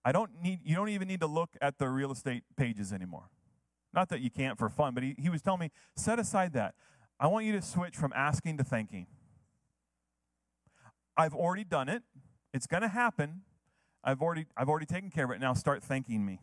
I 0.04 0.12
don't 0.12 0.42
need, 0.42 0.60
you 0.64 0.76
don't 0.76 0.88
even 0.88 1.08
need 1.08 1.20
to 1.20 1.26
look 1.26 1.50
at 1.60 1.78
the 1.78 1.88
real 1.88 2.12
estate 2.12 2.44
pages 2.56 2.92
anymore. 2.92 3.30
Not 3.92 4.08
that 4.10 4.20
you 4.20 4.30
can't 4.30 4.58
for 4.58 4.68
fun, 4.68 4.94
but 4.94 5.02
he, 5.02 5.14
he 5.18 5.28
was 5.28 5.42
telling 5.42 5.60
me, 5.60 5.70
set 5.96 6.18
aside 6.18 6.52
that. 6.52 6.74
I 7.18 7.26
want 7.26 7.46
you 7.46 7.52
to 7.52 7.62
switch 7.62 7.96
from 7.96 8.12
asking 8.14 8.58
to 8.58 8.64
thanking. 8.64 9.06
I've 11.16 11.34
already 11.34 11.64
done 11.64 11.88
it. 11.88 12.02
It's 12.54 12.66
going 12.66 12.82
to 12.82 12.88
happen. 12.88 13.42
I've 14.04 14.22
already, 14.22 14.46
I've 14.56 14.68
already 14.68 14.86
taken 14.86 15.10
care 15.10 15.24
of 15.24 15.30
it. 15.32 15.40
Now 15.40 15.54
start 15.54 15.82
thanking 15.82 16.24
me. 16.24 16.40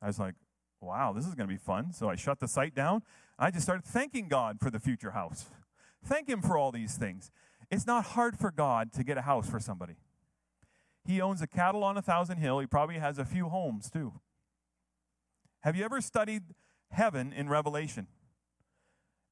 I 0.00 0.06
was 0.06 0.18
like, 0.18 0.34
wow, 0.80 1.12
this 1.12 1.26
is 1.26 1.34
going 1.34 1.48
to 1.48 1.52
be 1.52 1.58
fun. 1.58 1.92
So 1.92 2.08
I 2.08 2.16
shut 2.16 2.40
the 2.40 2.48
site 2.48 2.74
down. 2.74 3.02
I 3.38 3.50
just 3.50 3.64
started 3.64 3.84
thanking 3.84 4.28
God 4.28 4.58
for 4.60 4.70
the 4.70 4.78
future 4.78 5.10
house. 5.10 5.46
Thank 6.04 6.28
Him 6.28 6.42
for 6.42 6.56
all 6.56 6.72
these 6.72 6.96
things. 6.96 7.30
It's 7.70 7.86
not 7.86 8.04
hard 8.04 8.38
for 8.38 8.50
God 8.50 8.92
to 8.94 9.04
get 9.04 9.16
a 9.16 9.22
house 9.22 9.48
for 9.48 9.60
somebody. 9.60 9.94
He 11.04 11.20
owns 11.20 11.42
a 11.42 11.46
cattle 11.46 11.82
on 11.82 11.96
a 11.96 12.02
thousand 12.02 12.38
hill. 12.38 12.58
He 12.58 12.66
probably 12.66 12.98
has 12.98 13.18
a 13.18 13.24
few 13.24 13.48
homes 13.48 13.90
too. 13.90 14.12
Have 15.62 15.76
you 15.76 15.84
ever 15.84 16.00
studied 16.00 16.42
heaven 16.90 17.32
in 17.32 17.48
Revelation? 17.48 18.06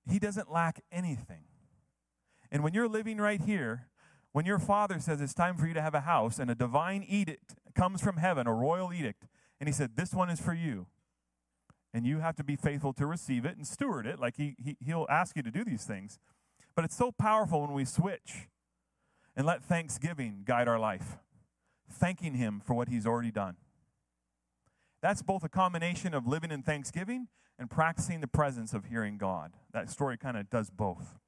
He 0.09 0.19
doesn't 0.19 0.51
lack 0.51 0.81
anything. 0.91 1.45
And 2.51 2.65
when 2.65 2.75
you're 2.75 2.89
living 2.89 3.19
right 3.19 3.41
here, 3.41 3.89
when 4.33 4.47
your 4.47 4.59
father 4.59 4.99
says 4.99 5.21
it's 5.21 5.35
time 5.35 5.57
for 5.57 5.67
you 5.67 5.75
to 5.75 5.83
have 5.83 5.95
a 5.95 6.01
house 6.01 6.39
and 6.39 6.51
a 6.51 6.55
divine 6.55 7.05
edict 7.09 7.55
comes 7.75 8.01
from 8.01 8.17
heaven, 8.17 8.47
a 8.47 8.55
royal 8.55 8.93
edict, 8.93 9.27
and 9.59 9.69
he 9.69 9.73
said, 9.73 9.97
This 9.97 10.15
one 10.15 10.31
is 10.31 10.41
for 10.41 10.55
you. 10.55 10.87
And 11.93 12.07
you 12.07 12.21
have 12.21 12.37
to 12.37 12.45
be 12.45 12.55
faithful 12.55 12.93
to 12.95 13.07
receive 13.07 13.45
it 13.45 13.57
and 13.57 13.67
steward 13.67 14.07
it, 14.07 14.21
like 14.21 14.37
he, 14.37 14.55
he, 14.63 14.77
he'll 14.81 15.07
ask 15.11 15.37
you 15.37 15.43
to 15.43 15.51
do 15.51 15.65
these 15.65 15.85
things. 15.85 16.19
But 16.75 16.85
it's 16.85 16.97
so 16.97 17.13
powerful 17.13 17.63
when 17.63 17.73
we 17.73 17.85
switch 17.85 18.49
and 19.37 19.47
let 19.47 19.63
thanksgiving 19.63 20.43
guide 20.45 20.69
our 20.69 20.79
life, 20.79 21.19
thanking 21.91 22.35
him 22.35 22.61
for 22.65 22.75
what 22.75 22.89
he's 22.89 23.07
already 23.07 23.31
done. 23.31 23.57
That's 25.03 25.23
both 25.23 25.45
a 25.45 25.49
combination 25.49 26.15
of 26.15 26.27
living 26.27 26.51
in 26.51 26.63
thanksgiving 26.63 27.29
and 27.59 27.71
practicing 27.71 28.21
the 28.21 28.27
presence 28.27 28.73
of 28.75 28.87
hearing 28.87 29.19
God. 29.19 29.53
That 29.73 29.91
story 29.91 30.17
kind 30.17 30.37
of 30.37 30.51
does 30.51 30.71
both. 30.71 31.19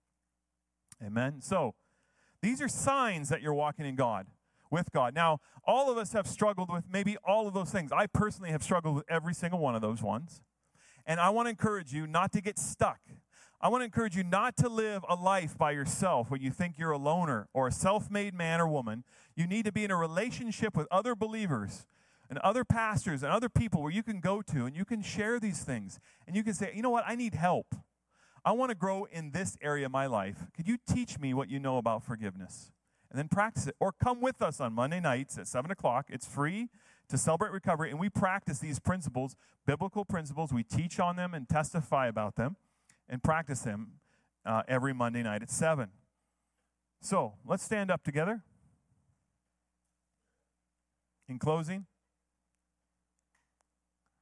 Amen. 1.05 1.40
So, 1.40 1.74
these 2.43 2.61
are 2.61 2.68
signs 2.68 3.28
that 3.28 3.40
you're 3.40 3.55
walking 3.55 3.86
in 3.86 3.95
God, 3.95 4.26
with 4.70 4.90
God. 4.93 5.14
Now, 5.14 5.38
all 5.64 5.90
of 5.90 5.97
us 5.97 6.12
have 6.12 6.26
struggled 6.26 6.72
with 6.72 6.84
maybe 6.90 7.16
all 7.24 7.47
of 7.47 7.55
those 7.55 7.70
things. 7.70 7.93
I 7.93 8.07
personally 8.07 8.51
have 8.51 8.62
struggled 8.62 8.97
with 8.97 9.05
every 9.09 9.34
single 9.34 9.61
one 9.61 9.76
of 9.76 9.80
those 9.80 10.03
ones. 10.03 10.43
And 11.07 11.20
I 11.20 11.30
want 11.30 11.47
to 11.47 11.51
encourage 11.51 11.93
you 11.93 12.07
not 12.07 12.32
to 12.32 12.40
get 12.40 12.59
stuck. 12.59 13.01
I 13.65 13.69
want 13.69 13.83
to 13.83 13.85
encourage 13.85 14.17
you 14.17 14.25
not 14.25 14.57
to 14.57 14.69
live 14.69 15.05
a 15.09 15.15
life 15.15 15.57
by 15.57 15.71
yourself 15.71 16.33
where 16.33 16.41
you 16.41 16.51
think 16.51 16.79
you're 16.79 16.91
a 16.91 16.99
loner 16.99 17.47
or 17.55 17.69
a 17.69 17.73
self 17.73 18.11
made 18.11 18.35
man 18.35 18.61
or 18.61 18.67
woman. 18.67 19.05
You 19.37 19.47
need 19.47 19.67
to 19.67 19.73
be 19.73 19.85
in 19.85 19.93
a 19.93 19.97
relationship 19.97 20.77
with 20.77 20.89
other 20.91 21.15
believers 21.15 21.87
and 22.29 22.41
other 22.41 22.65
pastors 22.65 23.23
and 23.23 23.31
other 23.31 23.49
people 23.49 23.81
where 23.81 23.93
you 23.93 24.03
can 24.03 24.19
go 24.19 24.43
to 24.43 24.67
and 24.67 24.75
you 24.75 24.85
can 24.85 25.01
share 25.01 25.39
these 25.39 25.61
things. 25.61 26.01
And 26.27 26.35
you 26.35 26.43
can 26.43 26.55
say, 26.55 26.73
you 26.75 26.83
know 26.83 26.91
what, 26.91 27.05
I 27.07 27.15
need 27.15 27.35
help. 27.35 27.77
I 28.45 28.51
want 28.51 28.71
to 28.71 28.75
grow 28.75 29.05
in 29.05 29.31
this 29.31 29.57
area 29.63 29.87
of 29.87 29.93
my 29.93 30.07
life. 30.07 30.47
Could 30.57 30.67
you 30.67 30.77
teach 30.93 31.21
me 31.21 31.33
what 31.33 31.49
you 31.49 31.61
know 31.61 31.79
about 31.79 32.03
forgiveness? 32.03 32.73
And 33.13 33.19
then 33.19 33.29
practice 33.29 33.69
it. 33.69 33.77
Or 33.79 33.93
come 33.93 34.21
with 34.21 34.43
us 34.43 34.61
on 34.61 34.73
Monday 34.73 34.99
nights 34.99 35.39
at 35.39 35.47
7 35.47 35.71
o'clock. 35.71 36.07
It's 36.09 36.27
free 36.27 36.69
to 37.09 37.17
celebrate 37.17 37.53
recovery, 37.53 37.91
and 37.91 38.01
we 38.01 38.09
practice 38.09 38.59
these 38.59 38.81
principles, 38.81 39.37
biblical 39.67 40.05
principles. 40.05 40.53
We 40.53 40.65
teach 40.65 40.99
on 40.99 41.15
them 41.15 41.33
and 41.33 41.49
testify 41.49 42.09
about 42.09 42.35
them 42.35 42.57
and 43.09 43.22
practice 43.22 43.61
them 43.61 43.92
uh, 44.44 44.62
every 44.68 44.92
Monday 44.92 45.22
night 45.22 45.42
at 45.42 45.50
7. 45.50 45.88
So 47.00 47.34
let's 47.46 47.62
stand 47.62 47.90
up 47.90 48.03
together. 48.03 48.42
In 51.28 51.38
closing, 51.38 51.86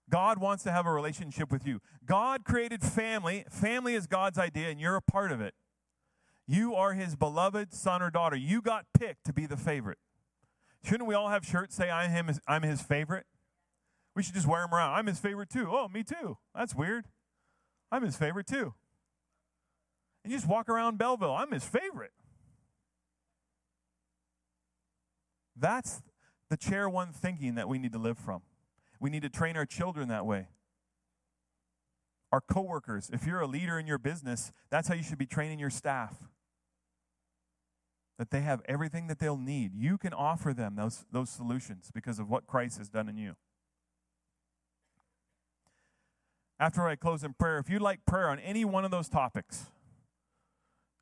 God 0.09 0.39
wants 0.39 0.65
to 0.65 0.73
have 0.73 0.87
a 0.87 0.93
relationship 0.93 1.51
with 1.51 1.67
you. 1.67 1.81
God 2.05 2.45
created 2.45 2.83
family. 2.83 3.45
Family 3.51 3.95
is 3.95 4.07
God's 4.07 4.39
idea, 4.39 4.69
and 4.69 4.81
you're 4.81 4.97
a 4.97 5.03
part 5.03 5.33
of 5.33 5.41
it. 5.41 5.55
You 6.47 6.75
are 6.75 6.95
his 6.95 7.15
beloved 7.15 7.73
son 7.73 8.03
or 8.03 8.11
daughter. 8.11 8.37
You 8.37 8.61
got 8.61 8.87
picked 8.99 9.25
to 9.27 9.33
be 9.33 9.47
the 9.47 9.57
favorite. 9.57 9.99
Shouldn't 10.83 11.09
we 11.09 11.15
all 11.15 11.29
have 11.29 11.45
shirts 11.45 11.77
say 11.77 11.91
I'm 11.91 12.11
him 12.11 12.31
I'm 12.49 12.63
his 12.63 12.81
favorite? 12.83 13.27
We 14.17 14.23
should 14.23 14.35
just 14.35 14.49
wear 14.49 14.63
them 14.63 14.75
around. 14.75 14.95
I'm 14.95 15.07
his 15.07 15.21
favorite 15.21 15.51
too. 15.51 15.69
Oh, 15.71 15.89
me 15.89 16.03
too. 16.03 16.39
That's 16.55 16.75
weird. 16.75 17.07
I'm 17.91 18.03
his 18.03 18.17
favorite 18.17 18.47
too. 18.47 18.75
And 20.23 20.33
you 20.33 20.39
just 20.39 20.49
walk 20.49 20.69
around 20.69 20.99
Belleville. 20.99 21.35
I'm 21.35 21.51
his 21.51 21.65
favorite. 21.65 22.13
That's 25.57 26.03
the 26.49 26.57
chair 26.57 26.89
one 26.89 27.13
thinking 27.13 27.55
that 27.55 27.69
we 27.69 27.79
need 27.79 27.93
to 27.93 27.99
live 27.99 28.19
from. 28.19 28.43
We 28.99 29.11
need 29.11 29.23
to 29.23 29.29
train 29.29 29.57
our 29.57 29.67
children 29.67 30.09
that 30.09 30.27
way. 30.27 30.49
Our 32.33 32.41
coworkers, 32.41 33.11
if 33.13 33.27
you're 33.27 33.41
a 33.41 33.47
leader 33.47 33.79
in 33.79 33.87
your 33.87 33.99
business, 33.99 34.53
that's 34.71 34.89
how 34.89 34.95
you 34.95 35.03
should 35.03 35.19
be 35.19 35.27
training 35.27 35.59
your 35.59 35.71
staff. 35.71 36.15
That 38.19 38.31
they 38.31 38.41
have 38.43 38.63
everything 38.67 39.07
that 39.09 39.19
they'll 39.19 39.39
need. 39.39 39.75
You 39.75 39.99
can 39.99 40.13
offer 40.13 40.53
them 40.53 40.77
those, 40.77 41.07
those 41.11 41.31
solutions 41.31 41.91
because 41.93 42.19
of 42.19 42.29
what 42.29 42.47
Christ 42.47 42.79
has 42.79 42.89
done 42.89 43.09
in 43.09 43.17
you. 43.17 43.35
After 46.61 46.87
I 46.87 46.95
close 46.95 47.25
in 47.25 47.33
prayer, 47.33 47.59
if 47.59 47.71
you'd 47.71 47.81
like 47.81 48.05
prayer 48.05 48.29
on 48.29 48.39
any 48.39 48.67
one 48.67 48.85
of 48.85 48.91
those 48.91 49.09
topics, 49.09 49.71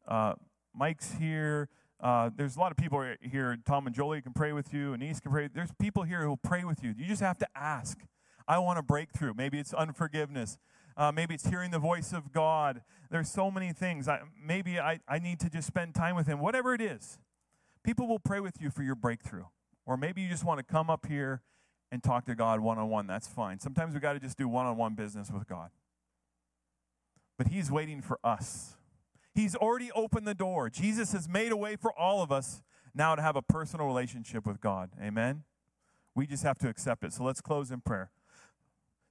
uh, 0.07 0.35
Mike's 0.73 1.15
here. 1.15 1.69
Uh, 2.01 2.31
there's 2.35 2.55
a 2.55 2.61
lot 2.61 2.71
of 2.71 2.77
people 2.77 3.05
here. 3.21 3.59
Tom 3.67 3.89
and 3.89 3.95
Jolie 3.95 4.23
can 4.23 4.33
pray 4.33 4.53
with 4.53 4.73
you. 4.73 4.95
Anise 4.95 5.19
can 5.19 5.33
pray. 5.33 5.49
There's 5.53 5.73
people 5.81 6.05
here 6.05 6.23
who 6.23 6.29
will 6.29 6.37
pray 6.37 6.63
with 6.63 6.85
you. 6.85 6.95
You 6.97 7.07
just 7.07 7.23
have 7.23 7.39
to 7.39 7.49
ask. 7.57 7.99
I 8.47 8.61
want 8.61 8.79
a 8.79 8.83
breakthrough. 8.83 9.35
Maybe 9.37 9.59
it's 9.59 9.75
unforgiveness. 9.75 10.59
Uh, 10.97 11.11
maybe 11.11 11.35
it's 11.35 11.49
hearing 11.49 11.73
the 11.73 11.81
voice 11.81 12.13
of 12.13 12.33
God. 12.33 12.83
There's 13.11 13.29
so 13.29 13.51
many 13.51 13.73
things. 13.73 14.07
I, 14.07 14.21
maybe 14.41 14.79
I, 14.79 15.01
I 15.09 15.19
need 15.19 15.41
to 15.41 15.51
just 15.51 15.67
spend 15.67 15.93
time 15.93 16.15
with 16.15 16.29
Him. 16.29 16.39
Whatever 16.39 16.73
it 16.73 16.81
is, 16.81 17.19
people 17.83 18.07
will 18.07 18.21
pray 18.21 18.39
with 18.39 18.61
you 18.61 18.71
for 18.71 18.85
your 18.85 18.95
breakthrough. 18.95 19.47
Or 19.85 19.97
maybe 19.97 20.23
you 20.23 20.29
just 20.29 20.45
want 20.45 20.59
to 20.59 20.65
come 20.65 20.89
up 20.89 21.07
here 21.07 21.43
and 21.91 22.03
talk 22.03 22.27
to 22.27 22.35
God 22.35 22.61
one 22.61 22.79
on 22.79 22.89
one. 22.89 23.07
That's 23.07 23.27
fine. 23.27 23.59
Sometimes 23.59 23.95
we 23.95 24.01
got 24.01 24.15
to 24.15 24.21
just 24.21 24.37
do 24.37 24.49
one 24.49 24.67
on 24.67 24.77
one 24.77 24.95
business 24.95 25.31
with 25.31 25.49
God. 25.49 25.71
But 27.37 27.49
He's 27.49 27.71
waiting 27.71 28.03
for 28.03 28.19
us. 28.23 28.77
He's 29.35 29.55
already 29.55 29.91
opened 29.93 30.27
the 30.27 30.35
door. 30.35 30.69
Jesus 30.69 31.13
has 31.13 31.29
made 31.29 31.53
a 31.53 31.57
way 31.57 31.77
for 31.77 31.97
all 31.97 32.23
of 32.23 32.33
us 32.33 32.63
now 32.95 33.15
to 33.15 33.23
have 33.23 33.37
a 33.37 33.43
personal 33.43 33.87
relationship 33.87 34.45
with 34.45 34.61
God. 34.61 34.91
Amen? 35.01 35.45
We 36.15 36.27
just 36.27 36.43
have 36.43 36.59
to 36.59 36.69
accept 36.69 37.05
it. 37.05 37.13
So 37.13 37.23
let's 37.23 37.41
close 37.41 37.71
in 37.71 37.81
prayer. 37.81 38.11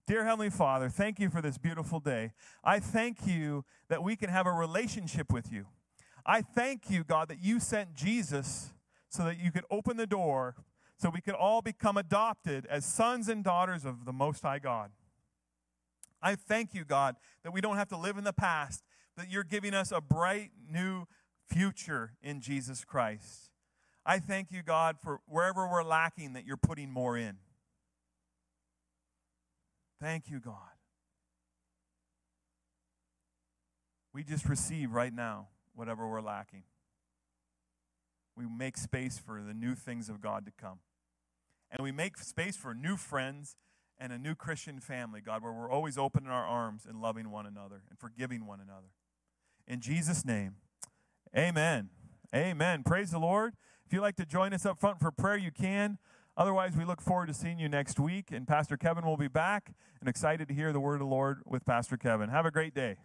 Dear 0.06 0.26
Heavenly 0.26 0.50
Father, 0.50 0.90
thank 0.90 1.20
you 1.20 1.30
for 1.30 1.42
this 1.42 1.58
beautiful 1.58 2.00
day. 2.00 2.34
I 2.64 2.80
thank 2.80 3.26
you 3.26 3.66
that 3.90 4.04
we 4.04 4.16
can 4.16 4.30
have 4.30 4.46
a 4.46 4.52
relationship 4.52 5.32
with 5.32 5.52
you. 5.52 5.68
I 6.26 6.42
thank 6.42 6.90
you, 6.90 7.04
God, 7.04 7.30
that 7.30 7.42
you 7.42 7.60
sent 7.60 7.94
Jesus 7.94 8.74
so 9.10 9.24
that 9.24 9.38
you 9.40 9.52
could 9.52 9.64
open 9.72 9.96
the 9.96 10.08
door 10.08 10.56
so 10.98 11.10
we 11.10 11.22
could 11.22 11.36
all 11.36 11.62
become 11.62 11.96
adopted 11.96 12.66
as 12.66 12.86
sons 12.86 13.30
and 13.30 13.44
daughters 13.44 13.86
of 13.86 14.06
the 14.06 14.14
Most 14.14 14.42
High 14.42 14.60
God. 14.60 14.92
I 16.22 16.36
thank 16.36 16.74
you, 16.74 16.84
God, 16.84 17.16
that 17.44 17.54
we 17.54 17.62
don't 17.62 17.78
have 17.78 17.90
to 17.90 17.98
live 17.98 18.18
in 18.18 18.24
the 18.24 18.34
past, 18.34 18.84
that 19.16 19.30
you're 19.30 19.44
giving 19.44 19.74
us 19.74 19.92
a 19.92 20.02
bright 20.02 20.52
new 20.70 21.06
future 21.46 22.14
in 22.22 22.42
Jesus 22.42 22.84
Christ. 22.84 23.52
I 24.06 24.20
thank 24.20 24.52
you, 24.52 24.64
God, 24.64 24.98
for 25.02 25.20
wherever 25.28 25.68
we're 25.68 25.84
lacking, 25.84 26.34
that 26.34 26.46
you're 26.46 26.58
putting 26.58 26.90
more 26.90 27.16
in. 27.16 27.38
Thank 30.02 30.30
you, 30.30 30.40
God. 30.40 30.56
We 34.14 34.24
just 34.24 34.50
receive 34.50 34.94
right 34.94 35.14
now 35.14 35.50
whatever 35.76 36.08
we're 36.08 36.22
lacking. 36.22 36.64
We 38.36 38.46
make 38.46 38.78
space 38.78 39.20
for 39.20 39.42
the 39.46 39.54
new 39.54 39.76
things 39.76 40.10
of 40.10 40.22
God 40.22 40.46
to 40.46 40.52
come. 40.52 40.80
And 41.72 41.84
we 41.84 41.92
make 41.92 42.18
space 42.18 42.56
for 42.56 42.74
new 42.74 42.98
friends 42.98 43.56
and 44.00 44.14
a 44.14 44.18
new 44.18 44.36
Christian 44.36 44.80
family, 44.80 45.22
God, 45.22 45.44
where 45.44 45.52
we're 45.52 45.70
always 45.70 45.98
opening 45.98 46.30
our 46.30 46.46
arms 46.46 46.86
and 46.88 47.02
loving 47.02 47.32
one 47.32 47.46
another 47.46 47.82
and 47.90 47.98
forgiving 47.98 48.46
one 48.46 48.60
another. 48.60 48.88
In 49.68 49.82
Jesus' 49.82 50.24
name, 50.24 50.56
amen. 51.36 51.90
Amen. 52.34 52.84
Praise 52.84 53.12
the 53.12 53.20
Lord. 53.20 53.54
If 53.86 53.94
you'd 53.94 54.02
like 54.02 54.18
to 54.18 54.26
join 54.26 54.54
us 54.54 54.66
up 54.66 54.80
front 54.80 55.00
for 55.00 55.12
prayer, 55.12 55.38
you 55.38 55.52
can. 55.52 55.98
Otherwise, 56.36 56.76
we 56.78 56.86
look 56.86 57.02
forward 57.02 57.28
to 57.28 57.34
seeing 57.34 57.58
you 57.58 57.68
next 57.68 58.00
week, 58.00 58.32
and 58.32 58.48
Pastor 58.48 58.78
Kevin 58.78 59.06
will 59.06 59.18
be 59.18 59.28
back 59.28 59.74
and 60.00 60.08
excited 60.08 60.48
to 60.50 60.54
hear 60.54 60.72
the 60.72 60.80
word 60.80 60.96
of 60.96 61.00
the 61.00 61.06
Lord 61.06 61.40
with 61.46 61.66
Pastor 61.66 61.98
Kevin. 61.98 62.30
Have 62.30 62.46
a 62.46 62.52
great 62.52 62.76
day. 62.76 62.98